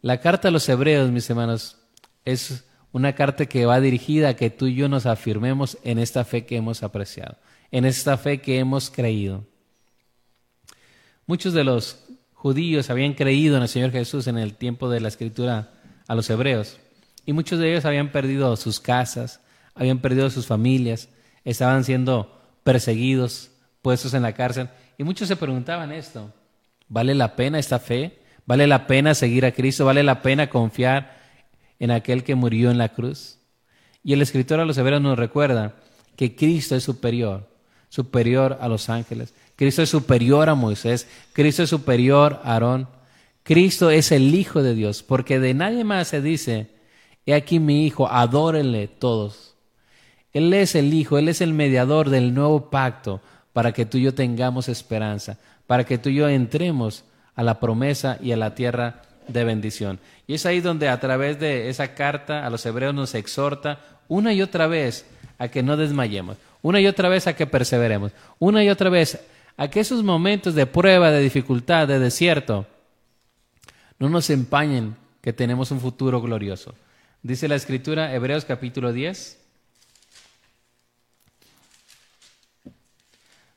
La 0.00 0.20
carta 0.20 0.48
a 0.48 0.50
los 0.50 0.68
hebreos, 0.68 1.10
mis 1.10 1.28
hermanos, 1.28 1.78
es 2.24 2.64
una 2.92 3.14
carta 3.14 3.46
que 3.46 3.66
va 3.66 3.80
dirigida 3.80 4.30
a 4.30 4.36
que 4.36 4.50
tú 4.50 4.66
y 4.66 4.74
yo 4.74 4.88
nos 4.88 5.06
afirmemos 5.06 5.78
en 5.82 5.98
esta 5.98 6.24
fe 6.24 6.46
que 6.46 6.56
hemos 6.56 6.82
apreciado, 6.82 7.36
en 7.70 7.84
esta 7.84 8.16
fe 8.16 8.40
que 8.40 8.58
hemos 8.58 8.90
creído. 8.90 9.44
Muchos 11.26 11.52
de 11.52 11.64
los 11.64 12.04
judíos 12.32 12.88
habían 12.88 13.14
creído 13.14 13.56
en 13.56 13.62
el 13.62 13.68
Señor 13.68 13.90
Jesús 13.90 14.28
en 14.28 14.38
el 14.38 14.54
tiempo 14.54 14.88
de 14.88 15.00
la 15.00 15.08
escritura 15.08 15.75
a 16.06 16.14
los 16.14 16.28
hebreos, 16.30 16.78
y 17.24 17.32
muchos 17.32 17.58
de 17.58 17.70
ellos 17.70 17.84
habían 17.84 18.12
perdido 18.12 18.56
sus 18.56 18.80
casas, 18.80 19.40
habían 19.74 19.98
perdido 19.98 20.30
sus 20.30 20.46
familias, 20.46 21.08
estaban 21.44 21.84
siendo 21.84 22.40
perseguidos, 22.62 23.50
puestos 23.82 24.14
en 24.14 24.22
la 24.22 24.32
cárcel, 24.32 24.68
y 24.98 25.04
muchos 25.04 25.28
se 25.28 25.36
preguntaban 25.36 25.92
esto, 25.92 26.32
¿vale 26.88 27.14
la 27.14 27.36
pena 27.36 27.58
esta 27.58 27.78
fe? 27.78 28.18
¿Vale 28.46 28.68
la 28.68 28.86
pena 28.86 29.14
seguir 29.14 29.44
a 29.44 29.52
Cristo? 29.52 29.84
¿Vale 29.84 30.04
la 30.04 30.22
pena 30.22 30.48
confiar 30.48 31.16
en 31.80 31.90
aquel 31.90 32.22
que 32.22 32.36
murió 32.36 32.70
en 32.70 32.78
la 32.78 32.90
cruz? 32.90 33.38
Y 34.04 34.12
el 34.12 34.22
escritor 34.22 34.60
a 34.60 34.64
los 34.64 34.78
hebreos 34.78 35.02
nos 35.02 35.18
recuerda 35.18 35.74
que 36.14 36.36
Cristo 36.36 36.76
es 36.76 36.84
superior, 36.84 37.50
superior 37.88 38.56
a 38.60 38.68
los 38.68 38.88
ángeles. 38.88 39.34
Cristo 39.56 39.82
es 39.82 39.90
superior 39.90 40.48
a 40.48 40.54
Moisés, 40.54 41.08
Cristo 41.32 41.64
es 41.64 41.70
superior 41.70 42.40
a 42.44 42.52
Aarón. 42.52 42.88
Cristo 43.46 43.90
es 43.90 44.10
el 44.10 44.34
Hijo 44.34 44.60
de 44.64 44.74
Dios, 44.74 45.04
porque 45.04 45.38
de 45.38 45.54
nadie 45.54 45.84
más 45.84 46.08
se 46.08 46.20
dice, 46.20 46.66
he 47.26 47.32
aquí 47.32 47.60
mi 47.60 47.86
Hijo, 47.86 48.08
adórenle 48.08 48.88
todos. 48.88 49.54
Él 50.32 50.52
es 50.52 50.74
el 50.74 50.92
Hijo, 50.92 51.16
Él 51.16 51.28
es 51.28 51.40
el 51.40 51.52
mediador 51.52 52.10
del 52.10 52.34
nuevo 52.34 52.70
pacto 52.70 53.20
para 53.52 53.70
que 53.70 53.86
tú 53.86 53.98
y 53.98 54.02
yo 54.02 54.14
tengamos 54.14 54.68
esperanza, 54.68 55.38
para 55.68 55.84
que 55.84 55.96
tú 55.96 56.08
y 56.08 56.16
yo 56.16 56.28
entremos 56.28 57.04
a 57.36 57.44
la 57.44 57.60
promesa 57.60 58.18
y 58.20 58.32
a 58.32 58.36
la 58.36 58.56
tierra 58.56 59.02
de 59.28 59.44
bendición. 59.44 60.00
Y 60.26 60.34
es 60.34 60.44
ahí 60.44 60.60
donde 60.60 60.88
a 60.88 60.98
través 60.98 61.38
de 61.38 61.68
esa 61.68 61.94
carta 61.94 62.44
a 62.44 62.50
los 62.50 62.66
hebreos 62.66 62.96
nos 62.96 63.14
exhorta 63.14 63.78
una 64.08 64.32
y 64.32 64.42
otra 64.42 64.66
vez 64.66 65.06
a 65.38 65.46
que 65.46 65.62
no 65.62 65.76
desmayemos, 65.76 66.36
una 66.62 66.80
y 66.80 66.88
otra 66.88 67.08
vez 67.08 67.28
a 67.28 67.36
que 67.36 67.46
perseveremos, 67.46 68.10
una 68.40 68.64
y 68.64 68.70
otra 68.70 68.90
vez 68.90 69.20
a 69.56 69.68
que 69.68 69.78
esos 69.78 70.02
momentos 70.02 70.56
de 70.56 70.66
prueba, 70.66 71.12
de 71.12 71.20
dificultad, 71.20 71.86
de 71.86 72.00
desierto, 72.00 72.66
no 73.98 74.08
nos 74.08 74.30
empañen 74.30 74.96
que 75.20 75.32
tenemos 75.32 75.70
un 75.70 75.80
futuro 75.80 76.20
glorioso. 76.20 76.74
Dice 77.22 77.48
la 77.48 77.56
escritura, 77.56 78.14
Hebreos 78.14 78.44
capítulo 78.44 78.92
10, 78.92 79.38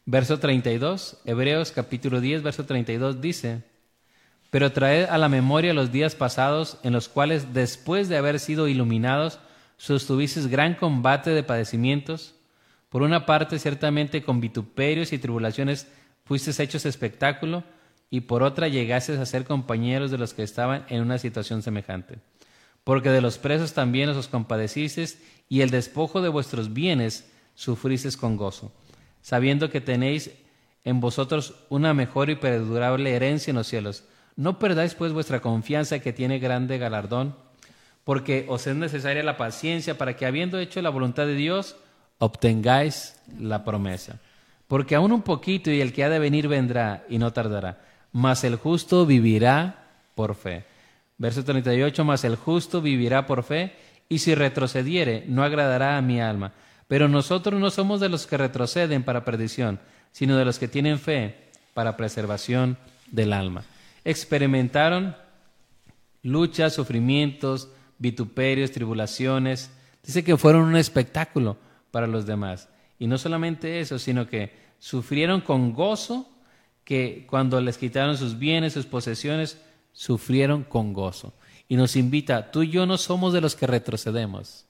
verso 0.05 0.39
32, 0.39 1.17
Hebreos 1.25 1.71
capítulo 1.71 2.19
10, 2.21 2.41
verso 2.41 2.65
32 2.65 3.21
dice, 3.21 3.63
pero 4.49 4.71
traed 4.71 5.05
a 5.09 5.17
la 5.17 5.29
memoria 5.29 5.73
los 5.73 5.91
días 5.91 6.15
pasados 6.15 6.79
en 6.83 6.93
los 6.93 7.07
cuales, 7.09 7.53
después 7.53 8.09
de 8.09 8.17
haber 8.17 8.39
sido 8.39 8.67
iluminados, 8.67 9.39
sostuvisteis 9.77 10.47
gran 10.47 10.73
combate 10.73 11.29
de 11.29 11.43
padecimientos. 11.43 12.33
Por 12.89 13.03
una 13.03 13.27
parte, 13.27 13.59
ciertamente 13.59 14.23
con 14.23 14.41
vituperios 14.41 15.13
y 15.13 15.19
tribulaciones 15.19 15.87
fuisteis 16.25 16.59
hechos 16.59 16.85
espectáculo, 16.85 17.63
y 18.09 18.21
por 18.21 18.43
otra 18.43 18.67
llegasteis 18.67 19.19
a 19.19 19.25
ser 19.25 19.45
compañeros 19.45 20.11
de 20.11 20.17
los 20.17 20.33
que 20.33 20.43
estaban 20.43 20.85
en 20.89 21.01
una 21.01 21.17
situación 21.17 21.61
semejante. 21.61 22.19
Porque 22.83 23.09
de 23.09 23.21
los 23.21 23.37
presos 23.37 23.73
también 23.73 24.09
os 24.09 24.27
compadecisteis, 24.27 25.21
y 25.47 25.61
el 25.61 25.69
despojo 25.69 26.21
de 26.21 26.29
vuestros 26.29 26.73
bienes 26.73 27.29
sufristeis 27.55 28.17
con 28.17 28.37
gozo, 28.37 28.71
sabiendo 29.21 29.69
que 29.69 29.81
tenéis 29.81 30.31
en 30.83 30.99
vosotros 30.99 31.55
una 31.69 31.93
mejor 31.93 32.29
y 32.29 32.35
perdurable 32.35 33.15
herencia 33.15 33.51
en 33.51 33.57
los 33.57 33.67
cielos 33.67 34.03
no 34.39 34.57
perdáis 34.57 34.95
pues 34.95 35.11
vuestra 35.11 35.41
confianza 35.41 35.99
que 35.99 36.13
tiene 36.13 36.39
grande 36.39 36.77
galardón, 36.77 37.35
porque 38.05 38.45
os 38.47 38.67
es 38.67 38.75
necesaria 38.77 39.21
la 39.21 39.35
paciencia 39.35 39.97
para 39.97 40.15
que 40.15 40.25
habiendo 40.25 40.59
hecho 40.59 40.81
la 40.81 40.89
voluntad 40.89 41.25
de 41.25 41.35
Dios, 41.35 41.75
obtengáis 42.19 43.19
la 43.37 43.65
promesa. 43.65 44.21
Porque 44.69 44.95
aún 44.95 45.11
un 45.11 45.23
poquito 45.23 45.71
y 45.71 45.81
el 45.81 45.91
que 45.91 46.05
ha 46.05 46.09
de 46.09 46.19
venir 46.19 46.47
vendrá 46.47 47.03
y 47.09 47.17
no 47.17 47.33
tardará, 47.33 47.81
mas 48.11 48.43
el 48.43 48.55
justo 48.55 49.05
vivirá 49.05 49.87
por 50.15 50.35
fe. 50.35 50.65
Verso 51.17 51.43
38, 51.43 52.05
mas 52.05 52.23
el 52.23 52.35
justo 52.35 52.81
vivirá 52.81 53.25
por 53.25 53.43
fe, 53.43 53.73
y 54.07 54.19
si 54.19 54.35
retrocediere, 54.35 55.25
no 55.27 55.43
agradará 55.43 55.97
a 55.97 56.01
mi 56.01 56.21
alma. 56.21 56.53
Pero 56.87 57.07
nosotros 57.07 57.59
no 57.59 57.69
somos 57.69 57.99
de 57.99 58.09
los 58.09 58.25
que 58.25 58.37
retroceden 58.37 59.03
para 59.03 59.25
perdición, 59.25 59.79
sino 60.11 60.37
de 60.37 60.45
los 60.45 60.57
que 60.57 60.67
tienen 60.67 60.97
fe 60.97 61.49
para 61.73 61.95
preservación 61.97 62.77
del 63.11 63.33
alma 63.33 63.63
experimentaron 64.03 65.15
luchas, 66.23 66.73
sufrimientos, 66.73 67.69
vituperios, 67.97 68.71
tribulaciones. 68.71 69.71
Dice 70.03 70.23
que 70.23 70.37
fueron 70.37 70.63
un 70.63 70.77
espectáculo 70.77 71.57
para 71.91 72.07
los 72.07 72.25
demás. 72.25 72.69
Y 72.97 73.07
no 73.07 73.17
solamente 73.17 73.79
eso, 73.79 73.99
sino 73.99 74.27
que 74.27 74.51
sufrieron 74.79 75.41
con 75.41 75.73
gozo, 75.73 76.29
que 76.89 77.27
cuando 77.29 77.61
les 77.61 77.77
quitaron 77.77 78.17
sus 78.17 78.39
bienes, 78.39 78.73
sus 78.73 78.87
posesiones, 78.87 79.59
sufrieron 79.93 80.63
con 80.63 80.91
gozo. 80.91 81.35
Y 81.67 81.75
nos 81.75 81.95
invita, 81.95 82.49
tú 82.49 82.63
y 82.63 82.71
yo 82.71 82.87
no 82.87 82.97
somos 82.97 83.31
de 83.31 83.41
los 83.41 83.55
que 83.55 83.67
retrocedemos, 83.67 84.65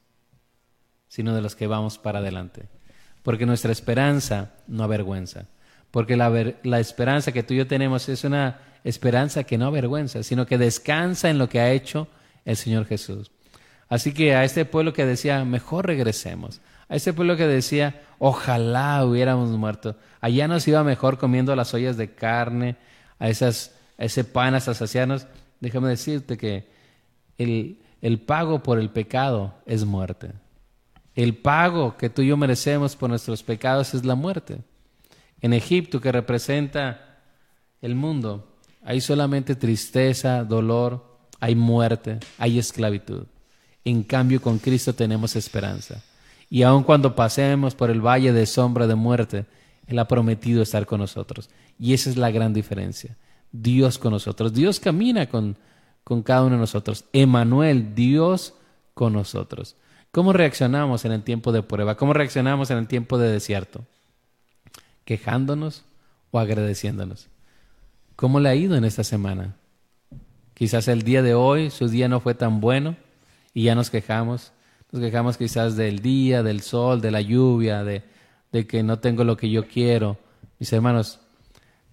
sino 1.08 1.34
de 1.34 1.42
los 1.42 1.56
que 1.56 1.66
vamos 1.66 1.98
para 1.98 2.20
adelante. 2.20 2.68
Porque 3.24 3.46
nuestra 3.46 3.72
esperanza 3.72 4.52
no 4.68 4.84
avergüenza. 4.84 5.46
Porque 5.92 6.18
la, 6.18 6.30
la 6.64 6.82
esperanza 6.82 7.32
que 7.32 7.42
tú 7.42 7.54
y 7.54 7.58
yo 7.60 7.68
tenemos 7.68 8.10
es 8.10 8.26
una 8.26 8.60
esperanza 8.84 9.46
que 9.46 9.58
no 9.58 9.68
avergüenza, 9.68 10.22
sino 10.22 10.46
que 10.46 10.58
descansa 10.58 11.30
en 11.30 11.38
lo 11.38 11.48
que 11.48 11.62
ha 11.62 11.72
hecho 11.72 12.10
el 12.44 12.58
Señor 12.58 12.86
Jesús. 12.86 13.32
Así 13.88 14.14
que 14.14 14.36
a 14.36 14.44
este 14.44 14.66
pueblo 14.66 14.92
que 14.92 15.06
decía, 15.06 15.46
mejor 15.46 15.88
regresemos. 15.88 16.60
A 16.90 16.96
este 16.96 17.14
pueblo 17.14 17.38
que 17.38 17.46
decía, 17.48 18.02
ojalá 18.18 19.06
hubiéramos 19.06 19.50
muerto. 19.52 19.96
Allá 20.20 20.48
nos 20.48 20.68
iba 20.68 20.84
mejor 20.84 21.20
comiendo 21.20 21.56
las 21.56 21.74
ollas 21.74 21.98
de 21.98 22.14
carne, 22.14 22.76
a, 23.20 23.30
esas, 23.30 23.76
a 23.98 24.06
ese 24.06 24.24
pan 24.24 24.56
hasta 24.56 24.74
saciarnos. 24.74 25.28
Déjame 25.60 25.90
decirte 25.90 26.38
que 26.38 26.68
el, 27.38 27.80
el 28.02 28.20
pago 28.20 28.64
por 28.64 28.80
el 28.80 28.90
pecado 28.90 29.54
es 29.68 29.86
muerte. 29.86 30.32
El 31.16 31.36
pago 31.36 31.96
que 31.96 32.10
tú 32.10 32.24
y 32.24 32.28
yo 32.28 32.38
merecemos 32.38 32.96
por 32.96 33.10
nuestros 33.10 33.44
pecados 33.44 33.94
es 33.94 34.04
la 34.04 34.16
muerte. 34.16 34.58
En 35.42 35.54
Egipto, 35.54 36.02
que 36.02 36.12
representa 36.12 37.20
el 37.82 37.94
mundo, 37.94 38.58
hay 38.84 39.00
solamente 39.00 39.56
tristeza, 39.56 40.44
dolor, 40.44 41.20
hay 41.40 41.56
muerte, 41.56 42.20
hay 42.38 42.58
esclavitud. 42.58 43.26
En 43.86 44.04
cambio, 44.04 44.42
con 44.42 44.60
Cristo 44.60 44.94
tenemos 44.94 45.36
esperanza. 45.36 46.04
Y 46.50 46.64
aun 46.64 46.84
cuando 46.84 47.16
pasemos 47.16 47.76
por 47.76 47.90
el 47.90 48.02
valle 48.02 48.34
de 48.34 48.46
sombra 48.46 48.88
de 48.88 48.96
muerte, 48.96 49.46
Él 49.88 50.00
ha 50.00 50.08
prometido 50.08 50.62
estar 50.62 50.86
con 50.86 51.00
nosotros. 51.00 51.50
Y 51.78 51.94
esa 51.94 52.10
es 52.10 52.18
la 52.18 52.32
gran 52.32 52.54
diferencia. 52.54 53.16
Dios 53.52 53.98
con 53.98 54.12
nosotros. 54.12 54.54
Dios 54.54 54.80
camina 54.80 55.28
con, 55.28 55.58
con 56.04 56.24
cada 56.24 56.44
uno 56.44 56.56
de 56.56 56.62
nosotros. 56.62 57.06
Emanuel, 57.14 57.94
Dios 57.96 58.54
con 58.94 59.14
nosotros. 59.14 59.76
¿Cómo 60.12 60.34
reaccionamos 60.34 61.06
en 61.06 61.12
el 61.12 61.24
tiempo 61.24 61.52
de 61.52 61.62
prueba? 61.62 61.96
¿Cómo 61.96 62.14
reaccionamos 62.14 62.72
en 62.72 62.80
el 62.80 62.88
tiempo 62.88 63.18
de 63.18 63.32
desierto? 63.32 63.86
¿Quejándonos 65.06 65.84
o 66.32 66.40
agradeciéndonos? 66.40 67.28
¿Cómo 68.16 68.40
le 68.40 68.50
ha 68.50 68.56
ido 68.56 68.76
en 68.76 68.86
esta 68.86 69.04
semana? 69.04 69.56
Quizás 70.56 70.88
el 70.88 71.04
día 71.04 71.22
de 71.22 71.36
hoy 71.36 71.70
su 71.70 71.88
día 71.88 72.10
no 72.10 72.20
fue 72.20 72.34
tan 72.34 72.60
bueno 72.60 72.96
y 73.54 73.64
ya 73.64 73.76
nos 73.76 73.90
quejamos. 73.90 74.52
Nos 74.92 75.02
quejamos 75.02 75.38
quizás 75.38 75.76
del 75.76 76.00
día, 76.00 76.42
del 76.42 76.62
sol, 76.62 77.02
de 77.02 77.12
la 77.12 77.22
lluvia, 77.22 77.84
de, 77.84 78.04
de 78.52 78.66
que 78.66 78.82
no 78.82 79.00
tengo 79.00 79.24
lo 79.24 79.38
que 79.38 79.50
yo 79.50 79.68
quiero. 79.68 80.18
Mis 80.58 80.74
hermanos, 80.74 81.20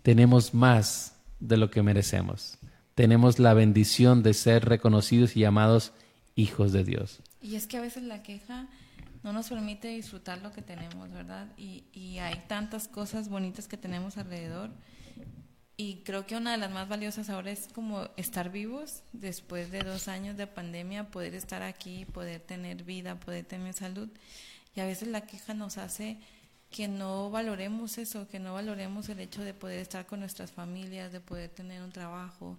tenemos 0.02 0.54
más 0.54 1.14
de 1.38 1.56
lo 1.58 1.70
que 1.70 1.82
merecemos. 1.82 2.58
Tenemos 2.94 3.38
la 3.38 3.52
bendición 3.52 4.22
de 4.22 4.32
ser 4.32 4.64
reconocidos 4.64 5.36
y 5.36 5.40
llamados 5.40 5.92
hijos 6.36 6.72
de 6.72 6.84
Dios. 6.84 7.20
Y 7.42 7.56
es 7.56 7.66
que 7.66 7.76
a 7.76 7.82
veces 7.82 8.02
la 8.02 8.22
queja 8.22 8.66
no 9.22 9.32
nos 9.32 9.48
permite 9.48 9.88
disfrutar 9.88 10.40
lo 10.40 10.52
que 10.52 10.62
tenemos, 10.62 11.10
¿verdad? 11.10 11.48
Y, 11.58 11.84
y 11.92 12.18
hay 12.18 12.44
tantas 12.48 12.88
cosas 12.88 13.28
bonitas 13.28 13.68
que 13.68 13.76
tenemos 13.76 14.16
alrededor 14.16 14.70
y 15.78 15.96
creo 16.04 16.26
que 16.26 16.36
una 16.36 16.52
de 16.52 16.58
las 16.58 16.70
más 16.70 16.88
valiosas 16.88 17.28
ahora 17.28 17.50
es 17.50 17.68
como 17.74 18.08
estar 18.16 18.50
vivos 18.50 19.02
después 19.12 19.70
de 19.70 19.80
dos 19.80 20.08
años 20.08 20.36
de 20.36 20.46
pandemia, 20.46 21.10
poder 21.10 21.34
estar 21.34 21.62
aquí, 21.62 22.06
poder 22.06 22.40
tener 22.40 22.82
vida, 22.82 23.20
poder 23.20 23.44
tener 23.44 23.74
salud. 23.74 24.08
Y 24.74 24.80
a 24.80 24.86
veces 24.86 25.08
la 25.08 25.26
queja 25.26 25.52
nos 25.52 25.76
hace 25.76 26.18
que 26.70 26.88
no 26.88 27.30
valoremos 27.30 27.98
eso, 27.98 28.26
que 28.26 28.38
no 28.38 28.54
valoremos 28.54 29.08
el 29.10 29.20
hecho 29.20 29.42
de 29.42 29.52
poder 29.52 29.80
estar 29.80 30.06
con 30.06 30.20
nuestras 30.20 30.50
familias, 30.50 31.12
de 31.12 31.20
poder 31.20 31.50
tener 31.50 31.82
un 31.82 31.92
trabajo, 31.92 32.58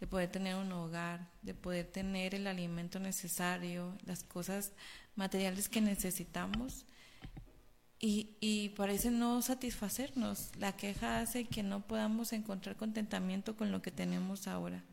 de 0.00 0.08
poder 0.08 0.30
tener 0.30 0.56
un 0.56 0.72
hogar, 0.72 1.28
de 1.42 1.54
poder 1.54 1.86
tener 1.86 2.34
el 2.34 2.48
alimento 2.48 2.98
necesario, 2.98 3.96
las 4.04 4.24
cosas 4.24 4.72
materiales 5.14 5.68
que 5.68 5.80
necesitamos. 5.80 6.84
Y, 7.98 8.36
y 8.40 8.70
parece 8.70 9.10
no 9.10 9.40
satisfacernos. 9.40 10.50
La 10.58 10.76
queja 10.76 11.20
hace 11.20 11.44
que 11.44 11.62
no 11.62 11.86
podamos 11.86 12.32
encontrar 12.32 12.76
contentamiento 12.76 13.56
con 13.56 13.72
lo 13.72 13.80
que 13.80 13.90
tenemos 13.90 14.46
ahora, 14.48 14.84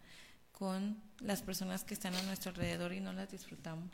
con 0.52 0.98
las 1.20 1.42
personas 1.42 1.84
que 1.84 1.94
están 1.94 2.16
a 2.16 2.24
nuestro 2.24 2.52
alrededor 2.52 2.94
y 2.94 3.02
no 3.02 3.12
las 3.12 3.32
disfrutamos. 3.32 3.90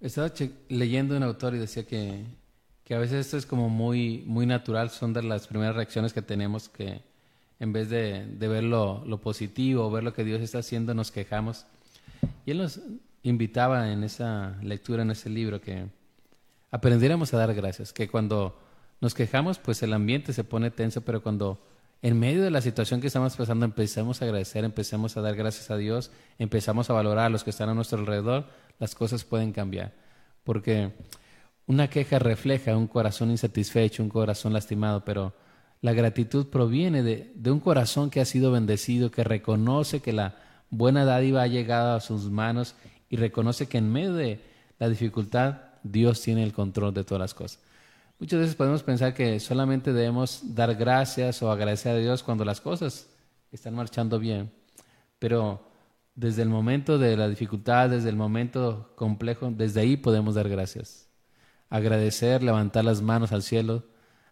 Estaba 0.00 0.32
leyendo 0.68 1.16
un 1.16 1.22
autor 1.22 1.54
y 1.54 1.58
decía 1.58 1.84
que, 1.84 2.24
que 2.84 2.94
a 2.94 2.98
veces 2.98 3.26
esto 3.26 3.36
es 3.36 3.46
como 3.46 3.68
muy, 3.68 4.22
muy 4.26 4.46
natural, 4.46 4.90
son 4.90 5.12
de 5.12 5.22
las 5.22 5.46
primeras 5.46 5.74
reacciones 5.76 6.12
que 6.12 6.22
tenemos 6.22 6.68
que 6.68 7.02
en 7.62 7.72
vez 7.72 7.88
de, 7.88 8.26
de 8.26 8.48
ver 8.48 8.64
lo, 8.64 9.04
lo, 9.06 9.20
positivo, 9.20 9.88
ver 9.88 10.02
lo 10.02 10.12
que 10.12 10.24
Dios 10.24 10.40
está 10.40 10.58
haciendo, 10.58 10.94
nos 10.94 11.12
quejamos. 11.12 11.64
Y 12.44 12.50
él 12.50 12.58
nos 12.58 12.80
invitaba 13.22 13.92
en 13.92 14.02
esa 14.02 14.58
lectura, 14.62 15.02
en 15.02 15.12
ese 15.12 15.30
libro, 15.30 15.60
que 15.60 15.86
aprendiéramos 16.72 17.32
a 17.32 17.36
dar 17.36 17.54
gracias, 17.54 17.92
que 17.92 18.08
cuando 18.08 18.58
nos 19.00 19.14
quejamos, 19.14 19.58
pues 19.58 19.82
el 19.82 19.92
ambiente 19.92 20.32
se 20.32 20.42
pone 20.42 20.70
tenso, 20.70 21.02
pero 21.02 21.22
cuando 21.22 21.60
en 22.00 22.18
medio 22.18 22.42
de 22.42 22.50
la 22.50 22.60
situación 22.60 23.00
que 23.00 23.06
estamos 23.06 23.36
pasando 23.36 23.64
empezamos 23.64 24.20
a 24.20 24.24
agradecer, 24.24 24.64
empezamos 24.64 25.16
a 25.16 25.20
dar 25.20 25.36
gracias 25.36 25.70
a 25.70 25.76
Dios, 25.76 26.10
empezamos 26.38 26.90
a 26.90 26.94
valorar 26.94 27.26
a 27.26 27.28
los 27.28 27.44
que 27.44 27.50
están 27.50 27.68
a 27.68 27.74
nuestro 27.74 28.00
alrededor, 28.00 28.46
las 28.80 28.94
cosas 28.94 29.22
pueden 29.22 29.52
cambiar. 29.52 29.92
Porque 30.42 30.92
una 31.66 31.88
queja 31.88 32.18
refleja 32.18 32.76
un 32.76 32.88
corazón 32.88 33.30
insatisfecho, 33.30 34.02
un 34.02 34.08
corazón 34.08 34.52
lastimado, 34.52 35.04
pero 35.04 35.34
la 35.80 35.92
gratitud 35.92 36.46
proviene 36.46 37.02
de, 37.02 37.32
de, 37.34 37.50
un 37.50 37.60
corazón 37.60 38.08
que 38.08 38.20
ha 38.20 38.24
sido 38.24 38.50
bendecido, 38.50 39.10
que 39.10 39.24
reconoce 39.24 40.00
que 40.00 40.12
la 40.12 40.36
buena 40.70 41.04
dádiva 41.04 41.42
ha 41.42 41.46
llegado 41.48 41.94
a 41.94 42.00
sus 42.00 42.30
manos 42.30 42.74
y 43.10 43.16
reconoce 43.16 43.66
que 43.68 43.78
en 43.78 43.92
medio 43.92 44.14
de 44.14 44.40
la 44.78 44.88
dificultad 44.88 45.71
Dios 45.82 46.20
tiene 46.20 46.42
el 46.42 46.52
control 46.52 46.94
de 46.94 47.04
todas 47.04 47.20
las 47.20 47.34
cosas. 47.34 47.60
Muchas 48.18 48.40
veces 48.40 48.54
podemos 48.54 48.82
pensar 48.82 49.14
que 49.14 49.40
solamente 49.40 49.92
debemos 49.92 50.54
dar 50.54 50.74
gracias 50.74 51.42
o 51.42 51.50
agradecer 51.50 51.96
a 51.96 51.98
Dios 51.98 52.22
cuando 52.22 52.44
las 52.44 52.60
cosas 52.60 53.08
están 53.50 53.74
marchando 53.74 54.18
bien, 54.18 54.50
pero 55.18 55.68
desde 56.14 56.42
el 56.42 56.48
momento 56.48 56.98
de 56.98 57.16
la 57.16 57.28
dificultad, 57.28 57.90
desde 57.90 58.08
el 58.08 58.16
momento 58.16 58.92
complejo, 58.96 59.50
desde 59.50 59.80
ahí 59.80 59.96
podemos 59.96 60.34
dar 60.34 60.48
gracias. 60.48 61.08
Agradecer, 61.68 62.42
levantar 62.42 62.84
las 62.84 63.02
manos 63.02 63.32
al 63.32 63.42
cielo, 63.42 63.82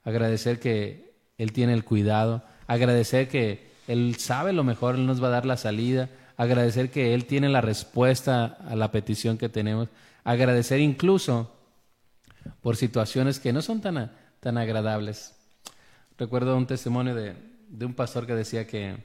agradecer 0.05 0.61
que 0.61 1.11
él 1.41 1.55
tiene 1.55 1.73
el 1.73 1.87
cuidado, 1.87 2.43
agradecer 2.67 3.27
que 3.27 3.71
Él 3.89 4.17
sabe 4.17 4.53
lo 4.53 4.63
mejor, 4.63 4.97
Él 4.97 5.07
nos 5.07 5.23
va 5.23 5.29
a 5.29 5.31
dar 5.31 5.47
la 5.47 5.57
salida, 5.57 6.11
agradecer 6.37 6.91
que 6.91 7.15
Él 7.15 7.25
tiene 7.25 7.49
la 7.49 7.63
respuesta 7.63 8.59
a 8.69 8.77
la 8.77 8.93
petición 8.93 9.39
que 9.39 9.49
tenemos, 9.49 9.89
agradecer 10.25 10.81
incluso 10.81 11.55
por 12.63 12.77
situaciones 12.77 13.41
que 13.41 13.53
no 13.53 13.63
son 13.63 13.81
tan, 13.81 14.13
tan 14.41 14.59
agradables. 14.59 15.37
Recuerdo 16.19 16.57
un 16.57 16.67
testimonio 16.67 17.15
de, 17.15 17.35
de 17.69 17.87
un 17.87 17.95
pastor 17.95 18.27
que 18.27 18.35
decía 18.35 18.67
que 18.67 18.97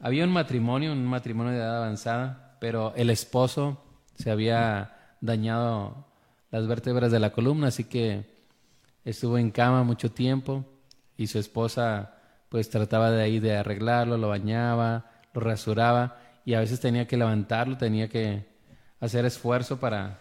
había 0.00 0.24
un 0.24 0.32
matrimonio, 0.32 0.92
un 0.92 1.04
matrimonio 1.06 1.52
de 1.52 1.58
edad 1.58 1.78
avanzada, 1.78 2.56
pero 2.60 2.92
el 2.96 3.10
esposo 3.10 3.84
se 4.14 4.30
había 4.30 4.96
dañado 5.20 6.06
las 6.50 6.66
vértebras 6.66 7.12
de 7.12 7.20
la 7.20 7.32
columna, 7.32 7.68
así 7.68 7.84
que 7.84 8.24
estuvo 9.04 9.38
en 9.38 9.50
cama 9.50 9.82
mucho 9.82 10.10
tiempo 10.10 10.64
y 11.16 11.26
su 11.26 11.38
esposa 11.38 12.14
pues 12.48 12.68
trataba 12.68 13.10
de 13.10 13.22
ahí 13.22 13.38
de 13.38 13.56
arreglarlo, 13.56 14.16
lo 14.16 14.28
bañaba, 14.28 15.10
lo 15.32 15.40
rasuraba 15.40 16.18
y 16.44 16.54
a 16.54 16.60
veces 16.60 16.80
tenía 16.80 17.06
que 17.06 17.16
levantarlo, 17.16 17.76
tenía 17.76 18.08
que 18.08 18.49
hacer 19.00 19.24
esfuerzo 19.24 19.78
para, 19.80 20.18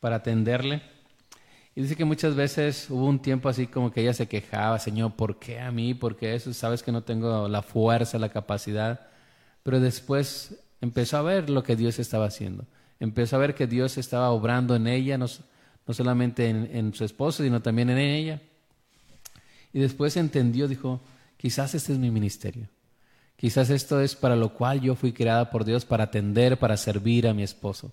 para 0.00 0.16
atenderle. 0.16 0.82
Y 1.74 1.82
dice 1.82 1.96
que 1.96 2.04
muchas 2.04 2.34
veces 2.34 2.88
hubo 2.90 3.06
un 3.06 3.20
tiempo 3.20 3.48
así 3.48 3.66
como 3.66 3.90
que 3.90 4.02
ella 4.02 4.12
se 4.12 4.28
quejaba, 4.28 4.78
Señor, 4.78 5.14
¿por 5.14 5.38
qué 5.38 5.60
a 5.60 5.70
mí? 5.70 5.94
¿Por 5.94 6.16
qué 6.16 6.34
eso? 6.34 6.52
Sabes 6.52 6.82
que 6.82 6.92
no 6.92 7.02
tengo 7.02 7.48
la 7.48 7.62
fuerza, 7.62 8.18
la 8.18 8.28
capacidad. 8.28 9.00
Pero 9.62 9.80
después 9.80 10.56
empezó 10.80 11.16
a 11.16 11.22
ver 11.22 11.48
lo 11.48 11.62
que 11.62 11.76
Dios 11.76 11.98
estaba 11.98 12.26
haciendo. 12.26 12.66
Empezó 13.00 13.36
a 13.36 13.38
ver 13.38 13.54
que 13.54 13.66
Dios 13.66 13.96
estaba 13.96 14.30
obrando 14.30 14.76
en 14.76 14.86
ella, 14.86 15.16
no, 15.16 15.26
no 15.86 15.94
solamente 15.94 16.48
en, 16.48 16.68
en 16.72 16.94
su 16.94 17.04
esposo, 17.04 17.42
sino 17.42 17.62
también 17.62 17.88
en 17.88 17.98
ella. 17.98 18.40
Y 19.72 19.80
después 19.80 20.16
entendió, 20.16 20.68
dijo, 20.68 21.00
quizás 21.38 21.74
este 21.74 21.94
es 21.94 21.98
mi 21.98 22.10
ministerio. 22.10 22.68
Quizás 23.36 23.70
esto 23.70 24.00
es 24.00 24.14
para 24.14 24.36
lo 24.36 24.50
cual 24.52 24.80
yo 24.80 24.94
fui 24.94 25.12
creada 25.12 25.50
por 25.50 25.64
Dios, 25.64 25.84
para 25.84 26.04
atender, 26.04 26.58
para 26.58 26.76
servir 26.76 27.26
a 27.26 27.34
mi 27.34 27.42
esposo. 27.42 27.90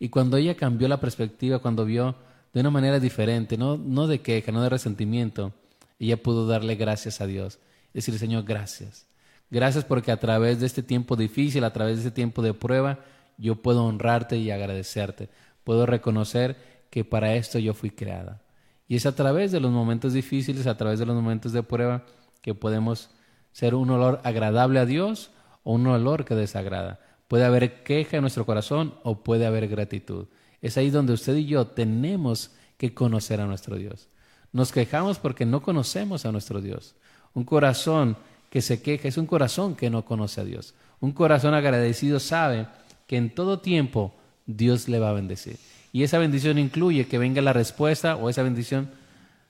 Y 0.00 0.08
cuando 0.08 0.38
ella 0.38 0.56
cambió 0.56 0.88
la 0.88 0.98
perspectiva, 0.98 1.60
cuando 1.60 1.84
vio 1.84 2.16
de 2.52 2.60
una 2.60 2.70
manera 2.70 2.98
diferente, 2.98 3.56
no, 3.56 3.76
no 3.76 4.06
de 4.06 4.22
queja, 4.22 4.50
no 4.50 4.62
de 4.62 4.70
resentimiento, 4.70 5.52
ella 5.98 6.20
pudo 6.20 6.46
darle 6.46 6.74
gracias 6.74 7.20
a 7.20 7.26
Dios. 7.26 7.58
Decir, 7.92 8.18
Señor, 8.18 8.44
gracias. 8.44 9.06
Gracias 9.50 9.84
porque 9.84 10.10
a 10.10 10.18
través 10.18 10.58
de 10.58 10.66
este 10.66 10.82
tiempo 10.82 11.16
difícil, 11.16 11.64
a 11.64 11.72
través 11.72 11.96
de 11.96 12.08
este 12.08 12.14
tiempo 12.14 12.40
de 12.40 12.54
prueba, 12.54 13.00
yo 13.36 13.56
puedo 13.56 13.84
honrarte 13.84 14.38
y 14.38 14.50
agradecerte. 14.50 15.28
Puedo 15.64 15.84
reconocer 15.84 16.56
que 16.88 17.04
para 17.04 17.34
esto 17.34 17.58
yo 17.58 17.74
fui 17.74 17.90
creada. 17.90 18.40
Y 18.88 18.96
es 18.96 19.04
a 19.06 19.14
través 19.14 19.52
de 19.52 19.60
los 19.60 19.70
momentos 19.70 20.14
difíciles, 20.14 20.66
a 20.66 20.76
través 20.76 20.98
de 20.98 21.06
los 21.06 21.14
momentos 21.14 21.52
de 21.52 21.62
prueba, 21.62 22.04
que 22.40 22.54
podemos 22.54 23.10
ser 23.52 23.74
un 23.74 23.90
olor 23.90 24.20
agradable 24.24 24.80
a 24.80 24.86
Dios 24.86 25.30
o 25.62 25.74
un 25.74 25.86
olor 25.86 26.24
que 26.24 26.34
desagrada. 26.34 27.00
Puede 27.30 27.44
haber 27.44 27.84
queja 27.84 28.16
en 28.16 28.22
nuestro 28.22 28.44
corazón 28.44 28.92
o 29.04 29.22
puede 29.22 29.46
haber 29.46 29.68
gratitud. 29.68 30.26
Es 30.60 30.76
ahí 30.76 30.90
donde 30.90 31.12
usted 31.12 31.36
y 31.36 31.46
yo 31.46 31.64
tenemos 31.64 32.50
que 32.76 32.92
conocer 32.92 33.40
a 33.40 33.46
nuestro 33.46 33.76
Dios. 33.76 34.08
Nos 34.50 34.72
quejamos 34.72 35.20
porque 35.20 35.46
no 35.46 35.62
conocemos 35.62 36.26
a 36.26 36.32
nuestro 36.32 36.60
Dios. 36.60 36.96
Un 37.32 37.44
corazón 37.44 38.16
que 38.50 38.60
se 38.60 38.82
queja 38.82 39.06
es 39.06 39.16
un 39.16 39.26
corazón 39.26 39.76
que 39.76 39.90
no 39.90 40.04
conoce 40.04 40.40
a 40.40 40.44
Dios. 40.44 40.74
Un 40.98 41.12
corazón 41.12 41.54
agradecido 41.54 42.18
sabe 42.18 42.66
que 43.06 43.16
en 43.16 43.32
todo 43.32 43.60
tiempo 43.60 44.12
Dios 44.46 44.88
le 44.88 44.98
va 44.98 45.10
a 45.10 45.12
bendecir. 45.12 45.56
Y 45.92 46.02
esa 46.02 46.18
bendición 46.18 46.58
incluye 46.58 47.06
que 47.06 47.18
venga 47.18 47.40
la 47.42 47.52
respuesta 47.52 48.16
o 48.16 48.28
esa 48.28 48.42
bendición 48.42 48.90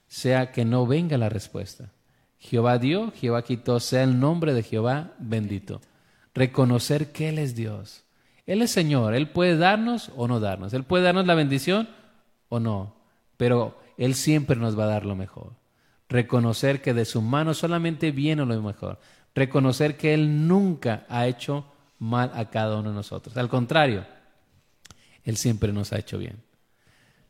sea 0.06 0.52
que 0.52 0.66
no 0.66 0.86
venga 0.86 1.16
la 1.16 1.30
respuesta. 1.30 1.88
Jehová 2.40 2.76
dio, 2.76 3.10
Jehová 3.12 3.40
quitó, 3.40 3.80
sea 3.80 4.02
el 4.02 4.20
nombre 4.20 4.52
de 4.52 4.64
Jehová 4.64 5.14
bendito. 5.18 5.80
Reconocer 6.34 7.12
que 7.12 7.28
Él 7.28 7.38
es 7.38 7.54
Dios. 7.54 8.04
Él 8.46 8.62
es 8.62 8.70
Señor, 8.70 9.14
Él 9.14 9.28
puede 9.28 9.56
darnos 9.56 10.10
o 10.16 10.28
no 10.28 10.40
darnos. 10.40 10.72
Él 10.72 10.84
puede 10.84 11.04
darnos 11.04 11.26
la 11.26 11.34
bendición 11.34 11.88
o 12.48 12.60
no, 12.60 12.96
pero 13.36 13.80
Él 13.96 14.14
siempre 14.14 14.56
nos 14.56 14.78
va 14.78 14.84
a 14.84 14.88
dar 14.88 15.06
lo 15.06 15.16
mejor. 15.16 15.52
Reconocer 16.08 16.82
que 16.82 16.94
de 16.94 17.04
su 17.04 17.22
mano 17.22 17.54
solamente 17.54 18.10
viene 18.10 18.44
lo 18.44 18.60
mejor. 18.62 18.98
Reconocer 19.34 19.96
que 19.96 20.14
Él 20.14 20.48
nunca 20.48 21.06
ha 21.08 21.26
hecho 21.26 21.66
mal 22.00 22.32
a 22.34 22.50
cada 22.50 22.78
uno 22.78 22.90
de 22.90 22.96
nosotros. 22.96 23.36
Al 23.36 23.48
contrario, 23.48 24.04
él 25.24 25.36
siempre 25.36 25.72
nos 25.72 25.92
ha 25.92 25.98
hecho 25.98 26.18
bien. 26.18 26.42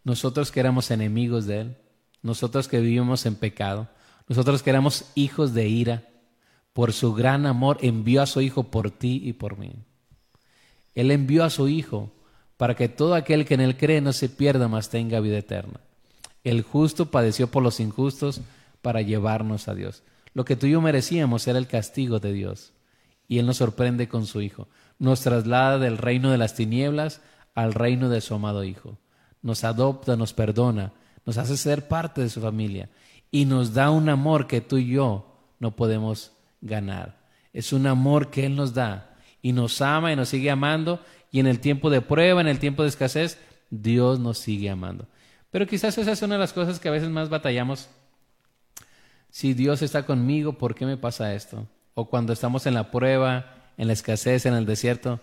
Nosotros 0.05 0.51
que 0.51 0.61
éramos 0.61 0.91
enemigos 0.91 1.47
de 1.47 1.61
Él, 1.61 1.77
nosotros 2.23 2.69
que 2.69 2.81
vivimos 2.81 3.27
en 3.27 3.35
pecado, 3.35 3.89
nosotros 4.29 4.63
que 4.63 4.71
éramos 4.71 5.11
hijos 5.15 5.53
de 5.55 5.69
ira, 5.69 6.05
por 6.73 6.93
su 6.93 7.15
gran 7.15 7.47
amor 7.47 7.79
envió 7.81 8.23
a 8.23 8.27
su 8.27 8.41
Hijo 8.41 8.65
por 8.65 8.91
ti 8.91 9.21
y 9.25 9.33
por 9.33 9.59
mí. 9.59 9.73
Él 10.95 11.11
envió 11.11 11.45
a 11.45 11.51
su 11.51 11.69
Hijo 11.69 12.11
para 12.57 12.75
que 12.75 12.89
todo 12.89 13.15
aquel 13.15 13.45
que 13.45 13.55
en 13.55 13.61
Él 13.61 13.77
cree 13.77 14.01
no 14.01 14.13
se 14.13 14.29
pierda, 14.29 14.69
mas 14.69 14.91
tenga 14.91 15.21
vida 15.21 15.39
eterna. 15.39 15.81
El 16.45 16.63
justo 16.63 17.11
padeció 17.11 17.51
por 17.51 17.63
los 17.63 17.81
injustos 17.81 18.41
para 18.83 19.03
llevarnos 19.03 19.69
a 19.69 19.75
Dios. 19.75 20.03
Lo 20.35 20.45
que 20.45 20.57
tú 20.57 20.67
y 20.67 20.73
yo 20.73 20.81
merecíamos 20.81 21.47
era 21.49 21.59
el 21.59 21.67
castigo 21.67 22.19
de 22.21 22.33
Dios. 22.33 22.73
Y 23.29 23.39
Él 23.39 23.47
nos 23.47 23.59
sorprende 23.59 24.09
con 24.09 24.27
su 24.27 24.41
Hijo. 24.41 24.69
Nos 24.99 25.21
traslada 25.21 25.79
del 25.79 25.99
reino 25.99 26.31
de 26.31 26.39
las 26.39 26.55
tinieblas 26.55 27.21
al 27.55 27.75
reino 27.75 28.09
de 28.09 28.21
su 28.21 28.35
amado 28.35 28.65
Hijo. 28.65 28.99
Nos 29.43 29.65
adopta, 29.65 30.17
nos 30.17 30.33
perdona, 30.33 30.93
nos 31.27 31.39
hace 31.39 31.57
ser 31.57 31.89
parte 31.89 32.21
de 32.21 32.29
su 32.29 32.41
familia 32.41 32.91
y 33.31 33.45
nos 33.45 33.75
da 33.75 33.91
un 33.91 34.09
amor 34.09 34.47
que 34.47 34.61
tú 34.61 34.79
y 34.79 34.89
yo 34.89 35.39
no 35.59 35.77
podemos 35.77 36.33
ganar. 36.61 37.19
Es 37.53 37.73
un 37.73 37.87
amor 37.87 38.31
que 38.31 38.47
Él 38.47 38.57
nos 38.57 38.75
da 38.75 39.17
y 39.43 39.53
nos 39.53 39.81
ama 39.81 40.13
y 40.13 40.17
nos 40.17 40.29
sigue 40.29 40.51
amando 40.51 41.01
y 41.33 41.41
en 41.41 41.47
el 41.47 41.61
tiempo 41.61 41.91
de 41.91 42.01
prueba, 42.01 42.41
en 42.41 42.49
el 42.49 42.59
tiempo 42.59 42.83
de 42.83 42.89
escasez, 42.89 43.39
Dios 43.71 44.19
nos 44.19 44.39
sigue 44.39 44.71
amando. 44.71 45.07
Pero 45.51 45.67
quizás 45.67 45.97
esa 45.99 46.13
es 46.13 46.23
una 46.23 46.35
de 46.35 46.41
las 46.41 46.53
cosas 46.53 46.81
que 46.81 46.89
a 46.89 46.93
veces 46.93 47.09
más 47.09 47.29
batallamos. 47.29 47.89
Si 49.31 49.55
Dios 49.55 49.83
está 49.83 50.05
conmigo, 50.05 50.59
¿por 50.59 50.75
qué 50.75 50.87
me 50.87 50.97
pasa 50.97 51.35
esto? 51.35 51.67
O 51.95 52.09
cuando 52.09 52.33
estamos 52.33 52.67
en 52.67 52.75
la 52.75 52.91
prueba, 52.91 53.73
en 53.77 53.87
la 53.87 53.93
escasez, 53.93 54.47
en 54.47 54.55
el 54.55 54.67
desierto, 54.67 55.21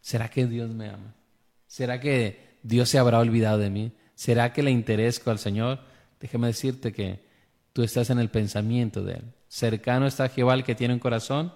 ¿será 0.00 0.28
que 0.28 0.46
Dios 0.46 0.70
me 0.70 0.88
ama? 0.88 1.14
¿Será 1.66 2.00
que 2.00 2.58
Dios 2.62 2.88
se 2.88 2.98
habrá 2.98 3.18
olvidado 3.18 3.58
de 3.58 3.70
mí? 3.70 3.92
¿Será 4.14 4.52
que 4.52 4.62
le 4.62 4.70
interesco 4.70 5.30
al 5.30 5.38
Señor? 5.38 5.80
déjame 6.20 6.48
decirte 6.48 6.92
que 6.92 7.20
tú 7.72 7.82
estás 7.82 8.10
en 8.10 8.18
el 8.18 8.28
pensamiento 8.28 9.02
de 9.02 9.14
Él. 9.14 9.24
Cercano 9.50 10.06
está 10.06 10.28
Jehová 10.28 10.62
que 10.62 10.76
tiene 10.76 10.94
un 10.94 11.00
corazón 11.00 11.52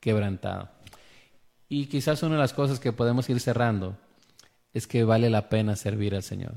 quebrantado. 0.00 0.70
Y 1.68 1.84
quizás 1.84 2.22
una 2.22 2.36
de 2.36 2.40
las 2.40 2.54
cosas 2.54 2.80
que 2.80 2.92
podemos 2.92 3.28
ir 3.28 3.40
cerrando 3.40 3.98
es 4.72 4.86
que 4.86 5.04
vale 5.04 5.28
la 5.28 5.50
pena 5.50 5.76
servir 5.76 6.14
al 6.14 6.22
Señor. 6.22 6.54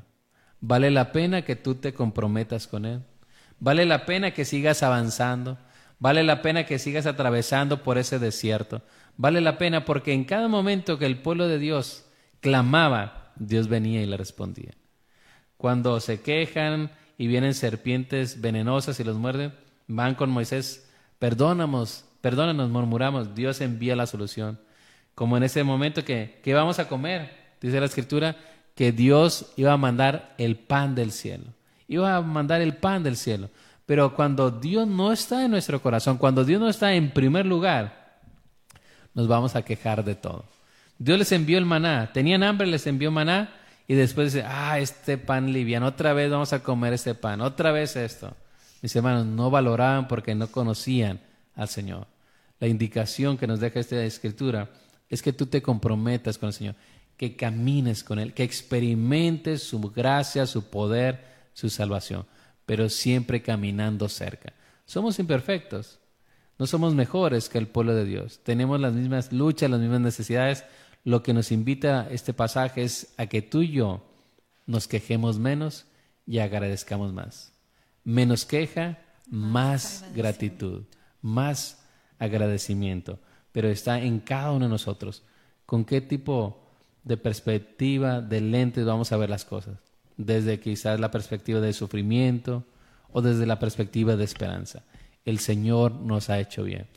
Vale 0.61 0.89
la 0.89 1.11
pena 1.11 1.41
que 1.41 1.57
tú 1.57 1.75
te 1.75 1.93
comprometas 1.93 2.67
con 2.67 2.85
Él. 2.85 3.01
Vale 3.59 3.85
la 3.85 4.05
pena 4.05 4.31
que 4.31 4.45
sigas 4.45 4.81
avanzando. 4.81 5.57
Vale 5.99 6.23
la 6.23 6.41
pena 6.41 6.65
que 6.65 6.79
sigas 6.79 7.05
atravesando 7.05 7.83
por 7.83 7.97
ese 7.97 8.17
desierto. 8.17 8.81
Vale 9.17 9.41
la 9.41 9.57
pena 9.57 9.83
porque 9.83 10.13
en 10.13 10.23
cada 10.23 10.47
momento 10.47 10.97
que 10.97 11.07
el 11.07 11.21
pueblo 11.21 11.49
de 11.49 11.59
Dios 11.59 12.05
clamaba, 12.39 13.33
Dios 13.35 13.67
venía 13.67 14.01
y 14.01 14.05
le 14.05 14.15
respondía. 14.15 14.71
Cuando 15.57 15.99
se 15.99 16.21
quejan 16.21 16.91
y 17.17 17.27
vienen 17.27 17.53
serpientes 17.53 18.39
venenosas 18.39 18.97
y 19.01 19.03
los 19.03 19.17
muerden, 19.17 19.51
van 19.89 20.15
con 20.15 20.29
Moisés, 20.29 20.87
perdónanos, 21.17 22.05
perdónanos, 22.21 22.69
murmuramos, 22.69 23.35
Dios 23.35 23.59
envía 23.59 23.95
la 23.95 24.05
solución. 24.05 24.59
Como 25.15 25.35
en 25.35 25.43
ese 25.43 25.63
momento 25.63 26.05
que, 26.05 26.39
¿qué 26.43 26.53
vamos 26.53 26.79
a 26.79 26.87
comer? 26.87 27.31
Dice 27.59 27.79
la 27.79 27.87
escritura, 27.87 28.37
que 28.75 28.93
Dios 28.93 29.51
iba 29.57 29.73
a 29.73 29.77
mandar 29.77 30.35
el 30.37 30.55
pan 30.55 30.95
del 30.95 31.11
cielo. 31.11 31.45
Iba 31.87 32.15
a 32.15 32.21
mandar 32.21 32.61
el 32.61 32.77
pan 32.77 33.03
del 33.03 33.17
cielo. 33.17 33.49
Pero 33.85 34.15
cuando 34.15 34.51
Dios 34.51 34.87
no 34.87 35.11
está 35.11 35.43
en 35.43 35.51
nuestro 35.51 35.81
corazón, 35.81 36.17
cuando 36.17 36.45
Dios 36.45 36.61
no 36.61 36.69
está 36.69 36.93
en 36.93 37.09
primer 37.09 37.47
lugar, 37.47 38.19
nos 39.15 39.27
vamos 39.27 39.55
a 39.55 39.63
quejar 39.63 40.05
de 40.05 40.15
todo. 40.15 40.45
Dios 40.99 41.17
les 41.17 41.31
envió 41.31 41.57
el 41.57 41.65
maná, 41.65 42.11
tenían 42.13 42.43
hambre, 42.43 42.67
les 42.67 42.85
envió 42.85 43.09
maná 43.09 43.49
y 43.87 43.95
después 43.95 44.31
dice, 44.33 44.45
ah, 44.47 44.77
este 44.77 45.17
pan 45.17 45.51
liviano, 45.51 45.87
otra 45.87 46.13
vez 46.13 46.29
vamos 46.29 46.53
a 46.53 46.61
comer 46.61 46.93
este 46.93 47.15
pan, 47.15 47.41
otra 47.41 47.71
vez 47.71 47.95
esto. 47.95 48.35
Mis 48.81 48.95
hermanos 48.95 49.25
no 49.25 49.49
valoraban 49.49 50.07
porque 50.07 50.35
no 50.35 50.47
conocían 50.47 51.19
al 51.55 51.67
Señor. 51.67 52.07
La 52.59 52.67
indicación 52.67 53.37
que 53.37 53.47
nos 53.47 53.59
deja 53.59 53.79
esta 53.79 54.03
escritura 54.03 54.69
es 55.09 55.21
que 55.21 55.33
tú 55.33 55.45
te 55.45 55.61
comprometas 55.61 56.37
con 56.37 56.47
el 56.47 56.53
Señor, 56.53 56.75
que 57.17 57.35
camines 57.35 58.03
con 58.03 58.19
Él, 58.19 58.33
que 58.33 58.43
experimentes 58.43 59.63
su 59.63 59.79
gracia, 59.79 60.45
su 60.45 60.69
poder, 60.69 61.25
su 61.53 61.69
salvación 61.69 62.25
pero 62.69 62.87
siempre 62.87 63.41
caminando 63.41 64.07
cerca. 64.09 64.53
Somos 64.85 65.17
imperfectos, 65.17 65.97
no 66.59 66.67
somos 66.67 66.93
mejores 66.93 67.49
que 67.49 67.57
el 67.57 67.67
pueblo 67.67 67.95
de 67.95 68.05
Dios, 68.05 68.41
tenemos 68.43 68.79
las 68.79 68.93
mismas 68.93 69.33
luchas, 69.33 69.71
las 69.71 69.79
mismas 69.79 70.01
necesidades. 70.01 70.63
Lo 71.03 71.23
que 71.23 71.33
nos 71.33 71.51
invita 71.51 72.07
este 72.11 72.31
pasaje 72.31 72.83
es 72.83 73.11
a 73.17 73.25
que 73.25 73.41
tú 73.41 73.63
y 73.63 73.71
yo 73.71 74.05
nos 74.67 74.87
quejemos 74.87 75.39
menos 75.39 75.87
y 76.27 76.37
agradezcamos 76.37 77.11
más. 77.11 77.53
Menos 78.09 78.45
queja, 78.45 78.97
más, 79.29 80.05
gratitud, 80.15 80.83
más 81.21 81.85
agradecimiento, 82.17 83.19
pero 83.51 83.69
está 83.69 83.99
en 83.99 84.19
cada 84.19 84.51
uno 84.51 84.65
de 84.65 84.71
nosotros. 84.71 85.23
¿Con 85.65 85.85
qué 85.85 86.01
tipo 86.01 86.63
de 87.03 87.17
perspectiva, 87.17 88.21
de 88.21 88.41
lentes 88.41 88.85
vamos 88.85 89.11
a 89.11 89.17
ver 89.17 89.29
las 89.29 89.45
cosas? 89.45 89.77
desde 90.19 90.59
quizás 90.59 90.99
la 90.99 91.11
perspectiva 91.11 91.61
de 91.61 91.71
sufrimiento 91.71 92.65
o 93.13 93.21
desde 93.21 93.45
la 93.45 93.57
perspectiva 93.57 94.17
de 94.17 94.25
esperanza. 94.25 94.83
El 95.23 95.39
Señor 95.39 95.93
nos 95.93 96.29
ha 96.29 96.39
hecho 96.39 96.63
bien. 96.63 96.87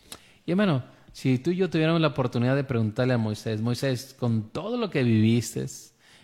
Y 0.45 0.51
hermano, 0.51 0.83
si 1.13 1.39
tú 1.39 1.51
y 1.51 1.57
yo 1.57 1.71
tuviéramos 1.71 2.01
la 2.01 2.09
oportunidad 2.09 2.57
de 2.57 2.65
preguntarle 2.65 3.15
a 3.15 3.19
Moisés, 3.19 3.61
Moisés, 3.61 4.17
con 4.19 4.51
todo 4.51 4.77
lo 4.77 4.91
que 4.91 5.05
viviste, 5.05 5.67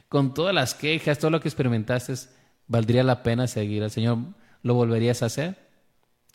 con 0.09 0.35
todas 0.35 0.53
las 0.53 0.75
quejas, 0.75 1.21
todo 1.21 1.31
lo 1.31 1.41
que 1.41 1.49
experimentaste, 1.49 2.15
¿valdría 2.67 3.05
la 3.05 3.23
pena 3.23 3.47
seguir 3.47 3.85
al 3.85 3.93
Señor? 3.93 4.19
¿Lo 4.63 4.75
volverías 4.75 5.23
a 5.23 5.27
hacer? 5.27 5.57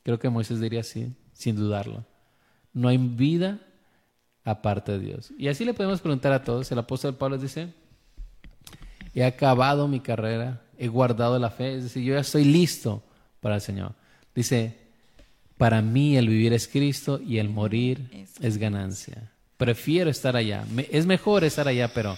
Creo 0.03 0.19
que 0.19 0.29
Moisés 0.29 0.59
diría 0.59 0.83
sí, 0.83 1.13
sin 1.33 1.55
dudarlo. 1.55 2.05
No 2.73 2.87
hay 2.87 2.97
vida 2.97 3.59
aparte 4.43 4.93
de 4.93 4.99
Dios. 4.99 5.31
Y 5.37 5.47
así 5.47 5.65
le 5.65 5.73
podemos 5.73 6.01
preguntar 6.01 6.33
a 6.33 6.43
todos. 6.43 6.71
El 6.71 6.79
apóstol 6.79 7.15
Pablo 7.15 7.37
dice, 7.37 7.73
he 9.13 9.23
acabado 9.23 9.87
mi 9.87 9.99
carrera, 9.99 10.61
he 10.77 10.87
guardado 10.87 11.39
la 11.39 11.49
fe, 11.49 11.75
es 11.75 11.83
decir, 11.83 12.03
yo 12.03 12.13
ya 12.15 12.21
estoy 12.21 12.43
listo 12.43 13.03
para 13.39 13.55
el 13.55 13.61
Señor. 13.61 13.93
Dice, 14.35 14.77
para 15.57 15.81
mí 15.81 16.17
el 16.17 16.27
vivir 16.27 16.53
es 16.53 16.67
Cristo 16.67 17.21
y 17.21 17.37
el 17.37 17.49
morir 17.49 18.27
es 18.41 18.57
ganancia. 18.57 19.31
Prefiero 19.57 20.09
estar 20.09 20.35
allá. 20.35 20.65
Es 20.91 21.05
mejor 21.05 21.43
estar 21.43 21.67
allá, 21.67 21.89
pero 21.93 22.17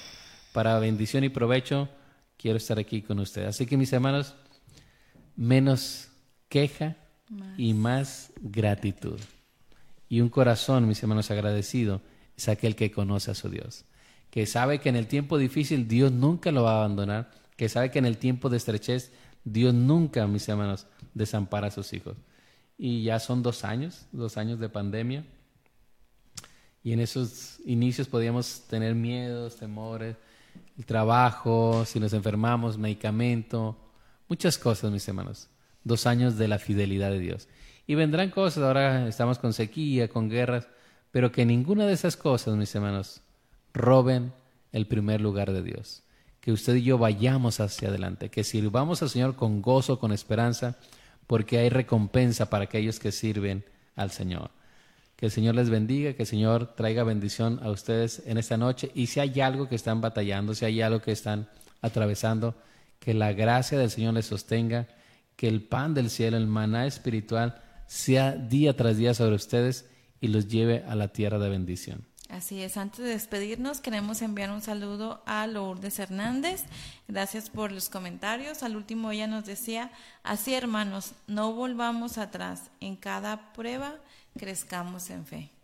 para 0.54 0.80
bendición 0.80 1.24
y 1.24 1.30
provecho 1.30 1.90
quiero 2.38 2.58
estar 2.58 2.80
aquí 2.80 3.02
con 3.02 3.20
ustedes. 3.20 3.50
Así 3.50 3.66
que 3.66 3.78
mis 3.78 3.92
hermanos, 3.94 4.36
menos 5.36 6.10
queja 6.50 6.98
y 7.58 7.74
más 7.74 8.32
gratitud. 8.42 9.20
Y 10.08 10.22
un 10.22 10.30
corazón, 10.30 10.88
mis 10.88 11.02
hermanos, 11.02 11.32
agradecido 11.32 12.02
es 12.38 12.48
aquel 12.48 12.76
que 12.76 12.92
conoce 12.92 13.32
a 13.32 13.36
su 13.36 13.50
Dios 13.50 13.86
que 14.36 14.46
sabe 14.46 14.80
que 14.80 14.90
en 14.90 14.98
el 14.98 15.08
tiempo 15.08 15.38
difícil 15.38 15.88
Dios 15.88 16.12
nunca 16.12 16.52
lo 16.52 16.64
va 16.64 16.74
a 16.74 16.78
abandonar, 16.80 17.32
que 17.56 17.70
sabe 17.70 17.90
que 17.90 18.00
en 18.00 18.06
el 18.06 18.18
tiempo 18.18 18.50
de 18.50 18.58
estrechez 18.58 19.14
Dios 19.46 19.74
nunca, 19.74 20.28
mis 20.28 20.50
hermanos, 20.50 20.88
desampara 21.14 21.68
a 21.68 21.72
sus 21.72 21.94
hijos. 21.94 22.18
Y 22.78 23.04
ya 23.04 23.20
son 23.20 23.42
dos 23.42 23.64
años, 23.64 24.08
dos 24.12 24.36
años 24.36 24.60
de 24.60 24.68
pandemia. 24.68 25.24
Y 26.84 26.92
en 26.92 27.00
esos 27.00 27.62
inicios 27.66 28.10
podíamos 28.10 28.64
tener 28.68 28.94
miedos, 28.94 29.56
temores, 29.56 30.18
el 30.78 30.86
trabajo, 30.86 31.86
si 31.86 32.02
nos 32.02 32.12
enfermamos, 32.12 32.78
medicamento, 32.78 33.78
muchas 34.28 34.58
cosas, 34.58 34.92
mis 34.92 35.08
hermanos. 35.08 35.50
Dos 35.84 36.08
años 36.08 36.38
de 36.38 36.48
la 36.48 36.60
fidelidad 36.60 37.12
de 37.12 37.20
Dios. 37.20 37.48
Y 37.88 37.96
vendrán 37.96 38.32
cosas, 38.32 38.64
ahora 38.64 39.08
estamos 39.08 39.38
con 39.38 39.54
sequía, 39.54 40.08
con 40.08 40.30
guerras, 40.30 40.68
pero 41.12 41.32
que 41.32 41.46
ninguna 41.46 41.86
de 41.86 41.94
esas 41.94 42.18
cosas, 42.18 42.56
mis 42.56 42.74
hermanos, 42.74 43.22
roben 43.74 44.34
el 44.72 44.88
primer 44.88 45.22
lugar 45.22 45.52
de 45.52 45.62
Dios. 45.62 46.04
Que 46.42 46.52
usted 46.52 46.76
y 46.76 46.84
yo 46.84 46.98
vayamos 46.98 47.60
hacia 47.60 47.90
adelante, 47.90 48.30
que 48.30 48.44
sirvamos 48.44 49.02
al 49.02 49.10
Señor 49.10 49.36
con 49.36 49.62
gozo, 49.62 50.00
con 50.00 50.12
esperanza, 50.12 50.78
porque 51.28 51.58
hay 51.58 51.70
recompensa 51.70 52.50
para 52.50 52.66
aquellos 52.66 53.00
que 53.00 53.12
sirven 53.12 53.64
al 53.96 54.12
Señor. 54.12 54.52
Que 55.16 55.28
el 55.28 55.32
Señor 55.32 55.56
les 55.56 55.70
bendiga, 55.70 56.14
que 56.14 56.24
el 56.24 56.28
Señor 56.28 56.76
traiga 56.76 57.04
bendición 57.04 57.60
a 57.64 57.70
ustedes 57.70 58.22
en 58.26 58.38
esta 58.38 58.58
noche 58.58 58.92
y 58.94 59.08
si 59.08 59.20
hay 59.20 59.40
algo 59.40 59.70
que 59.70 59.76
están 59.76 60.02
batallando, 60.02 60.54
si 60.54 60.66
hay 60.66 60.82
algo 60.82 61.02
que 61.02 61.12
están 61.12 61.48
atravesando, 61.82 62.56
que 63.00 63.14
la 63.14 63.34
gracia 63.34 63.78
del 63.78 63.92
Señor 63.92 64.14
les 64.14 64.26
sostenga, 64.26 64.88
que 65.36 65.48
el 65.48 65.64
pan 65.64 65.94
del 65.94 66.10
cielo, 66.10 66.38
el 66.38 66.48
maná 66.48 66.86
espiritual, 66.86 67.62
sea 67.88 68.32
día 68.32 68.76
tras 68.76 68.98
día 68.98 69.14
sobre 69.14 69.36
ustedes 69.36 69.86
y 70.22 70.28
los 70.28 70.48
lleve 70.48 70.84
a 70.88 70.96
la 70.96 71.10
tierra 71.10 71.40
de 71.40 71.50
bendición. 71.50 72.06
Así 72.30 72.62
es, 72.62 72.76
antes 72.78 73.06
de 73.06 73.12
despedirnos 73.12 73.82
queremos 73.82 74.22
enviar 74.24 74.50
un 74.50 74.62
saludo 74.62 75.22
a 75.28 75.46
Lourdes 75.46 76.00
Hernández. 76.00 76.64
Gracias 77.08 77.52
por 77.52 77.72
los 77.72 77.90
comentarios. 77.90 78.64
Al 78.64 78.76
último 78.76 79.12
ella 79.12 79.28
nos 79.28 79.46
decía, 79.46 79.92
así 80.24 80.56
hermanos, 80.56 81.14
no 81.28 81.54
volvamos 81.54 82.18
atrás. 82.18 82.72
En 82.80 82.96
cada 82.96 83.54
prueba 83.54 83.96
crezcamos 84.36 85.12
en 85.12 85.26
fe. 85.26 85.55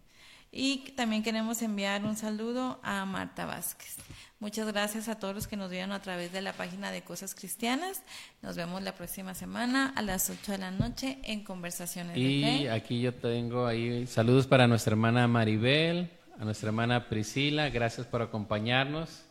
Y 0.52 0.80
también 0.97 1.24
queremos 1.24 1.62
enviar 1.62 2.04
un 2.04 2.18
saludo 2.18 2.80
a 2.84 3.06
Marta 3.06 3.45
Vázquez. 3.45 3.95
Muchas 4.41 4.68
gracias 4.68 5.08
a 5.08 5.18
todos 5.18 5.34
los 5.34 5.47
que 5.47 5.56
nos 5.56 5.72
vieron 5.72 5.93
a 5.93 6.02
través 6.02 6.34
de 6.34 6.41
la 6.41 6.52
página 6.52 6.91
de 6.91 7.04
Cosas 7.04 7.36
Cristianas. 7.36 8.04
Nos 8.41 8.58
vemos 8.58 8.82
la 8.82 8.93
próxima 8.93 9.34
semana 9.34 9.93
a 9.95 10.02
las 10.02 10.30
8 10.30 10.52
de 10.52 10.58
la 10.58 10.72
noche 10.72 11.20
en 11.24 11.45
Conversaciones 11.45 12.18
y 12.18 12.41
de 12.41 12.72
aquí 12.72 12.99
yo 12.99 13.14
tengo 13.14 13.66
ahí 13.66 14.06
saludos 14.08 14.45
para 14.45 14.68
nuestra 14.68 14.91
hermana 14.91 15.26
Maribel, 15.28 16.10
a 16.38 16.43
nuestra 16.43 16.68
hermana 16.68 17.08
Priscila, 17.08 17.70
gracias 17.70 18.06
por 18.06 18.22
acompañarnos. 18.22 19.24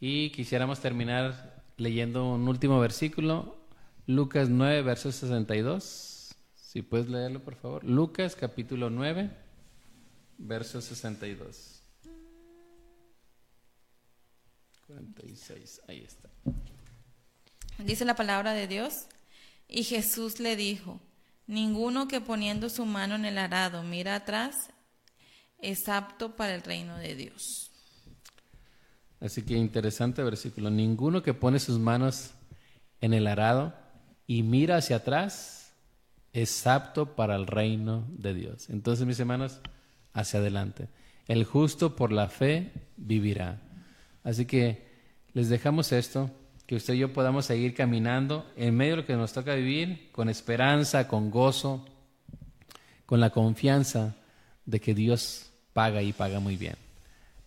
Y 0.00 0.30
quisiéramos 0.30 0.80
terminar 0.80 1.62
leyendo 1.76 2.32
un 2.32 2.48
último 2.48 2.80
versículo, 2.80 3.56
Lucas 4.06 4.48
9, 4.48 4.82
verso 4.82 5.12
62. 5.12 6.17
Si 6.68 6.82
puedes 6.82 7.08
leerlo, 7.08 7.42
por 7.42 7.54
favor. 7.54 7.82
Lucas 7.82 8.36
capítulo 8.36 8.90
9, 8.90 9.30
verso 10.36 10.82
62. 10.82 11.82
46, 14.86 15.80
ahí 15.88 16.04
está. 16.06 16.28
Dice 17.78 18.04
la 18.04 18.14
palabra 18.14 18.52
de 18.52 18.66
Dios, 18.66 19.06
y 19.66 19.82
Jesús 19.84 20.40
le 20.40 20.56
dijo, 20.56 21.00
ninguno 21.46 22.06
que 22.06 22.20
poniendo 22.20 22.68
su 22.68 22.84
mano 22.84 23.14
en 23.14 23.24
el 23.24 23.38
arado 23.38 23.82
mira 23.82 24.14
atrás 24.14 24.68
es 25.62 25.88
apto 25.88 26.36
para 26.36 26.54
el 26.54 26.60
reino 26.60 26.98
de 26.98 27.14
Dios. 27.14 27.70
Así 29.20 29.40
que 29.40 29.54
interesante 29.54 30.22
versículo. 30.22 30.68
Ninguno 30.68 31.22
que 31.22 31.32
pone 31.32 31.60
sus 31.60 31.78
manos 31.78 32.32
en 33.00 33.14
el 33.14 33.26
arado 33.26 33.74
y 34.26 34.42
mira 34.42 34.76
hacia 34.76 34.96
atrás 34.96 35.57
es 36.32 36.66
apto 36.66 37.14
para 37.16 37.36
el 37.36 37.46
reino 37.46 38.04
de 38.10 38.34
Dios. 38.34 38.68
Entonces, 38.70 39.06
mis 39.06 39.18
hermanos, 39.20 39.60
hacia 40.12 40.40
adelante. 40.40 40.88
El 41.26 41.44
justo 41.44 41.94
por 41.96 42.12
la 42.12 42.28
fe 42.28 42.72
vivirá. 42.96 43.60
Así 44.24 44.46
que 44.46 44.86
les 45.32 45.48
dejamos 45.48 45.92
esto. 45.92 46.30
que 46.66 46.76
usted 46.76 46.94
y 46.94 46.98
yo 46.98 47.14
podamos 47.14 47.46
seguir 47.46 47.74
caminando 47.74 48.44
en 48.54 48.76
medio 48.76 48.92
de 48.92 48.96
lo 48.98 49.06
que 49.06 49.16
nos 49.16 49.32
toca 49.32 49.54
vivir, 49.54 50.10
con 50.12 50.28
esperanza, 50.28 51.08
con 51.08 51.30
gozo, 51.30 51.86
con 53.06 53.20
la 53.20 53.30
confianza 53.30 54.16
de 54.66 54.78
que 54.78 54.94
Dios 54.94 55.50
paga 55.72 56.02
y 56.02 56.12
paga 56.12 56.40
muy 56.40 56.58
bien. 56.58 56.74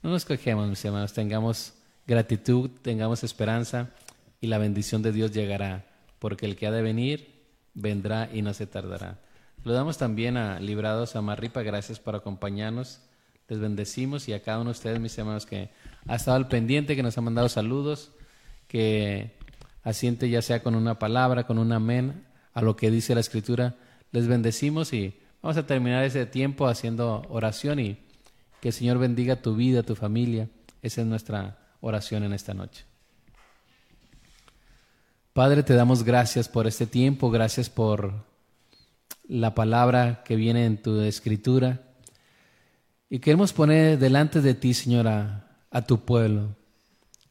No 0.02 0.10
nos 0.10 0.26
cojemos, 0.26 0.68
mis 0.68 0.84
hermanos, 0.84 1.14
tengamos 1.14 1.74
gratitud, 2.08 2.72
tengamos 2.82 3.24
esperanza 3.24 3.92
y 4.40 4.48
la 4.48 4.58
bendición 4.58 5.04
de 5.04 5.12
Dios 5.12 5.32
llegará, 5.32 5.86
porque 6.18 6.48
el 6.48 6.56
que 6.56 6.66
ha 6.66 6.72
de 6.72 6.82
venir 6.82 7.31
vendrá 7.74 8.30
y 8.34 8.42
no 8.42 8.54
se 8.54 8.68
tardará. 8.68 9.20
Lo 9.64 9.74
damos 9.74 9.98
también 9.98 10.38
a 10.38 10.60
Librados 10.60 11.16
a 11.16 11.22
gracias 11.22 12.00
por 12.00 12.16
acompañarnos. 12.16 13.02
Les 13.48 13.60
bendecimos 13.60 14.28
y 14.28 14.34
a 14.34 14.42
cada 14.42 14.60
uno 14.60 14.70
de 14.70 14.78
ustedes, 14.78 15.00
mis 15.00 15.18
hermanos, 15.18 15.46
que 15.46 15.70
ha 16.08 16.16
estado 16.16 16.38
al 16.38 16.48
pendiente, 16.48 16.96
que 16.96 17.04
nos 17.04 17.18
ha 17.18 17.22
mandado 17.22 17.50
saludos 17.50 18.12
que 18.72 19.36
asiente 19.84 20.30
ya 20.30 20.42
sea 20.42 20.64
con 20.64 20.76
una 20.76 20.98
palabra, 20.98 21.46
con 21.46 21.58
un 21.58 21.74
amén 21.74 22.24
a 22.54 22.62
lo 22.62 22.78
que 22.78 22.90
dice 22.90 23.14
la 23.14 23.20
escritura. 23.20 23.76
Les 24.14 24.28
bendecimos 24.28 24.94
y 24.94 25.20
vamos 25.42 25.58
a 25.58 25.68
terminar 25.68 26.06
ese 26.06 26.26
tiempo 26.26 26.68
haciendo 26.68 27.24
oración 27.28 27.82
y 27.82 27.98
que 28.62 28.70
el 28.70 28.74
Señor 28.74 28.98
bendiga 28.98 29.42
tu 29.42 29.56
vida, 29.56 29.84
tu 29.84 29.96
familia. 29.96 30.48
Esa 30.82 31.02
es 31.02 31.08
nuestra 31.08 31.58
oración 31.82 32.24
en 32.24 32.32
esta 32.32 32.54
noche. 32.54 32.91
Padre, 35.34 35.64
te 35.64 35.76
damos 35.76 36.04
gracias 36.04 36.50
por 36.50 36.68
este 36.68 36.86
tiempo, 36.86 37.32
gracias 37.32 37.70
por 37.70 38.26
la 39.30 39.56
palabra 39.56 40.24
que 40.26 40.36
viene 40.36 40.66
en 40.66 40.82
tu 40.82 41.00
escritura. 41.00 41.84
Y 43.10 43.20
queremos 43.20 43.54
poner 43.54 43.98
delante 43.98 44.42
de 44.42 44.56
ti, 44.56 44.74
Señora, 44.74 45.48
a 45.72 45.84
tu 45.84 46.04
pueblo, 46.04 46.58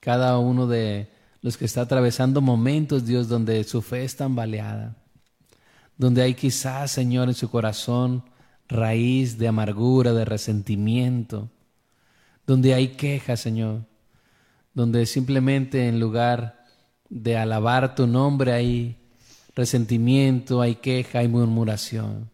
cada 0.00 0.38
uno 0.38 0.66
de 0.66 1.10
los 1.42 1.58
que 1.58 1.66
está 1.66 1.82
atravesando 1.82 2.40
momentos, 2.40 3.04
Dios, 3.04 3.28
donde 3.28 3.62
su 3.64 3.82
fe 3.82 4.04
es 4.04 4.16
tambaleada, 4.16 4.96
donde 5.98 6.22
hay 6.22 6.32
quizás, 6.32 6.90
Señor, 6.90 7.28
en 7.28 7.34
su 7.34 7.50
corazón 7.50 8.24
raíz 8.66 9.36
de 9.36 9.46
amargura, 9.46 10.14
de 10.14 10.24
resentimiento, 10.24 11.50
donde 12.46 12.72
hay 12.72 12.88
quejas, 12.96 13.40
Señor, 13.40 13.82
donde 14.72 15.04
simplemente 15.04 15.86
en 15.86 16.00
lugar 16.00 16.59
de 17.10 17.36
alabar 17.36 17.94
tu 17.94 18.06
nombre 18.06 18.52
hay 18.52 18.96
resentimiento, 19.54 20.62
hay 20.62 20.76
queja, 20.76 21.18
hay 21.18 21.28
murmuración. 21.28 22.30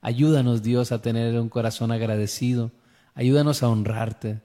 Ayúdanos, 0.00 0.62
Dios, 0.62 0.92
a 0.92 1.02
tener 1.02 1.38
un 1.40 1.48
corazón 1.48 1.90
agradecido. 1.90 2.70
Ayúdanos 3.14 3.62
a 3.62 3.68
honrarte. 3.68 4.40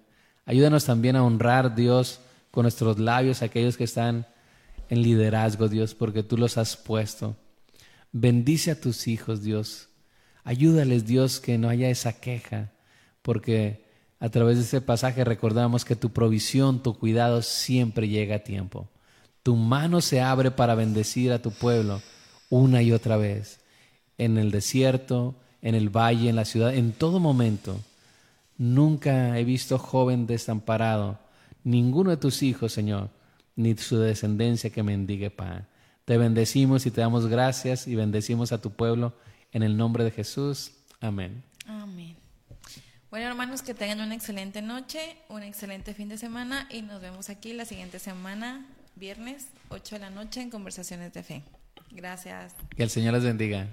Ayúdanos 0.46 0.86
también 0.86 1.16
a 1.16 1.24
honrar, 1.24 1.76
Dios, 1.76 2.22
con 2.50 2.64
nuestros 2.64 2.98
labios 2.98 3.42
aquellos 3.42 3.78
que 3.78 3.84
están 3.84 4.26
en 4.90 5.04
liderazgo, 5.04 5.68
Dios, 5.68 5.94
porque 5.94 6.24
tú 6.24 6.38
los 6.38 6.58
has 6.58 6.76
puesto. 6.76 7.36
Bendice 8.12 8.72
a 8.72 8.82
tus 8.82 9.08
hijos, 9.08 9.44
Dios. 9.44 9.90
Ayúdales, 10.44 11.06
Dios, 11.06 11.40
que 11.40 11.58
no 11.58 11.70
haya 11.70 11.90
esa 11.90 12.20
queja, 12.20 12.72
porque 13.22 13.86
a 14.20 14.30
través 14.30 14.58
de 14.58 14.64
ese 14.64 14.82
pasaje 14.82 15.24
recordamos 15.24 15.86
que 15.86 15.96
tu 15.96 16.12
provisión, 16.12 16.82
tu 16.82 16.98
cuidado 16.98 17.42
siempre 17.42 18.08
llega 18.08 18.38
a 18.38 18.40
tiempo. 18.40 18.90
Tu 19.44 19.56
mano 19.56 20.02
se 20.02 20.22
abre 20.22 20.52
para 20.52 20.76
bendecir 20.76 21.32
a 21.32 21.42
tu 21.42 21.52
pueblo 21.52 22.02
una 22.50 22.82
y 22.82 22.92
otra 22.92 23.18
vez, 23.18 23.60
en 24.18 24.38
el 24.38 24.52
desierto, 24.52 25.36
en 25.62 25.76
el 25.76 25.90
valle, 25.90 26.30
en 26.30 26.36
la 26.36 26.46
ciudad, 26.46 26.74
en 26.76 26.92
todo 26.92 27.20
momento. 27.20 27.80
Nunca 28.58 29.38
he 29.40 29.44
visto 29.44 29.78
joven 29.78 30.28
desamparado 30.28 31.20
ninguno 31.64 32.10
de 32.10 32.18
tus 32.18 32.44
hijos, 32.44 32.74
Señor, 32.74 33.10
ni 33.56 33.76
su 33.78 33.98
descendencia 33.98 34.70
que 34.70 34.84
mendigue 34.84 35.30
pan. 35.30 35.68
Te 36.06 36.18
bendecimos 36.18 36.86
y 36.86 36.92
te 36.92 37.02
damos 37.02 37.28
gracias 37.28 37.88
y 37.88 37.96
bendecimos 37.96 38.52
a 38.52 38.62
tu 38.62 38.72
pueblo 38.72 39.14
en 39.52 39.64
el 39.64 39.78
nombre 39.78 40.04
de 40.04 40.12
Jesús. 40.12 40.72
Amén. 41.00 41.44
Amén. 41.66 42.16
Bueno, 43.10 43.28
hermanos, 43.28 43.62
que 43.62 43.74
tengan 43.74 44.02
una 44.02 44.16
excelente 44.16 44.62
noche, 44.62 45.18
un 45.30 45.44
excelente 45.44 45.94
fin 45.94 46.10
de 46.10 46.18
semana 46.18 46.68
y 46.72 46.82
nos 46.82 47.02
vemos 47.02 47.30
aquí 47.30 47.54
la 47.54 47.66
siguiente 47.66 48.00
semana, 48.00 48.66
viernes, 48.96 49.48
8 49.70 49.96
de 49.96 50.00
la 50.00 50.10
noche, 50.10 50.42
en 50.42 50.50
Conversaciones 50.50 51.14
de 51.14 51.24
Fe. 51.24 51.44
Gracias. 51.92 52.56
Que 52.76 52.84
el 52.84 52.90
Señor 52.90 53.14
les 53.14 53.24
bendiga. 53.24 53.68